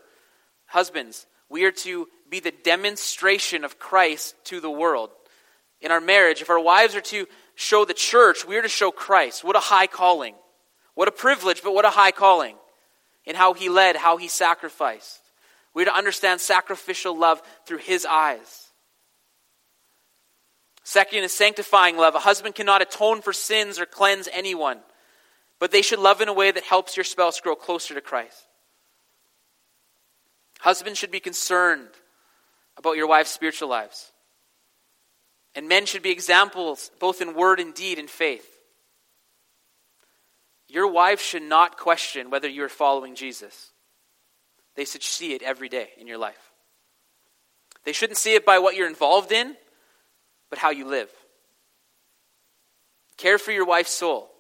husbands, 0.67 1.27
we 1.49 1.65
are 1.65 1.73
to 1.73 2.09
be 2.29 2.41
the 2.41 2.53
demonstration 2.53 3.65
of 3.65 3.79
Christ 3.79 4.35
to 4.45 4.61
the 4.61 4.71
world. 4.71 5.11
In 5.81 5.91
our 5.91 6.01
marriage, 6.01 6.43
if 6.43 6.51
our 6.51 6.61
wives 6.61 6.95
are 6.95 7.01
to 7.01 7.27
show 7.55 7.85
the 7.85 7.95
church, 7.95 8.47
we 8.47 8.57
are 8.57 8.63
to 8.63 8.69
show 8.69 8.91
Christ. 8.91 9.43
What 9.43 9.57
a 9.57 9.61
high 9.61 9.87
calling. 9.87 10.35
What 10.95 11.09
a 11.09 11.13
privilege, 11.13 11.63
but 11.63 11.75
what 11.75 11.85
a 11.85 11.91
high 11.91 12.13
calling 12.13 12.57
in 13.25 13.35
how 13.35 13.55
he 13.55 13.69
led, 13.69 13.97
how 13.97 14.17
he 14.17 14.29
sacrificed. 14.29 15.21
We're 15.75 15.87
to 15.87 15.97
understand 15.97 16.41
sacrificial 16.41 17.17
love 17.17 17.43
through 17.67 17.79
his 17.79 18.05
eyes. 18.05 18.69
Second 20.83 21.23
is 21.23 21.33
sanctifying 21.33 21.97
love. 21.97 22.15
A 22.15 22.21
husband 22.21 22.55
cannot 22.55 22.83
atone 22.83 23.23
for 23.23 23.33
sins 23.33 23.79
or 23.79 23.87
cleanse 23.87 24.29
anyone, 24.33 24.81
but 25.59 25.71
they 25.71 25.83
should 25.83 25.99
love 25.99 26.21
in 26.21 26.29
a 26.29 26.33
way 26.33 26.51
that 26.51 26.65
helps 26.65 26.97
your 26.97 27.05
spouse 27.05 27.41
grow 27.41 27.55
closer 27.55 27.95
to 27.95 28.01
Christ. 28.01 28.47
Husbands 30.61 30.99
should 30.99 31.11
be 31.11 31.21
concerned 31.21 31.89
about 32.77 32.97
your 32.97 33.07
wife's 33.07 33.31
spiritual 33.31 33.69
lives. 33.69 34.13
And 35.55 35.69
men 35.69 35.87
should 35.87 36.03
be 36.03 36.11
examples, 36.11 36.91
both 37.01 37.21
in 37.21 37.35
word 37.35 37.61
and 37.61 37.75
deed 37.75 37.99
and 37.99 38.09
faith. 38.09 38.47
Your 40.69 40.87
wife 40.87 41.21
should 41.21 41.43
not 41.43 41.77
question 41.77 42.31
whether 42.31 42.49
you're 42.49 42.69
following 42.69 43.15
Jesus. 43.15 43.73
They 44.77 44.85
should 44.85 45.03
see 45.03 45.33
it 45.33 45.43
every 45.43 45.69
day 45.69 45.89
in 45.99 46.07
your 46.07 46.19
life. 46.19 46.53
They 47.85 47.93
shouldn't 47.93 48.19
see 48.19 48.35
it 48.35 48.45
by 48.45 48.59
what 48.59 48.77
you're 48.77 48.87
involved 48.87 49.33
in, 49.33 49.57
but 50.51 50.59
how 50.59 50.71
you 50.71 50.87
live. 50.87 51.11
Care 53.17 53.39
for 53.39 53.51
your 53.51 53.67
wife's 53.67 53.93
soul, 53.93 54.31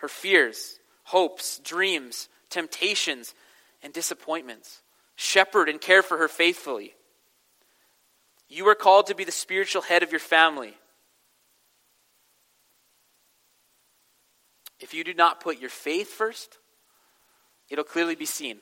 her 0.00 0.08
fears, 0.08 0.78
hopes, 1.04 1.58
dreams, 1.58 2.28
temptations, 2.50 3.34
and 3.82 3.92
disappointments. 3.92 4.82
Shepherd 5.16 5.68
and 5.68 5.80
care 5.80 6.02
for 6.02 6.18
her 6.18 6.28
faithfully. 6.28 6.94
You 8.48 8.68
are 8.68 8.74
called 8.74 9.06
to 9.06 9.14
be 9.14 9.24
the 9.24 9.32
spiritual 9.32 9.82
head 9.82 10.02
of 10.02 10.10
your 10.10 10.20
family. 10.20 10.74
If 14.80 14.94
you 14.94 15.04
do 15.04 15.14
not 15.14 15.40
put 15.40 15.60
your 15.60 15.70
faith 15.70 16.08
first, 16.08 16.58
it'll 17.70 17.84
clearly 17.84 18.14
be 18.14 18.26
seen. 18.26 18.58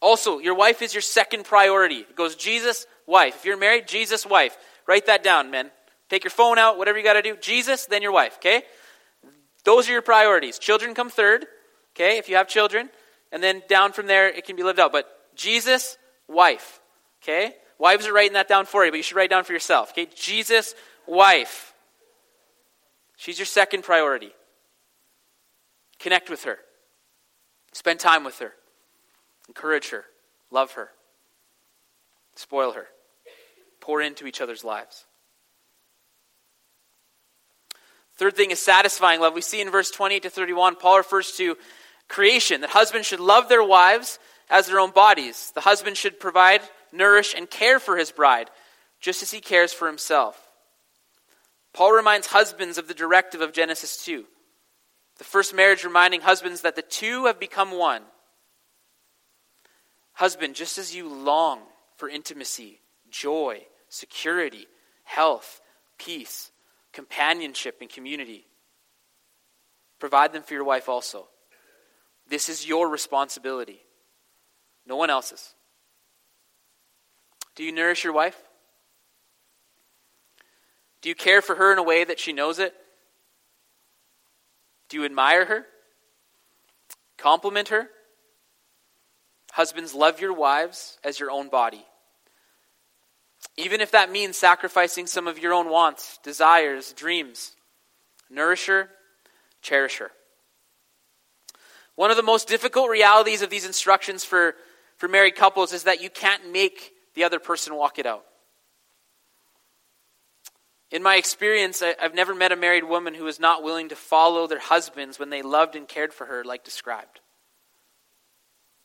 Also, 0.00 0.38
your 0.38 0.54
wife 0.54 0.82
is 0.82 0.94
your 0.94 1.02
second 1.02 1.44
priority. 1.44 1.96
It 1.96 2.16
goes 2.16 2.36
Jesus, 2.36 2.86
wife. 3.06 3.36
If 3.36 3.44
you're 3.44 3.56
married, 3.56 3.88
Jesus, 3.88 4.24
wife. 4.24 4.56
Write 4.86 5.06
that 5.06 5.24
down, 5.24 5.50
men. 5.50 5.70
Take 6.08 6.22
your 6.22 6.30
phone 6.30 6.58
out, 6.58 6.78
whatever 6.78 6.98
you 6.98 7.04
got 7.04 7.14
to 7.14 7.22
do. 7.22 7.36
Jesus, 7.36 7.86
then 7.86 8.02
your 8.02 8.12
wife, 8.12 8.36
okay? 8.36 8.62
Those 9.64 9.88
are 9.88 9.92
your 9.92 10.02
priorities. 10.02 10.58
Children 10.58 10.94
come 10.94 11.10
third, 11.10 11.46
okay, 11.94 12.18
if 12.18 12.28
you 12.28 12.36
have 12.36 12.46
children. 12.46 12.88
And 13.36 13.42
then 13.42 13.62
down 13.68 13.92
from 13.92 14.06
there, 14.06 14.28
it 14.30 14.46
can 14.46 14.56
be 14.56 14.62
lived 14.62 14.80
out. 14.80 14.92
But 14.92 15.06
Jesus, 15.36 15.98
wife, 16.26 16.80
okay? 17.22 17.52
Wives 17.78 18.06
are 18.06 18.12
writing 18.14 18.32
that 18.32 18.48
down 18.48 18.64
for 18.64 18.82
you, 18.82 18.90
but 18.90 18.96
you 18.96 19.02
should 19.02 19.18
write 19.18 19.28
down 19.28 19.44
for 19.44 19.52
yourself, 19.52 19.90
okay? 19.90 20.08
Jesus, 20.16 20.74
wife. 21.06 21.74
She's 23.18 23.38
your 23.38 23.44
second 23.44 23.84
priority. 23.84 24.30
Connect 26.00 26.30
with 26.30 26.44
her, 26.44 26.56
spend 27.72 28.00
time 28.00 28.24
with 28.24 28.38
her, 28.38 28.54
encourage 29.48 29.90
her, 29.90 30.06
love 30.50 30.72
her, 30.72 30.88
spoil 32.36 32.72
her, 32.72 32.86
pour 33.80 34.00
into 34.00 34.26
each 34.26 34.40
other's 34.40 34.64
lives. 34.64 35.04
Third 38.14 38.34
thing 38.34 38.50
is 38.50 38.60
satisfying 38.60 39.20
love. 39.20 39.34
We 39.34 39.42
see 39.42 39.60
in 39.60 39.70
verse 39.70 39.90
20 39.90 40.20
to 40.20 40.30
31, 40.30 40.76
Paul 40.76 40.96
refers 40.96 41.32
to 41.32 41.58
creation, 42.08 42.60
that 42.60 42.70
husbands 42.70 43.06
should 43.06 43.20
love 43.20 43.48
their 43.48 43.64
wives 43.64 44.18
as 44.48 44.66
their 44.66 44.80
own 44.80 44.90
bodies. 44.90 45.52
The 45.54 45.60
husband 45.60 45.96
should 45.96 46.20
provide, 46.20 46.60
nourish, 46.92 47.34
and 47.36 47.50
care 47.50 47.78
for 47.78 47.96
his 47.96 48.12
bride, 48.12 48.50
just 49.00 49.22
as 49.22 49.30
he 49.30 49.40
cares 49.40 49.72
for 49.72 49.86
himself. 49.86 50.40
Paul 51.72 51.92
reminds 51.92 52.28
husbands 52.28 52.78
of 52.78 52.88
the 52.88 52.94
directive 52.94 53.40
of 53.40 53.52
Genesis 53.52 54.02
2. 54.04 54.24
The 55.18 55.24
first 55.24 55.54
marriage 55.54 55.84
reminding 55.84 56.22
husbands 56.22 56.62
that 56.62 56.76
the 56.76 56.82
two 56.82 57.26
have 57.26 57.40
become 57.40 57.70
one. 57.70 58.02
Husband, 60.12 60.54
just 60.54 60.78
as 60.78 60.94
you 60.94 61.08
long 61.08 61.60
for 61.96 62.08
intimacy, 62.08 62.80
joy, 63.10 63.62
security, 63.88 64.66
health, 65.04 65.60
peace, 65.98 66.50
companionship, 66.92 67.76
and 67.80 67.90
community, 67.90 68.46
provide 69.98 70.32
them 70.32 70.42
for 70.42 70.54
your 70.54 70.64
wife 70.64 70.88
also. 70.88 71.28
This 72.28 72.48
is 72.48 72.66
your 72.66 72.88
responsibility, 72.88 73.80
no 74.86 74.96
one 74.96 75.10
else's. 75.10 75.54
Do 77.54 77.64
you 77.64 77.72
nourish 77.72 78.04
your 78.04 78.12
wife? 78.12 78.36
Do 81.00 81.08
you 81.08 81.14
care 81.14 81.40
for 81.40 81.54
her 81.54 81.72
in 81.72 81.78
a 81.78 81.82
way 81.82 82.04
that 82.04 82.18
she 82.18 82.32
knows 82.32 82.58
it? 82.58 82.74
Do 84.88 84.98
you 84.98 85.04
admire 85.04 85.44
her? 85.44 85.66
Compliment 87.16 87.68
her? 87.68 87.88
Husbands, 89.52 89.94
love 89.94 90.20
your 90.20 90.34
wives 90.34 90.98
as 91.02 91.18
your 91.18 91.30
own 91.30 91.48
body. 91.48 91.84
Even 93.56 93.80
if 93.80 93.92
that 93.92 94.10
means 94.10 94.36
sacrificing 94.36 95.06
some 95.06 95.26
of 95.26 95.38
your 95.38 95.54
own 95.54 95.70
wants, 95.70 96.18
desires, 96.22 96.92
dreams. 96.92 97.56
Nourish 98.28 98.66
her, 98.66 98.90
cherish 99.62 99.98
her. 99.98 100.10
One 101.96 102.10
of 102.10 102.16
the 102.16 102.22
most 102.22 102.46
difficult 102.46 102.90
realities 102.90 103.42
of 103.42 103.50
these 103.50 103.66
instructions 103.66 104.24
for, 104.24 104.54
for 104.96 105.08
married 105.08 105.34
couples 105.34 105.72
is 105.72 105.84
that 105.84 106.02
you 106.02 106.10
can't 106.10 106.52
make 106.52 106.92
the 107.14 107.24
other 107.24 107.38
person 107.38 107.74
walk 107.74 107.98
it 107.98 108.06
out. 108.06 108.24
In 110.90 111.02
my 111.02 111.16
experience, 111.16 111.82
I, 111.82 111.94
have 111.98 112.14
never 112.14 112.34
met 112.34 112.52
a 112.52 112.56
married 112.56 112.84
woman 112.84 113.14
who 113.14 113.24
was 113.24 113.40
not 113.40 113.62
willing 113.62 113.88
to 113.88 113.96
follow 113.96 114.46
their 114.46 114.60
husbands 114.60 115.18
when 115.18 115.30
they 115.30 115.42
loved 115.42 115.74
and 115.74 115.88
cared 115.88 116.12
for 116.12 116.26
her, 116.26 116.44
like 116.44 116.62
described. 116.62 117.20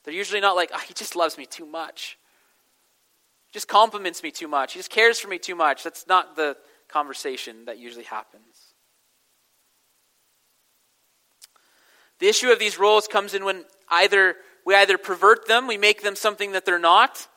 They're 0.03 0.13
usually 0.13 0.41
not 0.41 0.55
like, 0.55 0.71
oh, 0.73 0.81
he 0.87 0.93
just 0.93 1.15
loves 1.15 1.37
me 1.37 1.45
too 1.45 1.65
much. 1.65 2.17
He 3.47 3.53
just 3.53 3.67
compliments 3.67 4.23
me 4.23 4.31
too 4.31 4.47
much. 4.47 4.73
He 4.73 4.79
just 4.79 4.89
cares 4.89 5.19
for 5.19 5.27
me 5.27 5.37
too 5.37 5.53
much. 5.53 5.83
That's 5.83 6.07
not 6.07 6.35
the 6.35 6.57
conversation 6.87 7.65
that 7.65 7.77
usually 7.77 8.05
happens. 8.05 8.50
The 12.21 12.27
issue 12.27 12.51
of 12.51 12.59
these 12.59 12.77
roles 12.77 13.07
comes 13.07 13.33
in 13.33 13.43
when 13.43 13.65
either 13.89 14.35
we 14.63 14.75
either 14.75 14.99
pervert 14.99 15.47
them, 15.47 15.65
we 15.65 15.77
make 15.77 16.03
them 16.03 16.15
something 16.15 16.51
that 16.51 16.65
they're 16.65 16.77
not, 16.77 17.27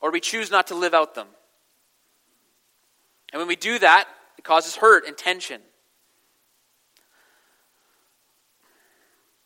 or 0.00 0.12
we 0.12 0.20
choose 0.20 0.52
not 0.52 0.68
to 0.68 0.76
live 0.76 0.94
out 0.94 1.16
them. 1.16 1.26
And 3.32 3.40
when 3.40 3.48
we 3.48 3.56
do 3.56 3.76
that, 3.80 4.06
it 4.38 4.44
causes 4.44 4.76
hurt 4.76 5.04
and 5.08 5.18
tension. 5.18 5.60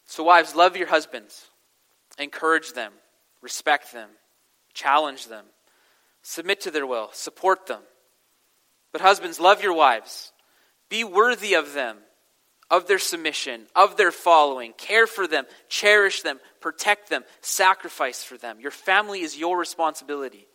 So, 0.04 0.22
wives, 0.22 0.54
love 0.54 0.76
your 0.76 0.88
husbands, 0.88 1.48
encourage 2.18 2.74
them, 2.74 2.92
respect 3.40 3.94
them, 3.94 4.10
challenge 4.74 5.28
them, 5.28 5.46
submit 6.20 6.60
to 6.62 6.70
their 6.70 6.86
will, 6.86 7.08
support 7.12 7.66
them. 7.66 7.80
But, 8.92 9.00
husbands, 9.00 9.40
love 9.40 9.62
your 9.62 9.72
wives, 9.72 10.32
be 10.88 11.04
worthy 11.04 11.54
of 11.54 11.74
them, 11.74 11.96
of 12.70 12.86
their 12.86 12.98
submission, 12.98 13.66
of 13.74 13.96
their 13.96 14.12
following. 14.12 14.72
Care 14.74 15.06
for 15.06 15.26
them, 15.26 15.46
cherish 15.68 16.22
them, 16.22 16.40
protect 16.60 17.08
them, 17.08 17.24
sacrifice 17.40 18.22
for 18.22 18.36
them. 18.36 18.60
Your 18.60 18.70
family 18.70 19.20
is 19.20 19.38
your 19.38 19.58
responsibility. 19.58 20.46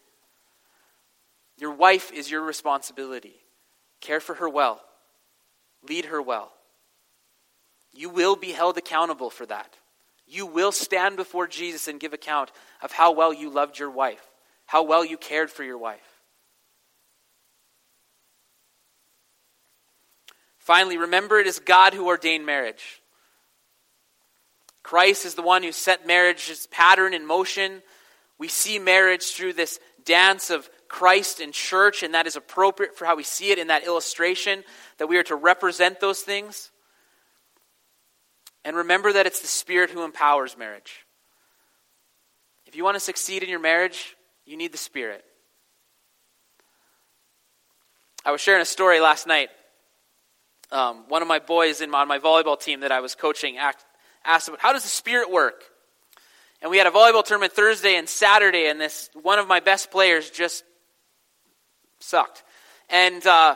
Your 1.58 1.72
wife 1.72 2.12
is 2.12 2.30
your 2.30 2.42
responsibility. 2.42 3.36
Care 4.02 4.20
for 4.20 4.36
her 4.36 4.50
well, 4.50 4.82
lead 5.88 6.06
her 6.06 6.22
well. 6.22 6.52
You 7.94 8.10
will 8.10 8.36
be 8.36 8.52
held 8.52 8.78
accountable 8.78 9.30
for 9.30 9.46
that. 9.46 9.76
You 10.26 10.46
will 10.46 10.72
stand 10.72 11.16
before 11.16 11.48
Jesus 11.48 11.88
and 11.88 12.00
give 12.00 12.14
account 12.14 12.52
of 12.82 12.92
how 12.92 13.12
well 13.12 13.34
you 13.34 13.50
loved 13.50 13.78
your 13.78 13.92
wife, 13.92 14.26
how 14.66 14.84
well 14.84 15.06
you 15.06 15.18
cared 15.18 15.52
for 15.52 15.64
your 15.64 15.78
wife. 15.78 16.13
Finally, 20.64 20.98
remember 20.98 21.40
it 21.40 21.48
is 21.48 21.60
God 21.60 21.94
who 21.94 22.08
ordained 22.08 22.46
marriage. 22.46 23.02
Christ 24.82 25.26
is 25.26 25.36
the 25.36 25.42
one 25.42 25.62
who 25.62 25.74
set 25.74 26.08
marriage's 26.08 26.68
pattern 26.68 27.14
in 27.14 27.26
motion. 27.26 27.82
We 28.38 28.48
see 28.48 28.80
marriage 28.80 29.34
through 29.34 29.54
this 29.54 29.78
dance 30.06 30.50
of 30.50 30.70
Christ 30.88 31.42
and 31.42 31.52
church, 31.52 32.02
and 32.02 32.14
that 32.14 32.28
is 32.28 32.38
appropriate 32.38 32.98
for 32.98 33.04
how 33.04 33.18
we 33.18 33.24
see 33.24 33.52
it 33.52 33.60
in 33.60 33.68
that 33.68 33.86
illustration, 33.86 34.64
that 35.00 35.08
we 35.08 35.18
are 35.18 35.24
to 35.24 35.36
represent 35.36 36.00
those 36.00 36.22
things. 36.22 36.72
And 38.64 38.78
remember 38.78 39.12
that 39.12 39.26
it's 39.26 39.42
the 39.42 39.48
Spirit 39.48 39.90
who 39.90 40.06
empowers 40.06 40.58
marriage. 40.58 41.06
If 42.68 42.78
you 42.78 42.86
want 42.86 42.96
to 42.96 43.02
succeed 43.02 43.44
in 43.44 43.50
your 43.50 43.60
marriage, 43.60 44.16
you 44.46 44.56
need 44.56 44.72
the 44.72 44.78
Spirit. 44.78 45.26
I 48.24 48.32
was 48.32 48.40
sharing 48.40 48.62
a 48.62 48.66
story 48.66 49.02
last 49.02 49.28
night 49.28 49.50
um, 50.74 51.06
one 51.08 51.22
of 51.22 51.28
my 51.28 51.40
boys 51.40 51.82
in 51.82 51.90
my, 51.90 52.02
on 52.02 52.08
my 52.08 52.20
volleyball 52.20 52.60
team 52.60 52.82
that 52.82 52.92
I 52.92 53.00
was 53.00 53.16
coaching 53.16 53.58
asked, 53.58 53.86
asked 54.26 54.48
about 54.48 54.60
how 54.60 54.74
does 54.74 54.84
the 54.84 54.90
Spirit 54.90 55.32
work? 55.32 55.64
And 56.62 56.72
we 56.72 56.78
had 56.78 56.88
a 56.88 56.92
volleyball 56.92 57.24
tournament 57.24 57.54
Thursday 57.54 57.96
and 57.96 58.10
Saturday, 58.10 58.68
and 58.68 58.82
this 58.82 59.10
one 59.22 59.38
of 59.38 59.48
my 59.48 59.60
best 59.60 59.92
players 59.92 60.30
just 60.30 60.64
sucked. 62.00 62.44
And, 62.90 63.26
uh, 63.26 63.56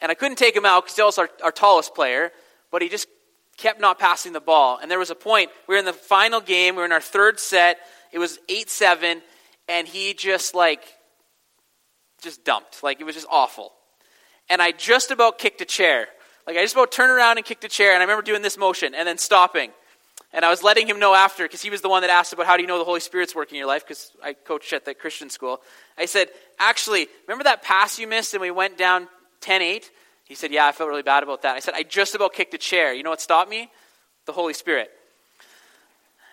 and 0.00 0.10
I 0.10 0.14
couldn't 0.14 0.36
take 0.36 0.54
him 0.54 0.64
out 0.64 0.84
because 0.84 0.96
he 0.96 1.02
was 1.02 1.18
our, 1.18 1.30
our 1.42 1.52
tallest 1.52 1.94
player, 1.94 2.30
but 2.70 2.80
he 2.80 2.88
just 2.88 3.08
kept 3.56 3.80
not 3.80 3.98
passing 3.98 4.32
the 4.32 4.40
ball. 4.40 4.78
And 4.80 4.90
there 4.90 4.98
was 4.98 5.10
a 5.10 5.14
point, 5.14 5.50
we 5.66 5.74
were 5.74 5.78
in 5.78 5.84
the 5.84 5.92
final 5.92 6.40
game, 6.40 6.74
we 6.74 6.80
were 6.80 6.86
in 6.86 6.92
our 6.92 7.00
third 7.00 7.40
set, 7.40 7.78
it 8.12 8.18
was 8.18 8.38
8 8.48 8.68
7, 8.70 9.22
and 9.68 9.88
he 9.88 10.14
just 10.14 10.54
like, 10.54 10.84
just 12.22 12.44
dumped. 12.44 12.82
Like, 12.82 13.00
it 13.00 13.04
was 13.04 13.14
just 13.14 13.26
awful. 13.30 13.72
And 14.48 14.60
I 14.60 14.72
just 14.72 15.10
about 15.10 15.38
kicked 15.38 15.60
a 15.60 15.64
chair. 15.64 16.08
Like 16.46 16.56
I 16.56 16.62
just 16.62 16.74
about 16.74 16.90
turned 16.90 17.12
around 17.12 17.38
and 17.38 17.46
kicked 17.46 17.64
a 17.64 17.68
chair, 17.68 17.92
and 17.92 17.98
I 17.98 18.04
remember 18.04 18.22
doing 18.22 18.42
this 18.42 18.58
motion 18.58 18.94
and 18.94 19.06
then 19.06 19.18
stopping. 19.18 19.70
And 20.34 20.44
I 20.44 20.50
was 20.50 20.62
letting 20.62 20.86
him 20.86 20.98
know 20.98 21.14
after, 21.14 21.44
because 21.44 21.60
he 21.60 21.68
was 21.68 21.82
the 21.82 21.90
one 21.90 22.00
that 22.02 22.10
asked 22.10 22.32
about 22.32 22.46
how 22.46 22.56
do 22.56 22.62
you 22.62 22.68
know 22.68 22.78
the 22.78 22.84
Holy 22.84 23.00
Spirit's 23.00 23.34
working 23.34 23.56
in 23.56 23.58
your 23.58 23.68
life, 23.68 23.84
because 23.86 24.10
I 24.22 24.32
coached 24.32 24.72
at 24.72 24.84
the 24.84 24.94
Christian 24.94 25.28
school. 25.28 25.60
I 25.98 26.06
said, 26.06 26.28
actually, 26.58 27.06
remember 27.26 27.44
that 27.44 27.62
pass 27.62 27.98
you 27.98 28.06
missed 28.06 28.32
and 28.32 28.40
we 28.40 28.50
went 28.50 28.78
down 28.78 29.08
10 29.42 29.60
8? 29.60 29.90
He 30.24 30.34
said, 30.34 30.50
Yeah, 30.50 30.66
I 30.66 30.72
felt 30.72 30.88
really 30.88 31.02
bad 31.02 31.22
about 31.22 31.42
that. 31.42 31.56
I 31.56 31.58
said, 31.60 31.74
I 31.74 31.82
just 31.82 32.14
about 32.14 32.32
kicked 32.32 32.54
a 32.54 32.58
chair. 32.58 32.94
You 32.94 33.02
know 33.02 33.10
what 33.10 33.20
stopped 33.20 33.50
me? 33.50 33.70
The 34.24 34.32
Holy 34.32 34.54
Spirit. 34.54 34.90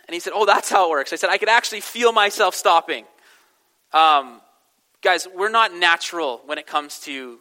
And 0.07 0.13
he 0.13 0.21
said, 0.21 0.31
Oh, 0.33 0.45
that's 0.45 0.69
how 0.69 0.87
it 0.87 0.89
works. 0.89 1.11
I 1.11 1.17
said, 1.17 1.29
I 1.29 1.37
could 1.37 1.49
actually 1.49 1.81
feel 1.81 2.13
myself 2.13 2.55
stopping. 2.55 3.03
Um, 3.91 4.39
guys, 5.01 5.27
we're 5.35 5.49
not 5.49 5.73
natural 5.73 6.41
when 6.45 6.57
it 6.57 6.65
comes 6.65 6.99
to 7.01 7.39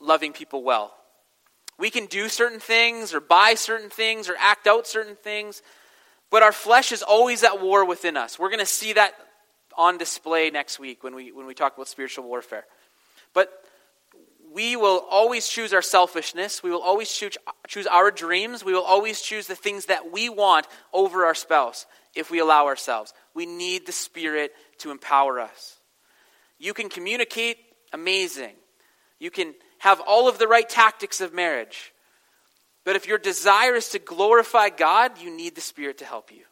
loving 0.00 0.32
people 0.32 0.64
well. 0.64 0.92
We 1.78 1.90
can 1.90 2.06
do 2.06 2.28
certain 2.28 2.60
things 2.60 3.14
or 3.14 3.20
buy 3.20 3.54
certain 3.54 3.90
things 3.90 4.28
or 4.28 4.34
act 4.38 4.66
out 4.66 4.86
certain 4.86 5.16
things, 5.16 5.62
but 6.30 6.42
our 6.42 6.52
flesh 6.52 6.92
is 6.92 7.02
always 7.02 7.42
at 7.42 7.60
war 7.60 7.84
within 7.84 8.16
us. 8.16 8.38
We're 8.38 8.48
going 8.48 8.60
to 8.60 8.66
see 8.66 8.92
that 8.92 9.14
on 9.76 9.98
display 9.98 10.50
next 10.50 10.78
week 10.78 11.02
when 11.02 11.14
we, 11.14 11.32
when 11.32 11.46
we 11.46 11.54
talk 11.54 11.74
about 11.74 11.88
spiritual 11.88 12.24
warfare. 12.24 12.64
But 13.32 13.50
we 14.52 14.76
will 14.76 15.04
always 15.10 15.48
choose 15.48 15.72
our 15.72 15.82
selfishness. 15.82 16.62
We 16.62 16.70
will 16.70 16.80
always 16.80 17.10
choose, 17.12 17.36
choose 17.66 17.88
our 17.88 18.12
dreams. 18.12 18.64
We 18.64 18.72
will 18.72 18.84
always 18.84 19.20
choose 19.20 19.48
the 19.48 19.56
things 19.56 19.86
that 19.86 20.12
we 20.12 20.28
want 20.28 20.68
over 20.92 21.24
our 21.24 21.34
spouse 21.34 21.86
if 22.14 22.30
we 22.30 22.38
allow 22.38 22.66
ourselves. 22.66 23.12
We 23.34 23.46
need 23.46 23.84
the 23.84 23.92
Spirit 23.92 24.52
to 24.78 24.92
empower 24.92 25.40
us. 25.40 25.78
You 26.58 26.72
can 26.72 26.88
communicate 26.88 27.56
amazing. 27.92 28.54
You 29.18 29.32
can 29.32 29.54
have 29.84 30.00
all 30.00 30.28
of 30.28 30.38
the 30.38 30.48
right 30.48 30.66
tactics 30.66 31.20
of 31.20 31.34
marriage. 31.34 31.92
But 32.84 32.96
if 32.96 33.06
your 33.06 33.18
desire 33.18 33.74
is 33.74 33.90
to 33.90 33.98
glorify 33.98 34.70
God, 34.70 35.20
you 35.20 35.30
need 35.30 35.54
the 35.54 35.60
Spirit 35.60 35.98
to 35.98 36.06
help 36.06 36.32
you. 36.32 36.44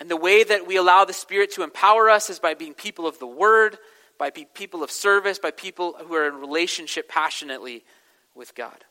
And 0.00 0.10
the 0.10 0.16
way 0.16 0.42
that 0.42 0.66
we 0.66 0.76
allow 0.76 1.04
the 1.04 1.12
Spirit 1.12 1.52
to 1.52 1.62
empower 1.62 2.08
us 2.08 2.30
is 2.30 2.38
by 2.38 2.54
being 2.54 2.72
people 2.72 3.06
of 3.06 3.18
the 3.18 3.26
Word, 3.26 3.76
by 4.18 4.30
people 4.30 4.82
of 4.82 4.90
service, 4.90 5.38
by 5.38 5.50
people 5.50 5.94
who 6.06 6.14
are 6.14 6.28
in 6.28 6.36
relationship 6.36 7.10
passionately 7.10 7.84
with 8.34 8.54
God. 8.54 8.82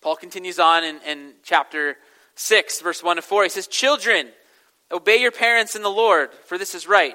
Paul 0.00 0.16
continues 0.16 0.58
on 0.58 0.82
in, 0.82 0.98
in 1.06 1.34
chapter 1.44 1.96
6, 2.34 2.80
verse 2.80 3.04
1 3.04 3.16
to 3.16 3.22
4. 3.22 3.44
He 3.44 3.50
says, 3.50 3.68
Children, 3.68 4.26
obey 4.90 5.18
your 5.18 5.30
parents 5.30 5.76
in 5.76 5.82
the 5.82 5.90
Lord, 5.90 6.30
for 6.46 6.58
this 6.58 6.74
is 6.74 6.88
right. 6.88 7.14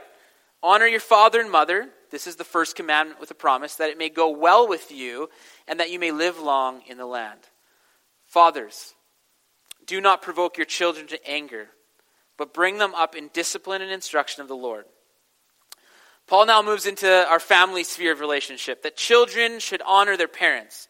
Honor 0.64 0.88
your 0.88 1.02
father 1.02 1.42
and 1.42 1.52
mother 1.52 1.90
this 2.16 2.28
is 2.28 2.38
the 2.38 2.46
first 2.46 2.78
commandment 2.78 3.20
with 3.20 3.30
a 3.30 3.36
promise 3.36 3.76
that 3.76 3.90
it 3.90 3.98
may 3.98 4.08
go 4.08 4.30
well 4.30 4.70
with 4.70 4.90
you 4.90 5.30
and 5.68 5.82
that 5.82 5.92
you 5.92 6.00
may 6.00 6.12
live 6.12 6.40
long 6.40 6.82
in 6.88 6.98
the 6.98 7.06
land. 7.06 7.42
Fathers, 8.26 8.94
do 9.86 10.00
not 10.00 10.22
provoke 10.22 10.58
your 10.58 10.66
children 10.66 11.08
to 11.08 11.30
anger, 11.30 11.68
but 12.38 12.54
bring 12.54 12.78
them 12.78 12.96
up 12.96 13.18
in 13.18 13.30
discipline 13.34 13.82
and 13.82 13.92
instruction 13.92 14.42
of 14.42 14.48
the 14.48 14.56
Lord. 14.56 14.86
Paul 16.26 16.46
now 16.46 16.62
moves 16.62 16.86
into 16.86 17.28
our 17.28 17.40
family 17.42 17.84
sphere 17.84 18.14
of 18.14 18.22
relationship 18.22 18.84
that 18.84 18.96
children 18.96 19.60
should 19.60 19.82
honor 19.86 20.16
their 20.16 20.30
parents. 20.30 20.88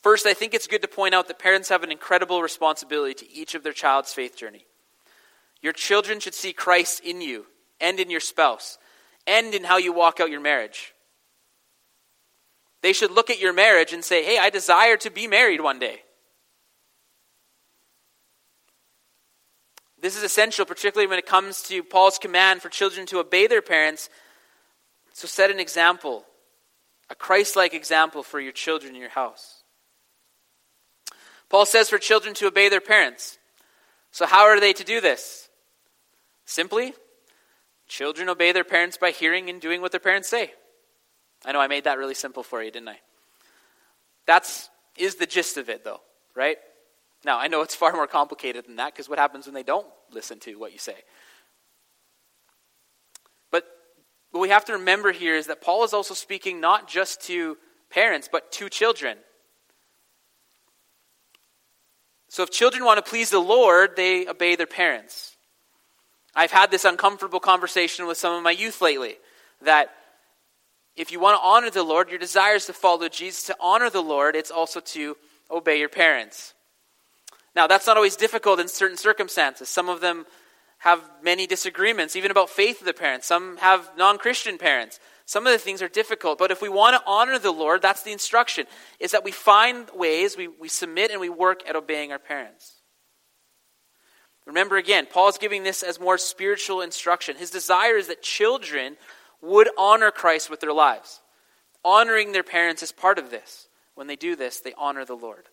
First, 0.00 0.26
I 0.26 0.32
think 0.32 0.54
it's 0.54 0.68
good 0.68 0.82
to 0.82 0.88
point 0.88 1.12
out 1.12 1.26
that 1.26 1.40
parents 1.40 1.70
have 1.70 1.82
an 1.82 1.90
incredible 1.90 2.40
responsibility 2.40 3.14
to 3.14 3.32
each 3.32 3.56
of 3.56 3.64
their 3.64 3.72
child's 3.72 4.14
faith 4.14 4.36
journey. 4.36 4.64
Your 5.60 5.72
children 5.72 6.20
should 6.20 6.34
see 6.34 6.52
Christ 6.52 7.00
in 7.00 7.20
you 7.20 7.46
and 7.80 7.98
in 7.98 8.10
your 8.10 8.20
spouse 8.20 8.78
end 9.30 9.54
in 9.54 9.64
how 9.64 9.76
you 9.78 9.92
walk 9.92 10.20
out 10.20 10.30
your 10.30 10.40
marriage. 10.40 10.92
They 12.82 12.92
should 12.92 13.10
look 13.10 13.30
at 13.30 13.40
your 13.40 13.52
marriage 13.52 13.92
and 13.92 14.04
say, 14.04 14.24
hey, 14.24 14.38
I 14.38 14.50
desire 14.50 14.96
to 14.98 15.10
be 15.10 15.26
married 15.26 15.60
one 15.60 15.78
day. 15.78 16.00
This 20.00 20.16
is 20.16 20.22
essential, 20.22 20.64
particularly 20.64 21.06
when 21.06 21.18
it 21.18 21.26
comes 21.26 21.62
to 21.64 21.82
Paul's 21.82 22.18
command 22.18 22.62
for 22.62 22.70
children 22.70 23.06
to 23.06 23.18
obey 23.18 23.46
their 23.46 23.60
parents. 23.60 24.08
So 25.12 25.28
set 25.28 25.50
an 25.50 25.60
example, 25.60 26.24
a 27.10 27.14
Christ 27.14 27.54
like 27.54 27.74
example 27.74 28.22
for 28.22 28.40
your 28.40 28.52
children 28.52 28.94
in 28.94 29.00
your 29.00 29.10
house. 29.10 29.62
Paul 31.50 31.66
says 31.66 31.90
for 31.90 31.98
children 31.98 32.32
to 32.34 32.46
obey 32.46 32.70
their 32.70 32.80
parents. 32.80 33.38
So, 34.12 34.26
how 34.26 34.44
are 34.44 34.58
they 34.58 34.72
to 34.72 34.84
do 34.84 35.00
this? 35.00 35.48
Simply, 36.44 36.94
Children 37.90 38.28
obey 38.28 38.52
their 38.52 38.62
parents 38.62 38.96
by 38.96 39.10
hearing 39.10 39.50
and 39.50 39.60
doing 39.60 39.80
what 39.80 39.90
their 39.90 39.98
parents 39.98 40.28
say. 40.28 40.52
I 41.44 41.50
know 41.50 41.58
I 41.58 41.66
made 41.66 41.84
that 41.84 41.98
really 41.98 42.14
simple 42.14 42.44
for 42.44 42.62
you, 42.62 42.70
didn't 42.70 42.88
I? 42.88 43.00
That's 44.26 44.70
is 44.96 45.16
the 45.16 45.26
gist 45.26 45.56
of 45.56 45.68
it 45.68 45.82
though, 45.82 46.00
right? 46.36 46.56
Now, 47.24 47.40
I 47.40 47.48
know 47.48 47.62
it's 47.62 47.74
far 47.74 47.92
more 47.92 48.06
complicated 48.06 48.66
than 48.68 48.76
that 48.76 48.94
because 48.94 49.08
what 49.08 49.18
happens 49.18 49.46
when 49.46 49.54
they 49.54 49.64
don't 49.64 49.88
listen 50.12 50.38
to 50.40 50.54
what 50.54 50.72
you 50.72 50.78
say? 50.78 50.94
But 53.50 53.64
what 54.30 54.40
we 54.40 54.50
have 54.50 54.64
to 54.66 54.74
remember 54.74 55.10
here 55.10 55.34
is 55.34 55.48
that 55.48 55.60
Paul 55.60 55.82
is 55.82 55.92
also 55.92 56.14
speaking 56.14 56.60
not 56.60 56.88
just 56.88 57.20
to 57.22 57.58
parents, 57.90 58.28
but 58.30 58.52
to 58.52 58.68
children. 58.68 59.18
So 62.28 62.44
if 62.44 62.52
children 62.52 62.84
want 62.84 63.04
to 63.04 63.10
please 63.10 63.30
the 63.30 63.40
Lord, 63.40 63.96
they 63.96 64.28
obey 64.28 64.54
their 64.54 64.68
parents. 64.68 65.29
I've 66.34 66.52
had 66.52 66.70
this 66.70 66.84
uncomfortable 66.84 67.40
conversation 67.40 68.06
with 68.06 68.18
some 68.18 68.34
of 68.34 68.42
my 68.42 68.52
youth 68.52 68.80
lately 68.80 69.16
that 69.62 69.90
if 70.96 71.12
you 71.12 71.20
want 71.20 71.40
to 71.40 71.46
honor 71.46 71.70
the 71.70 71.82
Lord, 71.82 72.10
your 72.10 72.18
desire 72.18 72.54
is 72.54 72.66
to 72.66 72.72
follow 72.72 73.08
Jesus. 73.08 73.44
To 73.44 73.56
honor 73.60 73.90
the 73.90 74.02
Lord, 74.02 74.36
it's 74.36 74.50
also 74.50 74.80
to 74.80 75.16
obey 75.50 75.78
your 75.78 75.88
parents. 75.88 76.54
Now, 77.54 77.66
that's 77.66 77.86
not 77.86 77.96
always 77.96 78.16
difficult 78.16 78.60
in 78.60 78.68
certain 78.68 78.96
circumstances. 78.96 79.68
Some 79.68 79.88
of 79.88 80.00
them 80.00 80.26
have 80.78 81.02
many 81.22 81.46
disagreements, 81.46 82.16
even 82.16 82.30
about 82.30 82.48
faith 82.48 82.80
of 82.80 82.86
the 82.86 82.94
parents. 82.94 83.26
Some 83.26 83.56
have 83.58 83.90
non 83.96 84.18
Christian 84.18 84.56
parents. 84.56 85.00
Some 85.26 85.46
of 85.46 85.52
the 85.52 85.58
things 85.58 85.82
are 85.82 85.88
difficult. 85.88 86.38
But 86.38 86.50
if 86.50 86.62
we 86.62 86.68
want 86.68 86.96
to 86.96 87.02
honor 87.06 87.38
the 87.38 87.52
Lord, 87.52 87.82
that's 87.82 88.02
the 88.02 88.12
instruction, 88.12 88.66
is 88.98 89.12
that 89.12 89.24
we 89.24 89.30
find 89.30 89.88
ways, 89.94 90.36
we, 90.36 90.48
we 90.48 90.68
submit 90.68 91.10
and 91.10 91.20
we 91.20 91.28
work 91.28 91.62
at 91.68 91.76
obeying 91.76 92.12
our 92.12 92.18
parents. 92.18 92.79
Remember 94.46 94.76
again, 94.76 95.06
Paul's 95.06 95.38
giving 95.38 95.62
this 95.62 95.82
as 95.82 96.00
more 96.00 96.18
spiritual 96.18 96.80
instruction. 96.80 97.36
His 97.36 97.50
desire 97.50 97.96
is 97.96 98.08
that 98.08 98.22
children 98.22 98.96
would 99.42 99.68
honor 99.78 100.10
Christ 100.10 100.50
with 100.50 100.60
their 100.60 100.72
lives. 100.72 101.20
Honoring 101.84 102.32
their 102.32 102.42
parents 102.42 102.82
is 102.82 102.92
part 102.92 103.18
of 103.18 103.30
this. 103.30 103.68
When 103.94 104.06
they 104.06 104.16
do 104.16 104.36
this, 104.36 104.60
they 104.60 104.74
honor 104.76 105.04
the 105.04 105.14
Lord. 105.14 105.44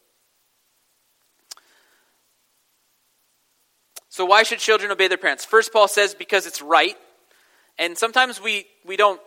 So, 4.10 4.26
why 4.26 4.44
should 4.44 4.60
children 4.60 4.92
obey 4.92 5.08
their 5.08 5.18
parents? 5.18 5.46
First, 5.46 5.72
Paul 5.72 5.88
says 5.88 6.16
because 6.16 6.48
it's 6.48 6.62
right. 6.62 6.96
And 7.78 7.98
sometimes 7.98 8.42
we, 8.42 8.66
we 8.86 8.98
don't 8.98 9.22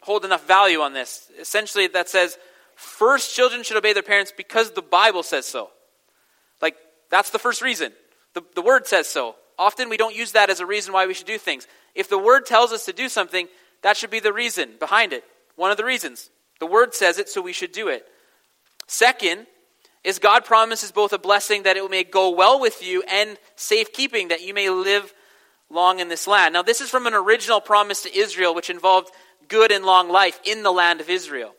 hold 0.00 0.24
enough 0.24 0.46
value 0.48 0.80
on 0.80 0.92
this. 0.92 1.30
Essentially, 1.38 1.86
that 1.88 2.08
says 2.08 2.36
first, 2.74 3.34
children 3.34 3.62
should 3.62 3.76
obey 3.76 3.92
their 3.92 4.02
parents 4.02 4.32
because 4.36 4.72
the 4.72 4.82
Bible 4.82 5.22
says 5.22 5.46
so. 5.46 5.70
Like, 6.60 6.76
that's 7.08 7.30
the 7.30 7.38
first 7.38 7.62
reason. 7.62 7.92
The, 8.34 8.42
the 8.54 8.62
word 8.62 8.86
says 8.86 9.06
so. 9.06 9.36
Often 9.58 9.88
we 9.88 9.96
don't 9.96 10.16
use 10.16 10.32
that 10.32 10.50
as 10.50 10.60
a 10.60 10.66
reason 10.66 10.92
why 10.92 11.06
we 11.06 11.14
should 11.14 11.26
do 11.26 11.38
things. 11.38 11.66
If 11.94 12.08
the 12.08 12.18
word 12.18 12.46
tells 12.46 12.72
us 12.72 12.84
to 12.86 12.92
do 12.92 13.08
something, 13.08 13.48
that 13.82 13.96
should 13.96 14.10
be 14.10 14.20
the 14.20 14.32
reason 14.32 14.70
behind 14.78 15.12
it. 15.12 15.24
One 15.56 15.70
of 15.70 15.76
the 15.76 15.84
reasons. 15.84 16.30
The 16.58 16.66
word 16.66 16.94
says 16.94 17.18
it, 17.18 17.28
so 17.28 17.42
we 17.42 17.52
should 17.52 17.72
do 17.72 17.88
it. 17.88 18.06
Second, 18.86 19.46
is 20.04 20.18
God 20.18 20.44
promises 20.44 20.90
both 20.90 21.12
a 21.12 21.18
blessing 21.18 21.62
that 21.62 21.76
it 21.76 21.90
may 21.90 22.04
go 22.04 22.30
well 22.30 22.60
with 22.60 22.82
you 22.82 23.02
and 23.08 23.38
safekeeping 23.54 24.28
that 24.28 24.42
you 24.42 24.52
may 24.52 24.68
live 24.68 25.12
long 25.70 26.00
in 26.00 26.08
this 26.08 26.26
land. 26.26 26.54
Now, 26.54 26.62
this 26.62 26.80
is 26.80 26.90
from 26.90 27.06
an 27.06 27.14
original 27.14 27.60
promise 27.60 28.02
to 28.02 28.16
Israel, 28.16 28.54
which 28.54 28.68
involved 28.68 29.10
good 29.48 29.70
and 29.70 29.84
long 29.84 30.10
life 30.10 30.40
in 30.44 30.62
the 30.62 30.72
land 30.72 31.00
of 31.00 31.08
Israel. 31.08 31.54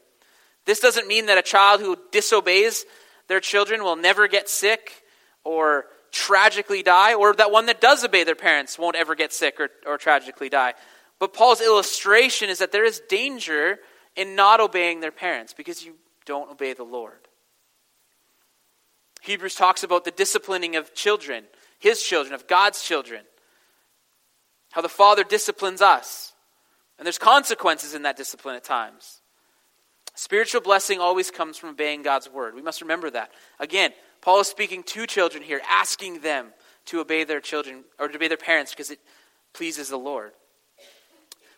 This 0.65 0.79
doesn't 0.79 1.07
mean 1.07 1.27
that 1.27 1.37
a 1.37 1.41
child 1.41 1.81
who 1.81 1.97
disobeys 2.11 2.85
their 3.27 3.39
children 3.39 3.83
will 3.83 3.95
never 3.95 4.27
get 4.27 4.49
sick 4.49 5.03
or 5.43 5.85
tragically 6.13 6.83
die, 6.83 7.15
or 7.15 7.33
that 7.33 7.51
one 7.51 7.65
that 7.65 7.81
does 7.81 8.05
obey 8.05 8.23
their 8.23 8.35
parents 8.35 8.79
won't 8.79 8.95
ever 8.95 9.15
get 9.15 9.33
sick 9.33 9.59
or, 9.59 9.69
or 9.85 9.97
tragically 9.97 10.47
die. 10.47 10.73
But 11.19 11.33
Paul's 11.33 11.59
illustration 11.59 12.49
is 12.49 12.59
that 12.59 12.71
there 12.71 12.85
is 12.85 13.01
danger 13.09 13.79
in 14.15 14.35
not 14.35 14.61
obeying 14.61 15.01
their 15.01 15.11
parents 15.11 15.53
because 15.53 15.83
you 15.83 15.95
don't 16.25 16.51
obey 16.51 16.73
the 16.73 16.83
Lord. 16.83 17.27
Hebrews 19.21 19.55
talks 19.55 19.83
about 19.83 20.05
the 20.05 20.11
disciplining 20.11 20.75
of 20.75 20.93
children, 20.93 21.45
his 21.79 22.03
children, 22.03 22.35
of 22.35 22.47
God's 22.47 22.83
children. 22.83 23.23
How 24.71 24.81
the 24.81 24.89
Father 24.89 25.23
disciplines 25.23 25.81
us. 25.81 26.33
And 26.99 27.05
there's 27.05 27.17
consequences 27.17 27.95
in 27.95 28.03
that 28.03 28.17
discipline 28.17 28.55
at 28.55 28.63
times. 28.63 29.21
Spiritual 30.15 30.61
blessing 30.61 30.99
always 30.99 31.31
comes 31.31 31.57
from 31.57 31.69
obeying 31.69 32.03
God's 32.03 32.29
word. 32.29 32.53
We 32.53 32.61
must 32.61 32.81
remember 32.81 33.09
that. 33.09 33.31
Again, 33.59 33.91
Paul 34.21 34.41
is 34.41 34.47
speaking 34.47 34.83
to 34.83 35.07
children 35.07 35.43
here, 35.43 35.61
asking 35.69 36.21
them 36.21 36.53
to 36.85 36.99
obey 36.99 37.23
their 37.23 37.41
children 37.41 37.83
or 37.99 38.07
to 38.07 38.15
obey 38.15 38.27
their 38.27 38.37
parents 38.37 38.71
because 38.71 38.91
it 38.91 38.99
pleases 39.53 39.89
the 39.89 39.97
Lord. 39.97 40.33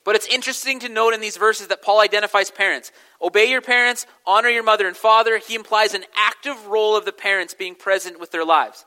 But 0.06 0.16
it's 0.16 0.28
interesting 0.28 0.80
to 0.82 0.90
note 0.90 1.16
in 1.16 1.20
these 1.20 1.36
verses 1.36 1.68
that 1.68 1.82
Paul 1.82 2.00
identifies 2.00 2.52
parents. 2.52 2.92
Obey 3.22 3.50
your 3.50 3.62
parents, 3.62 4.06
honor 4.26 4.50
your 4.50 4.64
mother 4.64 4.88
and 4.88 4.96
father. 4.96 5.40
He 5.40 5.56
implies 5.56 5.96
an 5.96 6.06
active 6.16 6.68
role 6.68 6.96
of 6.96 7.06
the 7.06 7.12
parents 7.12 7.56
being 7.56 7.74
present 7.74 8.20
with 8.20 8.32
their 8.32 8.46
lives, 8.46 8.86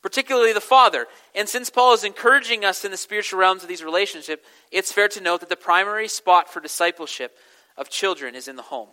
particularly 0.00 0.52
the 0.52 0.60
father. 0.60 1.06
And 1.34 1.48
since 1.48 1.70
Paul 1.70 1.92
is 1.92 2.04
encouraging 2.04 2.64
us 2.64 2.84
in 2.84 2.92
the 2.92 2.96
spiritual 2.96 3.40
realms 3.40 3.64
of 3.64 3.68
these 3.68 3.82
relationships, 3.82 4.46
it's 4.70 4.92
fair 4.92 5.08
to 5.08 5.20
note 5.20 5.40
that 5.40 5.48
the 5.48 5.56
primary 5.56 6.06
spot 6.06 6.48
for 6.48 6.60
discipleship 6.60 7.36
of 7.76 7.90
children 7.90 8.36
is 8.36 8.46
in 8.46 8.54
the 8.54 8.62
home. 8.62 8.88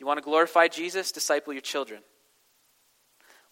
You 0.00 0.06
want 0.06 0.16
to 0.16 0.24
glorify 0.24 0.68
Jesus? 0.68 1.12
Disciple 1.12 1.52
your 1.52 1.62
children. 1.62 2.00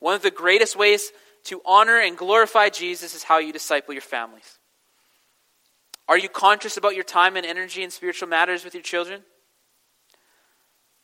One 0.01 0.15
of 0.15 0.23
the 0.23 0.31
greatest 0.31 0.77
ways 0.77 1.13
to 1.45 1.61
honor 1.65 1.99
and 1.99 2.17
glorify 2.17 2.71
Jesus 2.71 3.15
is 3.15 3.23
how 3.23 3.39
you 3.39 3.53
disciple 3.53 3.93
your 3.93 4.01
families. 4.01 4.59
Are 6.09 6.17
you 6.17 6.31
conscious 6.31 6.79
about 6.79 6.95
your 6.95 7.05
time 7.05 7.37
and 7.37 7.45
energy 7.45 7.83
in 7.83 7.91
spiritual 7.91 8.29
matters 8.29 8.65
with 8.65 8.73
your 8.73 8.83
children? 8.83 9.23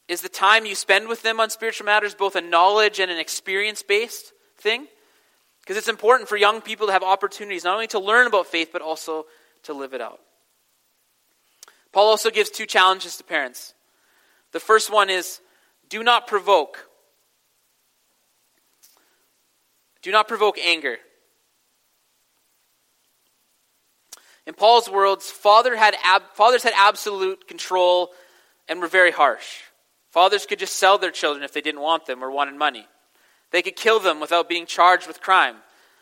Is 0.09 0.23
the 0.23 0.31
time 0.31 0.65
you 0.65 0.75
spend 0.75 1.09
with 1.09 1.23
them 1.23 1.41
on 1.41 1.51
spiritual 1.51 1.85
matters 1.85 2.15
both 2.15 2.37
a 2.37 2.41
knowledge 2.41 2.99
and 2.99 3.11
an 3.11 3.19
experience 3.19 3.83
based 3.83 4.33
thing? 4.57 4.87
Because 5.61 5.77
it's 5.77 5.89
important 5.89 6.29
for 6.29 6.37
young 6.37 6.63
people 6.63 6.87
to 6.87 6.93
have 6.93 7.03
opportunities 7.03 7.65
not 7.65 7.75
only 7.75 7.87
to 7.89 7.99
learn 7.99 8.27
about 8.27 8.47
faith, 8.47 8.71
but 8.73 8.83
also 8.83 9.27
to 9.65 9.75
live 9.75 9.93
it 9.93 10.01
out. 10.01 10.21
Paul 11.93 12.09
also 12.09 12.31
gives 12.31 12.51
two 12.51 12.67
challenges 12.67 13.17
to 13.19 13.25
parents. 13.25 13.74
The 14.55 14.61
first 14.61 14.89
one 14.89 15.11
is 15.11 15.41
do 15.89 16.05
not 16.05 16.29
provoke. 16.29 16.89
Do 20.01 20.13
not 20.13 20.29
provoke 20.29 20.59
anger. 20.59 20.97
In 24.47 24.55
Paul's 24.55 24.89
words, 24.89 25.29
father 25.29 25.75
had 25.75 25.97
ab- 26.05 26.35
fathers 26.35 26.63
had 26.63 26.73
absolute 26.77 27.49
control 27.49 28.13
and 28.69 28.81
were 28.81 28.87
very 28.87 29.11
harsh. 29.11 29.63
Fathers 30.13 30.47
could 30.47 30.61
just 30.61 30.77
sell 30.77 30.99
their 30.99 31.11
children 31.11 31.43
if 31.43 31.53
they 31.53 31.61
didn't 31.61 31.81
want 31.81 32.07
them 32.07 32.23
or 32.23 32.31
wanted 32.31 32.55
money. 32.55 32.87
They 33.51 33.61
could 33.61 33.75
kill 33.75 33.99
them 33.99 34.21
without 34.21 34.49
being 34.49 34.67
charged 34.67 35.09
with 35.09 35.21
crime. 35.21 35.57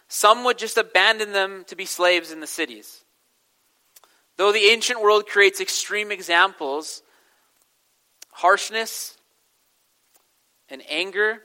Some 0.08 0.44
would 0.44 0.58
just 0.58 0.76
abandon 0.76 1.32
them 1.32 1.64
to 1.68 1.76
be 1.76 1.86
slaves 1.86 2.30
in 2.30 2.40
the 2.40 2.46
cities. 2.46 3.02
Though 4.36 4.52
the 4.52 4.66
ancient 4.66 5.00
world 5.00 5.26
creates 5.26 5.58
extreme 5.58 6.12
examples, 6.12 7.02
harshness 8.32 9.16
and 10.68 10.82
anger 10.88 11.40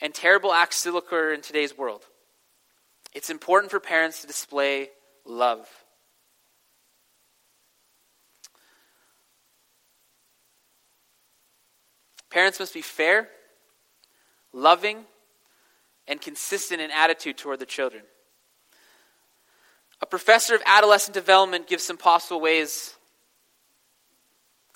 and 0.00 0.12
terrible 0.12 0.52
acts 0.52 0.76
still 0.76 0.96
occur 0.96 1.32
in 1.32 1.40
today's 1.40 1.78
world. 1.78 2.04
It's 3.12 3.30
important 3.30 3.70
for 3.70 3.78
parents 3.78 4.22
to 4.22 4.26
display 4.26 4.88
love. 5.24 5.68
Parents 12.30 12.58
must 12.58 12.72
be 12.72 12.80
fair, 12.80 13.28
loving, 14.54 15.04
and 16.08 16.20
consistent 16.20 16.80
in 16.80 16.90
attitude 16.90 17.36
toward 17.36 17.60
their 17.60 17.66
children. 17.66 18.02
A 20.00 20.06
professor 20.06 20.54
of 20.54 20.62
adolescent 20.66 21.14
development 21.14 21.68
gives 21.68 21.84
some 21.84 21.98
possible 21.98 22.40
ways 22.40 22.94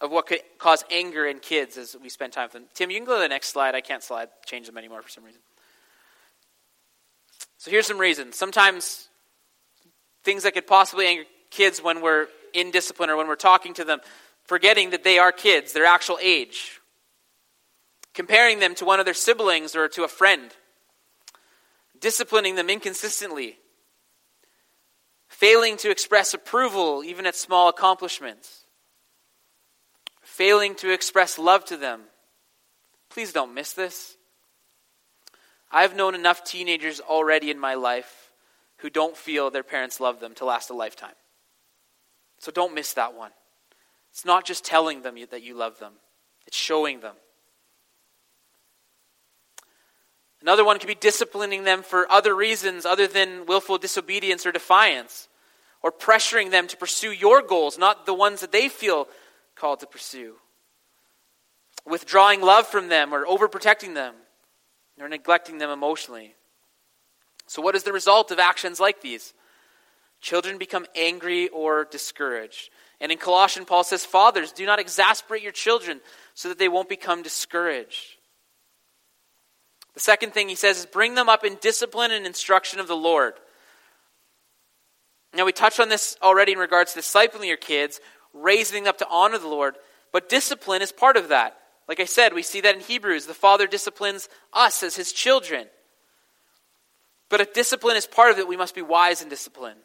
of 0.00 0.10
what 0.10 0.26
could 0.26 0.40
cause 0.58 0.84
anger 0.90 1.26
in 1.26 1.38
kids 1.38 1.76
as 1.76 1.96
we 2.00 2.08
spend 2.08 2.32
time 2.32 2.44
with 2.44 2.52
them. 2.52 2.64
Tim, 2.74 2.90
you 2.90 2.98
can 2.98 3.06
go 3.06 3.14
to 3.14 3.20
the 3.20 3.28
next 3.28 3.48
slide. 3.48 3.74
I 3.74 3.80
can't 3.80 4.02
slide 4.02 4.28
change 4.44 4.66
them 4.66 4.76
anymore 4.76 5.02
for 5.02 5.08
some 5.08 5.24
reason. 5.24 5.40
So 7.58 7.70
here's 7.70 7.86
some 7.86 7.98
reasons. 7.98 8.36
Sometimes 8.36 9.08
things 10.22 10.42
that 10.42 10.54
could 10.54 10.66
possibly 10.66 11.06
anger 11.06 11.24
kids 11.50 11.82
when 11.82 12.02
we're 12.02 12.26
in 12.52 12.70
discipline 12.70 13.10
or 13.10 13.16
when 13.16 13.26
we're 13.26 13.36
talking 13.36 13.74
to 13.74 13.84
them, 13.84 14.00
forgetting 14.44 14.90
that 14.90 15.04
they 15.04 15.18
are 15.18 15.32
kids, 15.32 15.72
their 15.72 15.86
actual 15.86 16.18
age 16.22 16.80
comparing 18.16 18.60
them 18.60 18.74
to 18.74 18.84
one 18.86 18.98
of 18.98 19.04
their 19.04 19.14
siblings 19.14 19.76
or 19.76 19.88
to 19.88 20.02
a 20.02 20.08
friend, 20.08 20.50
disciplining 22.00 22.54
them 22.54 22.70
inconsistently, 22.70 23.58
failing 25.28 25.76
to 25.76 25.90
express 25.90 26.32
approval 26.32 27.04
even 27.04 27.26
at 27.26 27.36
small 27.36 27.68
accomplishments, 27.68 28.64
failing 30.36 30.74
to 30.76 30.92
express 30.92 31.38
love 31.38 31.64
to 31.64 31.76
them. 31.76 32.02
Please 33.08 33.32
don't 33.32 33.54
miss 33.54 33.72
this. 33.72 34.16
I've 35.72 35.96
known 35.96 36.14
enough 36.14 36.44
teenagers 36.44 37.00
already 37.00 37.50
in 37.50 37.58
my 37.58 37.74
life 37.74 38.30
who 38.78 38.90
don't 38.90 39.16
feel 39.16 39.50
their 39.50 39.62
parents 39.62 39.98
love 39.98 40.20
them 40.20 40.34
to 40.34 40.44
last 40.44 40.68
a 40.68 40.74
lifetime. 40.74 41.14
So 42.38 42.52
don't 42.52 42.74
miss 42.74 42.92
that 42.92 43.14
one. 43.14 43.30
It's 44.12 44.26
not 44.26 44.44
just 44.44 44.64
telling 44.64 45.02
them 45.02 45.16
that 45.30 45.42
you 45.42 45.54
love 45.54 45.78
them, 45.78 45.92
it's 46.46 46.56
showing 46.56 47.00
them. 47.00 47.14
Another 50.42 50.64
one 50.64 50.78
could 50.78 50.86
be 50.86 50.94
disciplining 50.94 51.64
them 51.64 51.82
for 51.82 52.10
other 52.12 52.34
reasons 52.36 52.84
other 52.84 53.06
than 53.06 53.46
willful 53.46 53.78
disobedience 53.78 54.44
or 54.44 54.52
defiance, 54.52 55.28
or 55.82 55.90
pressuring 55.90 56.50
them 56.50 56.66
to 56.68 56.76
pursue 56.76 57.10
your 57.10 57.40
goals, 57.40 57.78
not 57.78 58.04
the 58.06 58.14
ones 58.14 58.42
that 58.42 58.52
they 58.52 58.68
feel 58.68 59.08
called 59.56 59.80
to 59.80 59.86
pursue. 59.86 60.34
Withdrawing 61.84 62.40
love 62.40 62.66
from 62.66 62.88
them 62.88 63.12
or 63.12 63.26
overprotecting 63.26 63.94
them 63.94 64.14
or 65.00 65.08
neglecting 65.08 65.58
them 65.58 65.70
emotionally. 65.70 66.34
So, 67.46 67.62
what 67.62 67.74
is 67.74 67.84
the 67.84 67.92
result 67.92 68.30
of 68.30 68.38
actions 68.38 68.80
like 68.80 69.00
these? 69.00 69.32
Children 70.20 70.58
become 70.58 70.86
angry 70.94 71.48
or 71.48 71.84
discouraged. 71.84 72.70
And 73.00 73.12
in 73.12 73.18
Colossians, 73.18 73.68
Paul 73.68 73.84
says, 73.84 74.04
Fathers, 74.04 74.52
do 74.52 74.64
not 74.66 74.78
exasperate 74.78 75.42
your 75.42 75.52
children 75.52 76.00
so 76.34 76.48
that 76.48 76.58
they 76.58 76.68
won't 76.68 76.88
become 76.88 77.22
discouraged. 77.22 78.16
The 79.94 80.00
second 80.00 80.32
thing 80.32 80.48
he 80.48 80.54
says 80.54 80.78
is 80.78 80.86
bring 80.86 81.14
them 81.14 81.28
up 81.28 81.44
in 81.44 81.56
discipline 81.60 82.10
and 82.10 82.26
instruction 82.26 82.80
of 82.80 82.88
the 82.88 82.96
Lord. 82.96 83.34
Now, 85.34 85.44
we 85.44 85.52
touched 85.52 85.80
on 85.80 85.88
this 85.90 86.16
already 86.22 86.52
in 86.52 86.58
regards 86.58 86.94
to 86.94 87.00
discipling 87.00 87.46
your 87.46 87.56
kids, 87.58 88.00
raising 88.36 88.86
up 88.86 88.98
to 88.98 89.08
honor 89.10 89.38
the 89.38 89.48
Lord, 89.48 89.76
but 90.12 90.28
discipline 90.28 90.82
is 90.82 90.92
part 90.92 91.16
of 91.16 91.28
that. 91.28 91.56
Like 91.88 92.00
I 92.00 92.04
said, 92.04 92.32
we 92.32 92.42
see 92.42 92.60
that 92.62 92.74
in 92.74 92.80
Hebrews. 92.80 93.26
The 93.26 93.34
Father 93.34 93.66
disciplines 93.66 94.28
us 94.52 94.82
as 94.82 94.96
his 94.96 95.12
children. 95.12 95.66
But 97.28 97.40
if 97.40 97.54
discipline 97.54 97.96
is 97.96 98.06
part 98.06 98.32
of 98.32 98.38
it, 98.38 98.48
we 98.48 98.56
must 98.56 98.74
be 98.74 98.82
wise 98.82 99.22
in 99.22 99.28
discipline. 99.28 99.76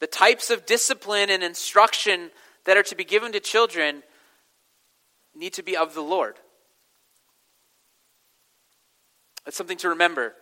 The 0.00 0.06
types 0.06 0.50
of 0.50 0.66
discipline 0.66 1.30
and 1.30 1.42
instruction 1.42 2.30
that 2.64 2.76
are 2.76 2.82
to 2.84 2.96
be 2.96 3.04
given 3.04 3.32
to 3.32 3.40
children 3.40 4.02
need 5.34 5.54
to 5.54 5.62
be 5.62 5.76
of 5.76 5.94
the 5.94 6.02
Lord. 6.02 6.36
That's 9.44 9.56
something 9.56 9.78
to 9.78 9.90
remember. 9.90 10.34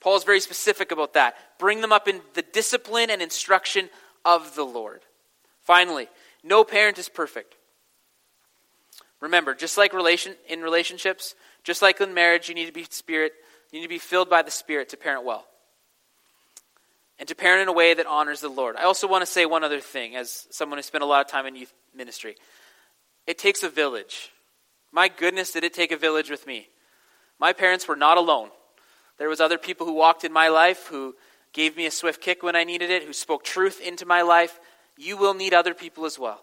Paul 0.00 0.16
is 0.16 0.24
very 0.24 0.40
specific 0.40 0.92
about 0.92 1.14
that. 1.14 1.36
Bring 1.58 1.80
them 1.80 1.92
up 1.92 2.08
in 2.08 2.20
the 2.34 2.42
discipline 2.42 3.10
and 3.10 3.20
instruction 3.20 3.90
of 4.24 4.54
the 4.54 4.64
Lord. 4.64 5.02
Finally, 5.68 6.08
no 6.42 6.64
parent 6.64 6.96
is 6.96 7.10
perfect. 7.10 7.54
Remember, 9.20 9.54
just 9.54 9.76
like 9.76 9.92
relation 9.92 10.34
in 10.48 10.62
relationships, 10.62 11.34
just 11.62 11.82
like 11.82 12.00
in 12.00 12.14
marriage, 12.14 12.48
you 12.48 12.54
need 12.54 12.64
to 12.64 12.72
be 12.72 12.86
spirit, 12.88 13.34
you 13.70 13.78
need 13.78 13.84
to 13.84 13.90
be 13.90 13.98
filled 13.98 14.30
by 14.30 14.40
the 14.40 14.50
Spirit 14.50 14.88
to 14.88 14.96
parent 14.96 15.26
well. 15.26 15.44
And 17.18 17.28
to 17.28 17.34
parent 17.34 17.60
in 17.60 17.68
a 17.68 17.74
way 17.74 17.92
that 17.92 18.06
honors 18.06 18.40
the 18.40 18.48
Lord. 18.48 18.76
I 18.76 18.84
also 18.84 19.06
want 19.06 19.20
to 19.20 19.30
say 19.30 19.44
one 19.44 19.62
other 19.62 19.78
thing 19.78 20.16
as 20.16 20.46
someone 20.50 20.78
who 20.78 20.82
spent 20.82 21.04
a 21.04 21.06
lot 21.06 21.20
of 21.20 21.30
time 21.30 21.44
in 21.44 21.54
youth 21.54 21.74
ministry. 21.94 22.36
It 23.26 23.36
takes 23.36 23.62
a 23.62 23.68
village. 23.68 24.32
My 24.90 25.08
goodness, 25.08 25.52
did 25.52 25.64
it 25.64 25.74
take 25.74 25.92
a 25.92 25.98
village 25.98 26.30
with 26.30 26.46
me? 26.46 26.68
My 27.38 27.52
parents 27.52 27.86
were 27.86 27.94
not 27.94 28.16
alone. 28.16 28.48
There 29.18 29.28
was 29.28 29.38
other 29.38 29.58
people 29.58 29.86
who 29.86 29.92
walked 29.92 30.24
in 30.24 30.32
my 30.32 30.48
life 30.48 30.86
who 30.86 31.14
gave 31.52 31.76
me 31.76 31.84
a 31.84 31.90
swift 31.90 32.22
kick 32.22 32.42
when 32.42 32.56
I 32.56 32.64
needed 32.64 32.90
it, 32.90 33.02
who 33.02 33.12
spoke 33.12 33.44
truth 33.44 33.82
into 33.82 34.06
my 34.06 34.22
life. 34.22 34.58
You 34.98 35.16
will 35.16 35.32
need 35.32 35.54
other 35.54 35.74
people 35.74 36.04
as 36.04 36.18
well. 36.18 36.42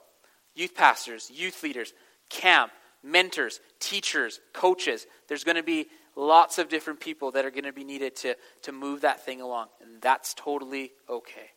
Youth 0.55 0.73
pastors, 0.73 1.29
youth 1.29 1.61
leaders, 1.61 1.93
camp, 2.29 2.71
mentors, 3.03 3.59
teachers, 3.79 4.39
coaches. 4.53 5.05
There's 5.27 5.43
going 5.43 5.57
to 5.57 5.63
be 5.63 5.87
lots 6.15 6.57
of 6.57 6.69
different 6.69 7.01
people 7.01 7.31
that 7.31 7.45
are 7.45 7.51
going 7.51 7.65
to 7.65 7.73
be 7.73 7.83
needed 7.83 8.15
to, 8.15 8.35
to 8.63 8.71
move 8.71 9.01
that 9.01 9.25
thing 9.25 9.41
along. 9.41 9.67
And 9.81 10.01
that's 10.01 10.33
totally 10.33 10.93
okay. 11.09 11.51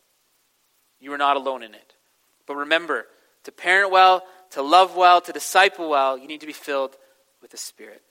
You 0.99 1.13
are 1.13 1.17
not 1.17 1.37
alone 1.37 1.63
in 1.63 1.73
it. 1.73 1.93
But 2.45 2.57
remember, 2.57 3.05
to 3.45 3.51
parent 3.53 3.91
well, 3.91 4.23
to 4.51 4.61
love 4.61 4.97
well, 4.97 5.21
to 5.21 5.31
disciple 5.31 5.89
well, 5.89 6.17
you 6.17 6.27
need 6.27 6.41
to 6.41 6.47
be 6.47 6.53
filled 6.53 6.97
with 7.41 7.51
the 7.51 7.57
Spirit. 7.57 8.01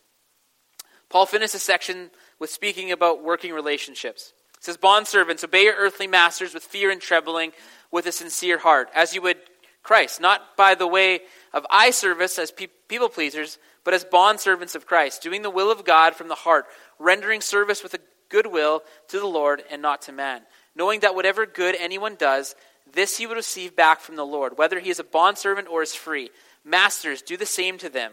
Paul 1.11 1.27
finishes 1.27 1.53
this 1.53 1.63
section 1.63 2.11
with 2.39 2.49
speaking 2.49 2.91
about 2.91 3.23
working 3.23 3.53
relationships. 3.53 4.33
He 4.59 4.65
says, 4.65 4.79
Bondservants, 4.79 5.45
obey 5.45 5.65
your 5.65 5.75
earthly 5.77 6.07
masters 6.07 6.55
with 6.55 6.63
fear 6.63 6.91
and 6.91 7.01
trembling, 7.01 7.53
with 7.91 8.07
a 8.07 8.13
sincere 8.13 8.59
heart, 8.59 8.89
as 8.95 9.15
you 9.15 9.23
would 9.23 9.39
Christ, 9.83 10.21
not 10.21 10.57
by 10.57 10.75
the 10.75 10.87
way 10.87 11.21
of 11.53 11.67
eye 11.71 11.91
service 11.91 12.39
as 12.39 12.51
pe- 12.51 12.67
people 12.89 13.09
pleasers, 13.09 13.59
but 13.85 13.95
as 13.95 14.05
bondservants 14.05 14.75
of 14.75 14.87
Christ, 14.87 15.23
doing 15.23 15.43
the 15.43 15.51
will 15.51 15.71
of 15.71 15.85
God 15.85 16.15
from 16.15 16.29
the 16.29 16.35
heart, 16.35 16.67
rendering 16.99 17.41
service 17.41 17.83
with 17.83 17.95
a 17.95 18.01
good 18.29 18.47
will 18.47 18.83
to 19.09 19.19
the 19.19 19.27
Lord 19.27 19.63
and 19.71 19.81
not 19.81 20.03
to 20.03 20.13
man, 20.13 20.43
knowing 20.75 21.01
that 21.01 21.15
whatever 21.15 21.47
good 21.47 21.75
anyone 21.79 22.17
does, 22.17 22.55
this 22.93 23.17
he 23.17 23.27
will 23.27 23.37
receive 23.37 23.75
back 23.75 24.01
from 24.01 24.17
the 24.17 24.27
Lord, 24.27 24.59
whether 24.59 24.79
he 24.79 24.91
is 24.91 24.99
a 24.99 25.05
bondservant 25.05 25.69
or 25.69 25.83
is 25.83 25.95
free. 25.95 26.31
Masters, 26.65 27.23
do 27.23 27.37
the 27.37 27.47
same 27.47 27.79
to 27.79 27.89
them, 27.89 28.13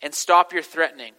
and 0.00 0.14
stop 0.14 0.52
your 0.52 0.62
threatening 0.62 1.14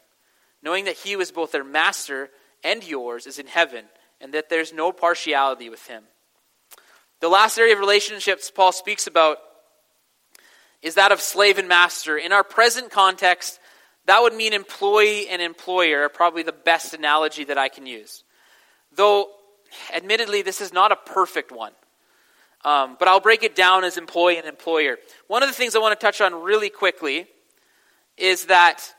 knowing 0.61 0.85
that 0.85 0.97
he 0.97 1.13
who 1.13 1.19
is 1.19 1.31
both 1.31 1.51
their 1.51 1.63
master 1.63 2.29
and 2.63 2.83
yours 2.83 3.25
is 3.25 3.39
in 3.39 3.47
heaven, 3.47 3.85
and 4.19 4.33
that 4.33 4.49
there's 4.49 4.73
no 4.73 4.91
partiality 4.91 5.69
with 5.69 5.87
him. 5.87 6.03
The 7.21 7.29
last 7.29 7.57
area 7.57 7.73
of 7.73 7.79
relationships 7.79 8.51
Paul 8.53 8.71
speaks 8.71 9.07
about 9.07 9.37
is 10.81 10.95
that 10.95 11.11
of 11.11 11.19
slave 11.19 11.57
and 11.57 11.67
master. 11.67 12.17
In 12.17 12.31
our 12.31 12.43
present 12.43 12.91
context, 12.91 13.59
that 14.05 14.21
would 14.21 14.33
mean 14.33 14.53
employee 14.53 15.27
and 15.27 15.41
employer, 15.41 16.07
probably 16.09 16.43
the 16.43 16.53
best 16.53 16.93
analogy 16.93 17.43
that 17.43 17.57
I 17.57 17.67
can 17.67 17.85
use. 17.85 18.23
Though, 18.95 19.27
admittedly, 19.93 20.41
this 20.41 20.61
is 20.61 20.71
not 20.71 20.91
a 20.91 20.95
perfect 20.95 21.51
one. 21.51 21.73
Um, 22.65 22.97
but 22.99 23.07
I'll 23.07 23.21
break 23.21 23.43
it 23.43 23.55
down 23.55 23.83
as 23.83 23.97
employee 23.97 24.37
and 24.37 24.47
employer. 24.47 24.97
One 25.27 25.43
of 25.43 25.49
the 25.49 25.53
things 25.53 25.75
I 25.75 25.79
want 25.79 25.97
to 25.97 26.05
touch 26.05 26.21
on 26.21 26.33
really 26.33 26.69
quickly 26.69 27.27
is 28.17 28.45
that 28.45 28.93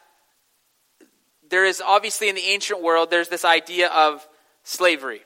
there 1.49 1.65
is 1.65 1.83
obviously 1.85 2.29
in 2.29 2.35
the 2.35 2.43
ancient 2.43 2.83
world, 2.83 3.11
there's 3.11 3.29
this 3.29 3.45
idea 3.45 3.89
of 3.89 4.27
slavery. 4.63 5.23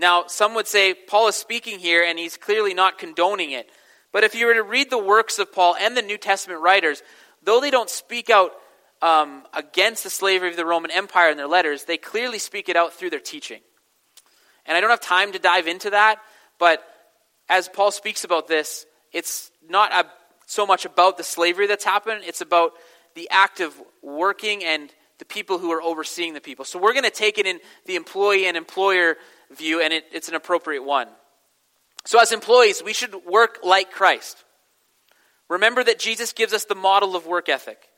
Now, 0.00 0.24
some 0.26 0.54
would 0.54 0.66
say 0.66 0.94
Paul 0.94 1.28
is 1.28 1.36
speaking 1.36 1.78
here 1.78 2.02
and 2.02 2.18
he's 2.18 2.38
clearly 2.38 2.72
not 2.72 2.98
condoning 2.98 3.50
it. 3.50 3.70
But 4.12 4.24
if 4.24 4.34
you 4.34 4.46
were 4.46 4.54
to 4.54 4.62
read 4.62 4.88
the 4.88 4.98
works 4.98 5.38
of 5.38 5.52
Paul 5.52 5.76
and 5.78 5.94
the 5.94 6.02
New 6.02 6.16
Testament 6.16 6.62
writers, 6.62 7.02
though 7.44 7.60
they 7.60 7.70
don't 7.70 7.90
speak 7.90 8.30
out 8.30 8.52
um, 9.02 9.44
against 9.52 10.02
the 10.02 10.10
slavery 10.10 10.48
of 10.48 10.56
the 10.56 10.64
Roman 10.64 10.90
Empire 10.90 11.30
in 11.30 11.36
their 11.36 11.46
letters, 11.46 11.84
they 11.84 11.98
clearly 11.98 12.38
speak 12.38 12.70
it 12.70 12.76
out 12.76 12.94
through 12.94 13.10
their 13.10 13.20
teaching. 13.20 13.60
And 14.64 14.74
I 14.74 14.80
don't 14.80 14.90
have 14.90 15.00
time 15.00 15.32
to 15.32 15.38
dive 15.38 15.66
into 15.66 15.90
that, 15.90 16.18
but 16.58 16.82
as 17.50 17.68
Paul 17.68 17.90
speaks 17.90 18.24
about 18.24 18.48
this, 18.48 18.86
it's 19.12 19.50
not 19.68 19.92
a, 19.92 20.08
so 20.46 20.66
much 20.66 20.86
about 20.86 21.18
the 21.18 21.24
slavery 21.24 21.66
that's 21.66 21.84
happened, 21.84 22.22
it's 22.24 22.40
about 22.40 22.72
the 23.14 23.28
act 23.30 23.60
of 23.60 23.74
working 24.02 24.64
and 24.64 24.90
the 25.18 25.24
people 25.26 25.58
who 25.58 25.70
are 25.72 25.82
overseeing 25.82 26.32
the 26.32 26.40
people. 26.40 26.64
So 26.64 26.78
we're 26.78 26.94
going 26.94 27.04
to 27.04 27.10
take 27.10 27.38
it 27.38 27.46
in 27.46 27.60
the 27.84 27.96
employee 27.96 28.46
and 28.46 28.56
employer 28.56 29.16
view, 29.50 29.80
and 29.80 29.92
it, 29.92 30.04
it's 30.12 30.28
an 30.28 30.34
appropriate 30.34 30.84
one. 30.84 31.08
So, 32.04 32.20
as 32.20 32.32
employees, 32.32 32.82
we 32.82 32.92
should 32.92 33.14
work 33.26 33.58
like 33.62 33.90
Christ. 33.90 34.44
Remember 35.48 35.82
that 35.84 35.98
Jesus 35.98 36.32
gives 36.32 36.52
us 36.52 36.64
the 36.64 36.74
model 36.74 37.16
of 37.16 37.26
work 37.26 37.48
ethic. 37.48 37.88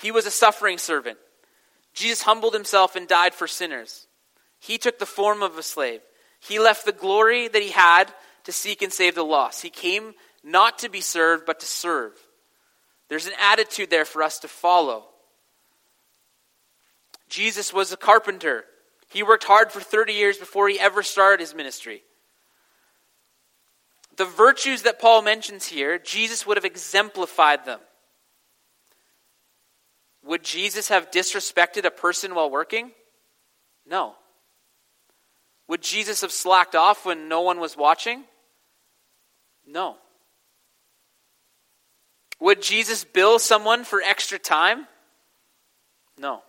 He 0.00 0.10
was 0.10 0.26
a 0.26 0.30
suffering 0.30 0.78
servant. 0.78 1.18
Jesus 1.94 2.22
humbled 2.22 2.54
himself 2.54 2.96
and 2.96 3.06
died 3.08 3.34
for 3.34 3.46
sinners. 3.46 4.06
He 4.58 4.78
took 4.78 4.98
the 4.98 5.06
form 5.06 5.42
of 5.42 5.56
a 5.56 5.62
slave. 5.62 6.00
He 6.40 6.58
left 6.58 6.84
the 6.84 6.92
glory 6.92 7.48
that 7.48 7.62
he 7.62 7.70
had 7.70 8.12
to 8.44 8.52
seek 8.52 8.82
and 8.82 8.92
save 8.92 9.14
the 9.14 9.24
lost. 9.24 9.62
He 9.62 9.70
came 9.70 10.14
not 10.42 10.78
to 10.80 10.88
be 10.88 11.00
served, 11.00 11.44
but 11.46 11.60
to 11.60 11.66
serve. 11.66 12.12
There's 13.08 13.26
an 13.26 13.34
attitude 13.40 13.90
there 13.90 14.04
for 14.04 14.22
us 14.22 14.38
to 14.40 14.48
follow. 14.48 15.04
Jesus 17.28 17.72
was 17.72 17.92
a 17.92 17.96
carpenter. 17.96 18.64
He 19.10 19.22
worked 19.22 19.44
hard 19.44 19.72
for 19.72 19.80
30 19.80 20.12
years 20.12 20.38
before 20.38 20.68
he 20.68 20.78
ever 20.78 21.02
started 21.02 21.40
his 21.40 21.54
ministry. 21.54 22.02
The 24.16 24.24
virtues 24.24 24.82
that 24.82 25.00
Paul 25.00 25.22
mentions 25.22 25.66
here, 25.66 25.98
Jesus 25.98 26.46
would 26.46 26.56
have 26.56 26.64
exemplified 26.64 27.64
them. 27.64 27.80
Would 30.24 30.44
Jesus 30.44 30.88
have 30.88 31.10
disrespected 31.10 31.84
a 31.84 31.90
person 31.90 32.34
while 32.34 32.50
working? 32.50 32.92
No. 33.86 34.14
Would 35.66 35.82
Jesus 35.82 36.20
have 36.20 36.32
slacked 36.32 36.74
off 36.74 37.04
when 37.04 37.28
no 37.28 37.40
one 37.40 37.58
was 37.58 37.76
watching? 37.76 38.24
No. 39.66 39.96
Would 42.38 42.62
Jesus 42.62 43.04
bill 43.04 43.38
someone 43.38 43.84
for 43.84 44.00
extra 44.02 44.38
time? 44.38 44.86
No. 46.18 46.42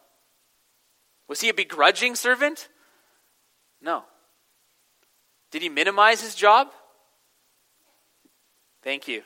Was 1.31 1.39
he 1.39 1.47
a 1.47 1.53
begrudging 1.53 2.15
servant? 2.15 2.67
No. 3.81 4.03
Did 5.49 5.61
he 5.61 5.69
minimize 5.69 6.21
his 6.21 6.35
job? 6.35 6.67
Thank 8.83 9.07
you. 9.07 9.21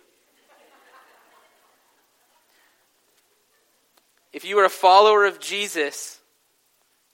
If 4.31 4.45
you 4.45 4.59
are 4.59 4.65
a 4.65 4.69
follower 4.69 5.25
of 5.25 5.39
Jesus, 5.39 6.19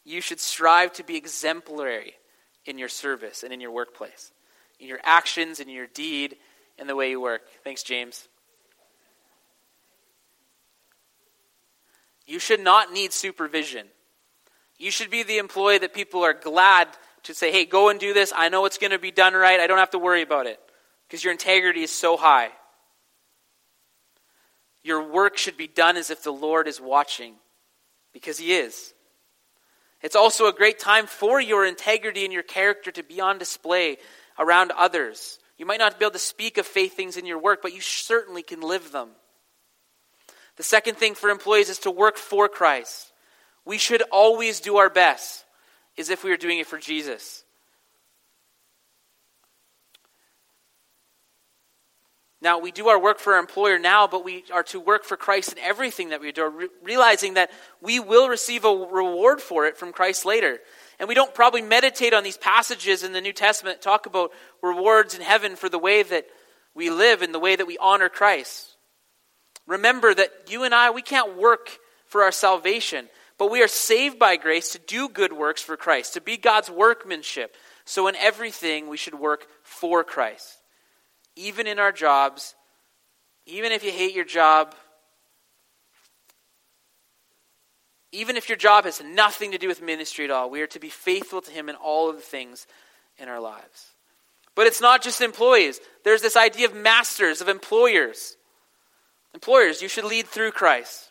you 0.04 0.20
should 0.20 0.42
strive 0.42 0.92
to 0.96 1.06
be 1.06 1.16
exemplary 1.16 2.16
in 2.66 2.78
your 2.78 2.90
service 2.90 3.44
and 3.44 3.54
in 3.54 3.62
your 3.62 3.72
workplace, 3.72 4.34
in 4.78 4.90
your 4.90 5.00
actions, 5.04 5.62
in 5.62 5.70
your 5.70 5.88
deed, 5.88 6.36
and 6.78 6.90
the 6.90 6.98
way 6.98 7.12
you 7.12 7.22
work. 7.22 7.44
Thanks, 7.64 7.82
James. 7.82 8.28
You 12.28 12.40
should 12.40 12.60
not 12.60 12.92
need 12.92 13.14
supervision. 13.14 13.88
You 14.82 14.90
should 14.90 15.12
be 15.12 15.22
the 15.22 15.38
employee 15.38 15.78
that 15.78 15.94
people 15.94 16.24
are 16.24 16.34
glad 16.34 16.88
to 17.24 17.36
say, 17.36 17.52
hey, 17.52 17.66
go 17.66 17.90
and 17.90 18.00
do 18.00 18.16
this. 18.16 18.34
I 18.36 18.50
know 18.50 18.66
it's 18.66 18.80
going 18.80 18.92
to 18.92 18.98
be 18.98 19.12
done 19.12 19.36
right. 19.36 19.60
I 19.60 19.68
don't 19.68 19.78
have 19.78 19.92
to 19.92 20.00
worry 20.00 20.24
about 20.24 20.48
it 20.48 20.60
because 21.08 21.24
your 21.24 21.32
integrity 21.32 21.84
is 21.84 21.92
so 21.92 22.18
high. 22.18 22.50
Your 24.84 25.08
work 25.08 25.38
should 25.38 25.56
be 25.56 25.68
done 25.68 25.98
as 25.98 26.10
if 26.10 26.24
the 26.24 26.34
Lord 26.34 26.68
is 26.68 26.82
watching 26.82 27.36
because 28.12 28.40
He 28.40 28.54
is. 28.54 28.96
It's 30.02 30.16
also 30.16 30.48
a 30.48 30.54
great 30.54 30.80
time 30.80 31.06
for 31.06 31.40
your 31.40 31.64
integrity 31.64 32.24
and 32.24 32.34
your 32.34 32.42
character 32.42 32.90
to 32.90 33.04
be 33.04 33.22
on 33.22 33.38
display 33.38 33.98
around 34.40 34.72
others. 34.72 35.38
You 35.60 35.68
might 35.68 35.78
not 35.78 36.00
be 36.00 36.06
able 36.06 36.14
to 36.14 36.20
speak 36.20 36.58
of 36.58 36.66
faith 36.66 36.96
things 36.96 37.18
in 37.18 37.28
your 37.28 37.38
work, 37.38 37.62
but 37.62 37.76
you 37.76 37.82
certainly 37.82 38.42
can 38.42 38.62
live 38.62 38.92
them. 38.92 39.10
The 40.58 40.64
second 40.64 40.98
thing 40.98 41.14
for 41.14 41.30
employees 41.30 41.70
is 41.70 41.78
to 41.80 41.92
work 41.92 42.18
for 42.18 42.50
Christ. 42.50 43.11
We 43.66 43.78
should 43.78 44.02
always 44.12 44.60
do 44.60 44.78
our 44.78 44.90
best 44.90 45.46
as 45.98 46.10
if 46.10 46.24
we 46.24 46.30
were 46.30 46.38
doing 46.38 46.60
it 46.60 46.68
for 46.68 46.78
Jesus. 46.78 47.44
Now, 52.44 52.58
we 52.58 52.72
do 52.72 52.88
our 52.88 53.00
work 53.00 53.20
for 53.20 53.34
our 53.34 53.40
employer 53.40 53.78
now, 53.78 54.08
but 54.08 54.26
we 54.26 54.44
are 54.52 54.64
to 54.64 54.80
work 54.80 55.04
for 55.04 55.16
Christ 55.16 55.52
in 55.52 55.60
everything 55.60 56.10
that 56.10 56.22
we 56.22 56.32
do, 56.32 56.48
re- 56.48 56.70
realizing 56.82 57.36
that 57.36 57.52
we 57.82 58.00
will 58.00 58.28
receive 58.30 58.66
a 58.66 58.74
reward 58.74 59.42
for 59.42 59.68
it 59.68 59.78
from 59.78 59.94
Christ 59.94 60.26
later. 60.26 60.58
And 61.00 61.08
we 61.08 61.14
don't 61.14 61.36
probably 61.36 61.62
meditate 61.62 62.16
on 62.16 62.24
these 62.24 62.38
passages 62.38 63.04
in 63.04 63.14
the 63.14 63.22
New 63.22 63.34
Testament, 63.34 63.78
that 63.78 63.84
talk 63.84 64.08
about 64.08 64.32
rewards 64.64 65.14
in 65.14 65.22
heaven 65.22 65.56
for 65.56 65.70
the 65.70 65.78
way 65.78 66.02
that 66.02 66.26
we 66.74 66.90
live 66.90 67.22
and 67.22 67.32
the 67.32 67.40
way 67.40 67.56
that 67.56 67.68
we 67.68 67.78
honor 67.78 68.10
Christ. 68.10 68.76
Remember 69.68 70.12
that 70.12 70.32
you 70.50 70.64
and 70.64 70.74
I, 70.74 70.90
we 70.90 71.04
can't 71.04 71.38
work 71.38 71.78
for 72.08 72.24
our 72.24 72.32
salvation. 72.32 73.08
But 73.42 73.50
we 73.50 73.64
are 73.64 73.68
saved 73.68 74.20
by 74.20 74.36
grace 74.36 74.74
to 74.74 74.78
do 74.78 75.10
good 75.10 75.34
works 75.34 75.64
for 75.64 75.76
Christ, 75.76 76.14
to 76.14 76.22
be 76.22 76.38
God's 76.38 76.70
workmanship. 76.70 77.56
So 77.86 78.08
in 78.08 78.16
everything, 78.16 78.88
we 78.88 78.98
should 78.98 79.16
work 79.16 79.48
for 79.64 80.04
Christ. 80.04 80.60
Even 81.36 81.66
in 81.66 81.80
our 81.80 81.92
jobs, 81.92 82.54
even 83.48 83.72
if 83.72 83.84
you 83.84 83.90
hate 83.90 84.14
your 84.14 84.26
job, 84.26 84.76
even 88.12 88.38
if 88.38 88.48
your 88.48 88.60
job 88.60 88.86
has 88.86 89.02
nothing 89.04 89.54
to 89.54 89.58
do 89.58 89.68
with 89.68 89.82
ministry 89.82 90.26
at 90.26 90.30
all, 90.30 90.52
we 90.52 90.62
are 90.62 90.68
to 90.68 90.80
be 90.80 90.90
faithful 90.90 91.42
to 91.42 91.50
Him 91.50 91.68
in 91.68 91.74
all 91.74 92.12
of 92.12 92.18
the 92.18 92.22
things 92.22 92.68
in 93.18 93.28
our 93.28 93.40
lives. 93.40 93.88
But 94.54 94.68
it's 94.68 94.82
not 94.82 95.02
just 95.02 95.20
employees. 95.20 95.80
There's 96.04 96.22
this 96.22 96.38
idea 96.38 96.68
of 96.68 96.76
masters, 96.76 97.42
of 97.42 97.50
employers. 97.50 98.38
Employers, 99.34 99.82
you 99.82 99.88
should 99.88 100.06
lead 100.06 100.28
through 100.28 100.52
Christ 100.52 101.11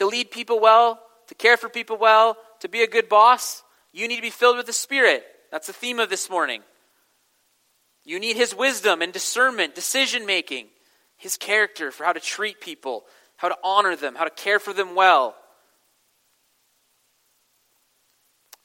to 0.00 0.06
lead 0.06 0.30
people 0.30 0.58
well, 0.58 0.98
to 1.26 1.34
care 1.34 1.58
for 1.58 1.68
people 1.68 1.98
well, 1.98 2.38
to 2.60 2.70
be 2.70 2.82
a 2.82 2.86
good 2.86 3.10
boss, 3.10 3.62
you 3.92 4.08
need 4.08 4.16
to 4.16 4.22
be 4.22 4.30
filled 4.30 4.56
with 4.56 4.64
the 4.64 4.72
Spirit. 4.72 5.22
That's 5.52 5.66
the 5.66 5.74
theme 5.74 6.00
of 6.00 6.08
this 6.08 6.30
morning. 6.30 6.62
You 8.02 8.18
need 8.18 8.36
His 8.36 8.54
wisdom 8.54 9.02
and 9.02 9.12
discernment, 9.12 9.74
decision 9.74 10.24
making, 10.24 10.68
His 11.18 11.36
character 11.36 11.90
for 11.90 12.04
how 12.04 12.14
to 12.14 12.20
treat 12.20 12.62
people, 12.62 13.04
how 13.36 13.50
to 13.50 13.58
honor 13.62 13.94
them, 13.94 14.14
how 14.14 14.24
to 14.24 14.30
care 14.30 14.58
for 14.58 14.72
them 14.72 14.94
well. 14.94 15.36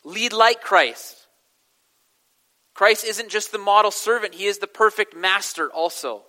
Lead 0.05 0.31
like 0.31 0.61
Christ. 0.61 1.27
Christ 2.73 3.03
isn't 3.03 3.29
just 3.29 3.51
the 3.51 3.57
model 3.57 3.91
servant, 3.91 4.35
He 4.35 4.45
is 4.45 4.59
the 4.59 4.67
perfect 4.67 5.13
master 5.13 5.69
also. 5.69 6.23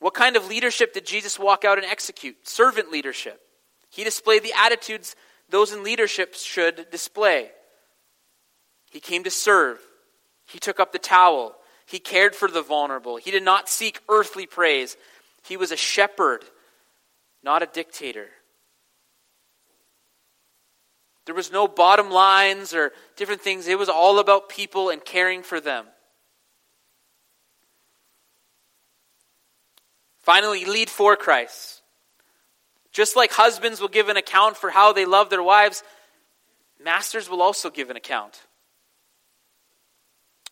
What 0.00 0.14
kind 0.14 0.36
of 0.36 0.48
leadership 0.48 0.92
did 0.92 1.06
Jesus 1.06 1.38
walk 1.38 1.64
out 1.64 1.78
and 1.78 1.86
execute? 1.86 2.48
Servant 2.48 2.90
leadership. 2.90 3.40
He 3.90 4.02
displayed 4.02 4.42
the 4.42 4.54
attitudes 4.56 5.14
those 5.50 5.72
in 5.72 5.82
leadership 5.82 6.34
should 6.34 6.90
display. 6.90 7.50
He 8.90 9.00
came 9.00 9.24
to 9.24 9.30
serve. 9.30 9.78
He 10.46 10.58
took 10.58 10.80
up 10.80 10.92
the 10.92 10.98
towel. 10.98 11.56
He 11.86 11.98
cared 11.98 12.34
for 12.34 12.48
the 12.48 12.62
vulnerable. 12.62 13.16
He 13.16 13.30
did 13.30 13.42
not 13.42 13.68
seek 13.68 14.00
earthly 14.08 14.46
praise. 14.46 14.96
He 15.42 15.56
was 15.56 15.72
a 15.72 15.76
shepherd, 15.76 16.44
not 17.42 17.62
a 17.62 17.66
dictator. 17.66 18.28
There 21.26 21.34
was 21.34 21.52
no 21.52 21.68
bottom 21.68 22.10
lines 22.10 22.74
or 22.74 22.92
different 23.16 23.42
things. 23.42 23.66
It 23.66 23.78
was 23.78 23.88
all 23.88 24.18
about 24.18 24.48
people 24.48 24.88
and 24.90 25.04
caring 25.04 25.42
for 25.42 25.60
them. 25.60 25.86
Finally, 30.30 30.64
lead 30.64 30.88
for 30.88 31.16
Christ. 31.16 31.82
Just 32.92 33.16
like 33.16 33.32
husbands 33.32 33.80
will 33.80 33.88
give 33.88 34.08
an 34.08 34.16
account 34.16 34.56
for 34.56 34.70
how 34.70 34.92
they 34.92 35.04
love 35.04 35.28
their 35.28 35.42
wives, 35.42 35.82
masters 36.80 37.28
will 37.28 37.42
also 37.42 37.68
give 37.68 37.90
an 37.90 37.96
account. 37.96 38.40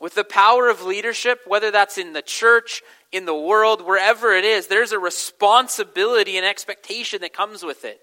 With 0.01 0.17
the 0.17 0.25
power 0.25 0.69
of 0.69 0.83
leadership, 0.83 1.43
whether 1.47 1.71
that's 1.71 1.97
in 1.97 2.13
the 2.13 2.23
church, 2.23 2.83
in 3.13 3.25
the 3.25 3.37
world, 3.37 3.87
wherever 3.87 4.33
it 4.33 4.45
is, 4.45 4.67
there's 4.67 4.91
a 4.91 4.99
responsibility 4.99 6.37
and 6.37 6.45
expectation 6.45 7.21
that 7.21 7.33
comes 7.33 7.63
with 7.63 7.85
it. 7.85 8.01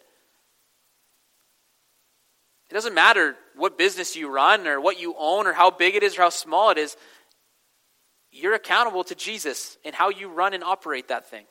It 2.70 2.74
doesn't 2.74 2.96
matter 2.96 3.36
what 3.58 3.78
business 3.78 4.16
you 4.16 4.32
run 4.32 4.66
or 4.66 4.80
what 4.80 4.98
you 4.98 5.14
own 5.20 5.46
or 5.46 5.52
how 5.52 5.72
big 5.72 5.96
it 5.96 6.04
is 6.04 6.18
or 6.18 6.22
how 6.22 6.30
small 6.30 6.70
it 6.70 6.78
is. 6.78 6.96
You're 8.32 8.54
accountable 8.54 9.04
to 9.04 9.16
Jesus 9.16 9.78
and 9.84 9.94
how 9.94 10.08
you 10.08 10.30
run 10.30 10.54
and 10.54 10.64
operate 10.64 11.10
that 11.10 11.30
thing. 11.30 11.44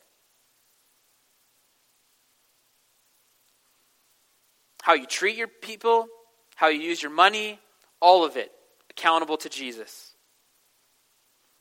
How 4.85 4.93
you 4.93 5.07
treat 5.07 5.39
your 5.39 5.49
people, 5.49 6.09
how 6.57 6.69
you 6.69 6.79
use 6.79 7.01
your 7.01 7.11
money, 7.11 7.59
all 8.01 8.23
of 8.23 8.37
it 8.37 8.53
accountable 8.91 9.39
to 9.39 9.49
Jesus. 9.49 10.13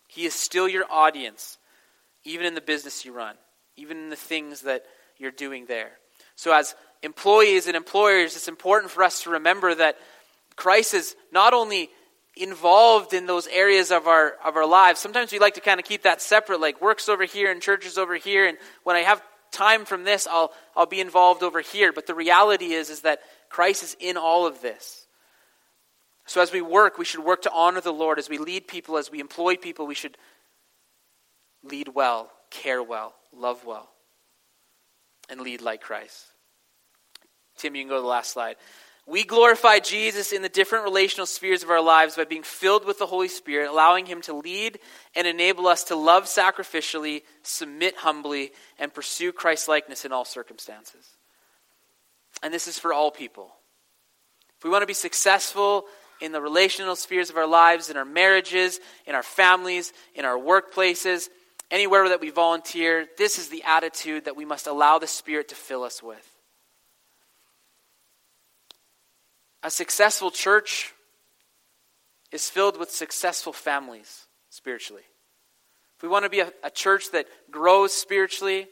He 0.10 0.26
is 0.26 0.34
still 0.34 0.68
your 0.68 0.84
audience, 0.92 1.58
even 2.26 2.46
in 2.46 2.54
the 2.54 2.60
business 2.60 3.06
you 3.06 3.14
run, 3.14 3.38
even 3.78 3.96
in 3.96 4.10
the 4.10 4.18
things 4.18 4.64
that 4.64 4.84
you're 5.18 5.32
doing 5.32 5.68
there. 5.68 5.92
So, 6.36 6.52
as 6.52 6.76
employees 7.02 7.66
and 7.68 7.78
employers, 7.78 8.36
it's 8.36 8.50
important 8.50 8.92
for 8.92 9.04
us 9.04 9.24
to 9.24 9.30
remember 9.30 9.74
that 9.74 9.96
Christ 10.58 10.94
is 10.94 11.16
not 11.32 11.54
only 11.54 11.90
involved 12.36 13.14
in 13.14 13.26
those 13.26 13.48
areas 13.48 13.90
of 13.90 14.06
our 14.06 14.34
of 14.44 14.58
our 14.58 14.68
lives. 14.68 15.00
Sometimes 15.00 15.32
we 15.32 15.40
like 15.40 15.54
to 15.54 15.62
kind 15.62 15.80
of 15.80 15.86
keep 15.86 16.04
that 16.04 16.22
separate, 16.22 16.60
like 16.60 16.82
works 16.82 17.08
over 17.08 17.24
here 17.24 17.50
and 17.50 17.62
churches 17.62 17.98
over 17.98 18.18
here, 18.18 18.46
and 18.46 18.58
when 18.84 18.98
I 18.98 19.04
have 19.04 19.22
time 19.54 19.86
from 19.86 20.04
this, 20.04 20.28
I'll 20.28 20.52
I'll 20.76 20.86
be 20.86 21.00
involved 21.00 21.44
over 21.44 21.62
here. 21.62 21.94
But 21.94 22.08
the 22.08 22.16
reality 22.16 22.74
is 22.74 22.90
is 22.90 23.02
that 23.02 23.22
Christ 23.50 23.84
is 23.84 23.96
in 24.00 24.18
all 24.18 24.46
of 24.46 24.62
this. 24.62 25.08
So 26.26 26.42
as 26.42 26.52
we 26.52 26.62
work, 26.62 26.98
we 26.98 27.06
should 27.06 27.24
work 27.24 27.44
to 27.44 27.52
honor 27.52 27.82
the 27.82 27.94
Lord. 27.94 28.20
As 28.20 28.30
we 28.30 28.38
lead 28.38 28.68
people, 28.68 28.98
as 28.98 29.12
we 29.12 29.20
employ 29.20 29.56
people, 29.56 29.86
we 29.86 29.96
should 29.96 30.18
lead 31.64 31.90
well, 31.90 32.32
care 32.50 32.82
well, 32.82 33.14
love 33.36 33.66
well, 33.66 33.90
and 35.30 35.42
lead 35.42 35.62
like 35.62 35.82
Christ. 35.82 36.26
Tim, 37.58 37.76
you 37.76 37.84
can 37.84 37.90
go 37.90 37.96
to 37.96 38.02
the 38.02 38.08
last 38.08 38.32
slide. 38.32 38.56
We 39.06 39.26
glorify 39.26 39.80
Jesus 39.80 40.32
in 40.32 40.42
the 40.42 40.50
different 40.50 40.86
relational 40.86 41.26
spheres 41.26 41.62
of 41.62 41.70
our 41.70 41.82
lives 41.82 42.16
by 42.16 42.24
being 42.24 42.44
filled 42.44 42.86
with 42.86 43.00
the 43.00 43.06
Holy 43.06 43.28
Spirit, 43.28 43.70
allowing 43.70 44.06
Him 44.06 44.22
to 44.22 44.34
lead 44.34 44.80
and 45.14 45.28
enable 45.28 45.68
us 45.68 45.84
to 45.86 45.96
love 45.96 46.26
sacrificially, 46.26 47.24
submit 47.42 47.98
humbly, 47.98 48.52
and 48.80 48.94
pursue 48.94 49.34
Christ 49.34 49.68
likeness 49.68 50.06
in 50.06 50.14
all 50.14 50.24
circumstances. 50.24 51.06
And 52.42 52.54
this 52.54 52.68
is 52.68 52.80
for 52.80 52.94
all 52.94 53.12
people. 53.12 53.52
If 54.58 54.64
we 54.64 54.70
want 54.70 54.84
to 54.84 54.88
be 54.88 54.94
successful 54.94 55.84
in 56.22 56.32
the 56.32 56.42
relational 56.42 56.96
spheres 56.96 57.30
of 57.30 57.36
our 57.36 57.48
lives, 57.48 57.90
in 57.90 57.98
our 57.98 58.06
marriages, 58.06 58.80
in 59.06 59.16
our 59.16 59.24
families, 59.24 59.92
in 60.16 60.24
our 60.24 60.38
workplaces, 60.38 61.28
anywhere 61.70 62.08
that 62.08 62.22
we 62.22 62.30
volunteer, 62.30 63.06
this 63.18 63.38
is 63.38 63.50
the 63.50 63.64
attitude 63.64 64.26
that 64.26 64.38
we 64.38 64.46
must 64.46 64.66
allow 64.66 64.98
the 64.98 65.08
Spirit 65.08 65.50
to 65.50 65.56
fill 65.56 65.84
us 65.84 66.02
with. 66.02 66.33
A 69.64 69.72
successful 69.72 70.30
church 70.30 70.94
is 72.32 72.50
filled 72.50 72.78
with 72.78 72.92
successful 72.92 73.54
families 73.54 74.28
spiritually. 74.50 75.04
If 75.98 76.04
we 76.04 76.10
want 76.10 76.26
to 76.26 76.30
be 76.30 76.42
a, 76.42 76.52
a, 76.64 76.70
church 76.70 77.12
that 77.12 77.28
grows 77.50 77.94
spiritually, 77.94 78.68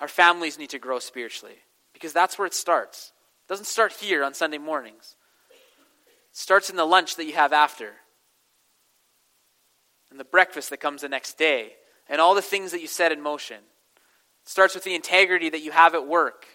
our 0.00 0.08
families 0.08 0.58
need 0.58 0.70
to 0.70 0.78
grow 0.78 0.98
spiritually 0.98 1.54
because 1.92 2.12
that's 2.12 2.38
where 2.38 2.46
it 2.46 2.54
starts. 2.54 3.12
It 3.46 3.48
doesn't 3.48 3.66
start 3.66 3.92
here 3.92 4.24
on 4.24 4.34
Sunday 4.34 4.58
mornings 4.58 5.16
starts 6.32 6.70
in 6.70 6.76
the 6.76 6.84
lunch 6.84 7.16
that 7.16 7.26
you 7.26 7.34
have 7.34 7.52
after, 7.52 7.92
and 10.10 10.18
the 10.18 10.24
breakfast 10.24 10.70
that 10.70 10.80
comes 10.80 11.02
the 11.02 11.08
next 11.08 11.38
day, 11.38 11.72
and 12.08 12.20
all 12.20 12.34
the 12.34 12.42
things 12.42 12.72
that 12.72 12.80
you 12.80 12.86
set 12.88 13.12
in 13.12 13.20
motion. 13.20 13.58
It 13.58 14.48
starts 14.48 14.74
with 14.74 14.84
the 14.84 14.94
integrity 14.94 15.50
that 15.50 15.62
you 15.62 15.70
have 15.70 15.94
at 15.94 16.06
work, 16.06 16.46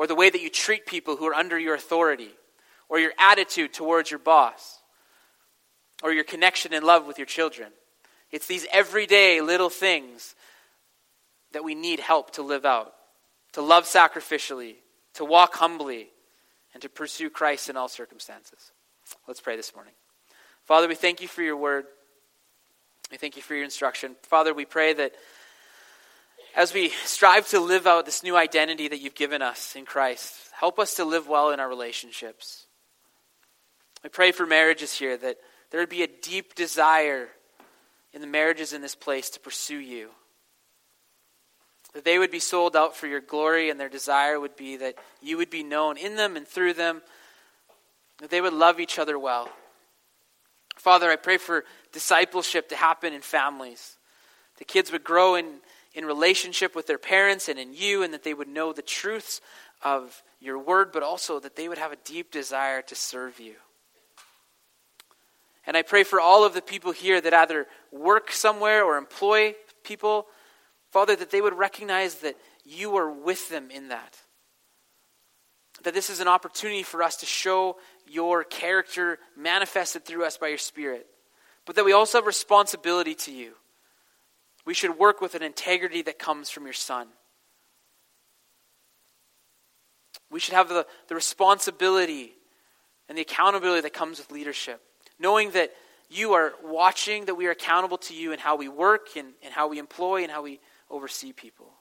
or 0.00 0.06
the 0.06 0.14
way 0.14 0.30
that 0.30 0.40
you 0.40 0.48
treat 0.48 0.86
people 0.86 1.16
who 1.16 1.26
are 1.26 1.34
under 1.34 1.58
your 1.58 1.74
authority, 1.74 2.30
or 2.88 2.98
your 2.98 3.12
attitude 3.18 3.70
towards 3.70 4.10
your 4.10 4.18
boss, 4.18 4.78
or 6.02 6.10
your 6.10 6.24
connection 6.24 6.72
and 6.72 6.86
love 6.86 7.06
with 7.06 7.18
your 7.18 7.26
children. 7.26 7.68
It's 8.30 8.46
these 8.46 8.66
everyday 8.72 9.42
little 9.42 9.68
things 9.68 10.34
that 11.52 11.64
we 11.64 11.74
need 11.74 12.00
help 12.00 12.30
to 12.30 12.42
live 12.42 12.64
out, 12.64 12.94
to 13.52 13.60
love 13.60 13.84
sacrificially, 13.84 14.76
to 15.16 15.24
walk 15.26 15.56
humbly, 15.56 16.08
and 16.72 16.80
to 16.80 16.88
pursue 16.88 17.28
Christ 17.28 17.68
in 17.68 17.76
all 17.76 17.86
circumstances. 17.86 18.72
Let's 19.28 19.42
pray 19.42 19.56
this 19.56 19.74
morning. 19.74 19.92
Father, 20.64 20.88
we 20.88 20.94
thank 20.94 21.20
you 21.20 21.28
for 21.28 21.42
your 21.42 21.58
word. 21.58 21.84
We 23.10 23.18
thank 23.18 23.36
you 23.36 23.42
for 23.42 23.54
your 23.54 23.64
instruction. 23.64 24.16
Father, 24.22 24.54
we 24.54 24.64
pray 24.64 24.94
that 24.94 25.12
as 26.56 26.74
we 26.74 26.90
strive 27.04 27.48
to 27.48 27.60
live 27.60 27.86
out 27.86 28.06
this 28.06 28.22
new 28.22 28.36
identity 28.36 28.88
that 28.88 29.00
you've 29.00 29.14
given 29.14 29.42
us 29.42 29.76
in 29.76 29.84
Christ, 29.84 30.34
help 30.58 30.78
us 30.78 30.94
to 30.94 31.04
live 31.04 31.28
well 31.28 31.50
in 31.50 31.60
our 31.60 31.68
relationships. 31.68 32.66
We 34.02 34.10
pray 34.10 34.32
for 34.32 34.46
marriages 34.46 34.92
here 34.92 35.16
that 35.16 35.36
there 35.70 35.80
would 35.80 35.88
be 35.88 36.02
a 36.02 36.08
deep 36.22 36.54
desire 36.54 37.28
in 38.12 38.20
the 38.20 38.26
marriages 38.26 38.72
in 38.72 38.82
this 38.82 38.94
place 38.94 39.30
to 39.30 39.40
pursue 39.40 39.78
you. 39.78 40.10
That 41.94 42.04
they 42.04 42.18
would 42.18 42.30
be 42.30 42.40
sold 42.40 42.76
out 42.76 42.96
for 42.96 43.06
your 43.06 43.20
glory, 43.20 43.70
and 43.70 43.78
their 43.78 43.88
desire 43.88 44.38
would 44.38 44.56
be 44.56 44.76
that 44.76 44.94
you 45.20 45.36
would 45.36 45.50
be 45.50 45.62
known 45.62 45.96
in 45.96 46.16
them 46.16 46.36
and 46.36 46.46
through 46.46 46.74
them, 46.74 47.02
that 48.18 48.30
they 48.30 48.40
would 48.40 48.52
love 48.52 48.80
each 48.80 48.98
other 48.98 49.18
well. 49.18 49.48
Father, 50.76 51.10
I 51.10 51.16
pray 51.16 51.36
for 51.36 51.64
discipleship 51.92 52.68
to 52.70 52.76
happen 52.76 53.12
in 53.12 53.20
families. 53.22 53.96
The 54.58 54.64
kids 54.64 54.92
would 54.92 55.04
grow 55.04 55.34
in, 55.34 55.60
in 55.94 56.04
relationship 56.04 56.74
with 56.74 56.86
their 56.86 56.98
parents 56.98 57.48
and 57.48 57.58
in 57.58 57.74
you, 57.74 58.02
and 58.02 58.14
that 58.14 58.22
they 58.22 58.34
would 58.34 58.48
know 58.48 58.72
the 58.72 58.82
truths 58.82 59.40
of 59.82 60.22
your 60.40 60.58
word, 60.58 60.92
but 60.92 61.02
also 61.02 61.40
that 61.40 61.56
they 61.56 61.68
would 61.68 61.78
have 61.78 61.92
a 61.92 61.98
deep 62.04 62.30
desire 62.30 62.82
to 62.82 62.94
serve 62.94 63.40
you. 63.40 63.54
And 65.66 65.76
I 65.76 65.82
pray 65.82 66.04
for 66.04 66.20
all 66.20 66.44
of 66.44 66.54
the 66.54 66.62
people 66.62 66.92
here 66.92 67.20
that 67.20 67.34
either 67.34 67.66
work 67.92 68.32
somewhere 68.32 68.84
or 68.84 68.96
employ 68.96 69.54
people 69.84 70.26
Father, 70.90 71.14
that 71.16 71.30
they 71.30 71.40
would 71.40 71.56
recognize 71.56 72.16
that 72.16 72.36
you 72.64 72.96
are 72.96 73.10
with 73.10 73.48
them 73.48 73.70
in 73.70 73.88
that. 73.88 74.18
That 75.84 75.94
this 75.94 76.10
is 76.10 76.20
an 76.20 76.28
opportunity 76.28 76.82
for 76.82 77.02
us 77.02 77.16
to 77.18 77.26
show 77.26 77.76
your 78.06 78.44
character 78.44 79.18
manifested 79.36 80.04
through 80.04 80.24
us 80.24 80.36
by 80.36 80.48
your 80.48 80.58
Spirit. 80.58 81.06
But 81.64 81.76
that 81.76 81.84
we 81.84 81.92
also 81.92 82.18
have 82.18 82.26
responsibility 82.26 83.14
to 83.14 83.32
you. 83.32 83.52
We 84.64 84.74
should 84.74 84.98
work 84.98 85.20
with 85.20 85.34
an 85.34 85.42
integrity 85.42 86.02
that 86.02 86.18
comes 86.18 86.50
from 86.50 86.64
your 86.64 86.72
Son. 86.72 87.08
We 90.30 90.40
should 90.40 90.54
have 90.54 90.68
the, 90.68 90.86
the 91.08 91.14
responsibility 91.14 92.32
and 93.08 93.18
the 93.18 93.22
accountability 93.22 93.82
that 93.82 93.92
comes 93.92 94.18
with 94.18 94.30
leadership. 94.30 94.80
Knowing 95.18 95.50
that 95.52 95.72
you 96.08 96.32
are 96.32 96.52
watching, 96.64 97.26
that 97.26 97.34
we 97.34 97.46
are 97.46 97.52
accountable 97.52 97.98
to 97.98 98.14
you 98.14 98.32
in 98.32 98.38
how 98.38 98.56
we 98.56 98.68
work 98.68 99.16
and, 99.16 99.32
and 99.42 99.52
how 99.52 99.68
we 99.68 99.78
employ 99.78 100.22
and 100.22 100.30
how 100.30 100.42
we 100.42 100.60
oversee 100.90 101.32
people. 101.32 101.72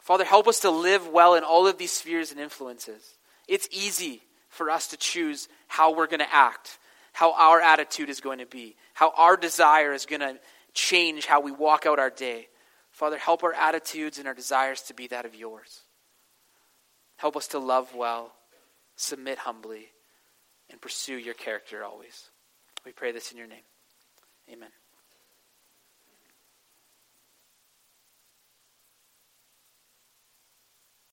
Father, 0.00 0.24
help 0.24 0.48
us 0.48 0.60
to 0.60 0.70
live 0.70 1.08
well 1.08 1.34
in 1.34 1.44
all 1.44 1.66
of 1.66 1.78
these 1.78 1.92
spheres 1.92 2.30
and 2.32 2.40
influences. 2.40 3.02
It's 3.46 3.68
easy 3.70 4.22
for 4.48 4.70
us 4.70 4.88
to 4.88 4.96
choose 4.96 5.48
how 5.68 5.94
we're 5.94 6.06
going 6.06 6.20
to 6.20 6.34
act, 6.34 6.78
how 7.12 7.34
our 7.34 7.60
attitude 7.60 8.08
is 8.08 8.20
going 8.20 8.38
to 8.38 8.46
be, 8.46 8.76
how 8.94 9.12
our 9.16 9.36
desire 9.36 9.92
is 9.92 10.06
going 10.06 10.20
to 10.20 10.38
change 10.74 11.26
how 11.26 11.40
we 11.40 11.52
walk 11.52 11.86
out 11.86 11.98
our 11.98 12.10
day. 12.10 12.48
Father, 12.90 13.18
help 13.18 13.44
our 13.44 13.54
attitudes 13.54 14.18
and 14.18 14.26
our 14.26 14.34
desires 14.34 14.82
to 14.82 14.94
be 14.94 15.06
that 15.08 15.24
of 15.24 15.34
yours. 15.34 15.82
Help 17.16 17.36
us 17.36 17.48
to 17.48 17.58
love 17.58 17.94
well, 17.94 18.32
submit 18.96 19.38
humbly, 19.38 19.88
and 20.70 20.80
pursue 20.80 21.16
your 21.16 21.34
character 21.34 21.84
always. 21.84 22.30
We 22.84 22.92
pray 22.92 23.12
this 23.12 23.30
in 23.30 23.38
your 23.38 23.46
name. 23.46 23.64
Amen. 24.50 24.70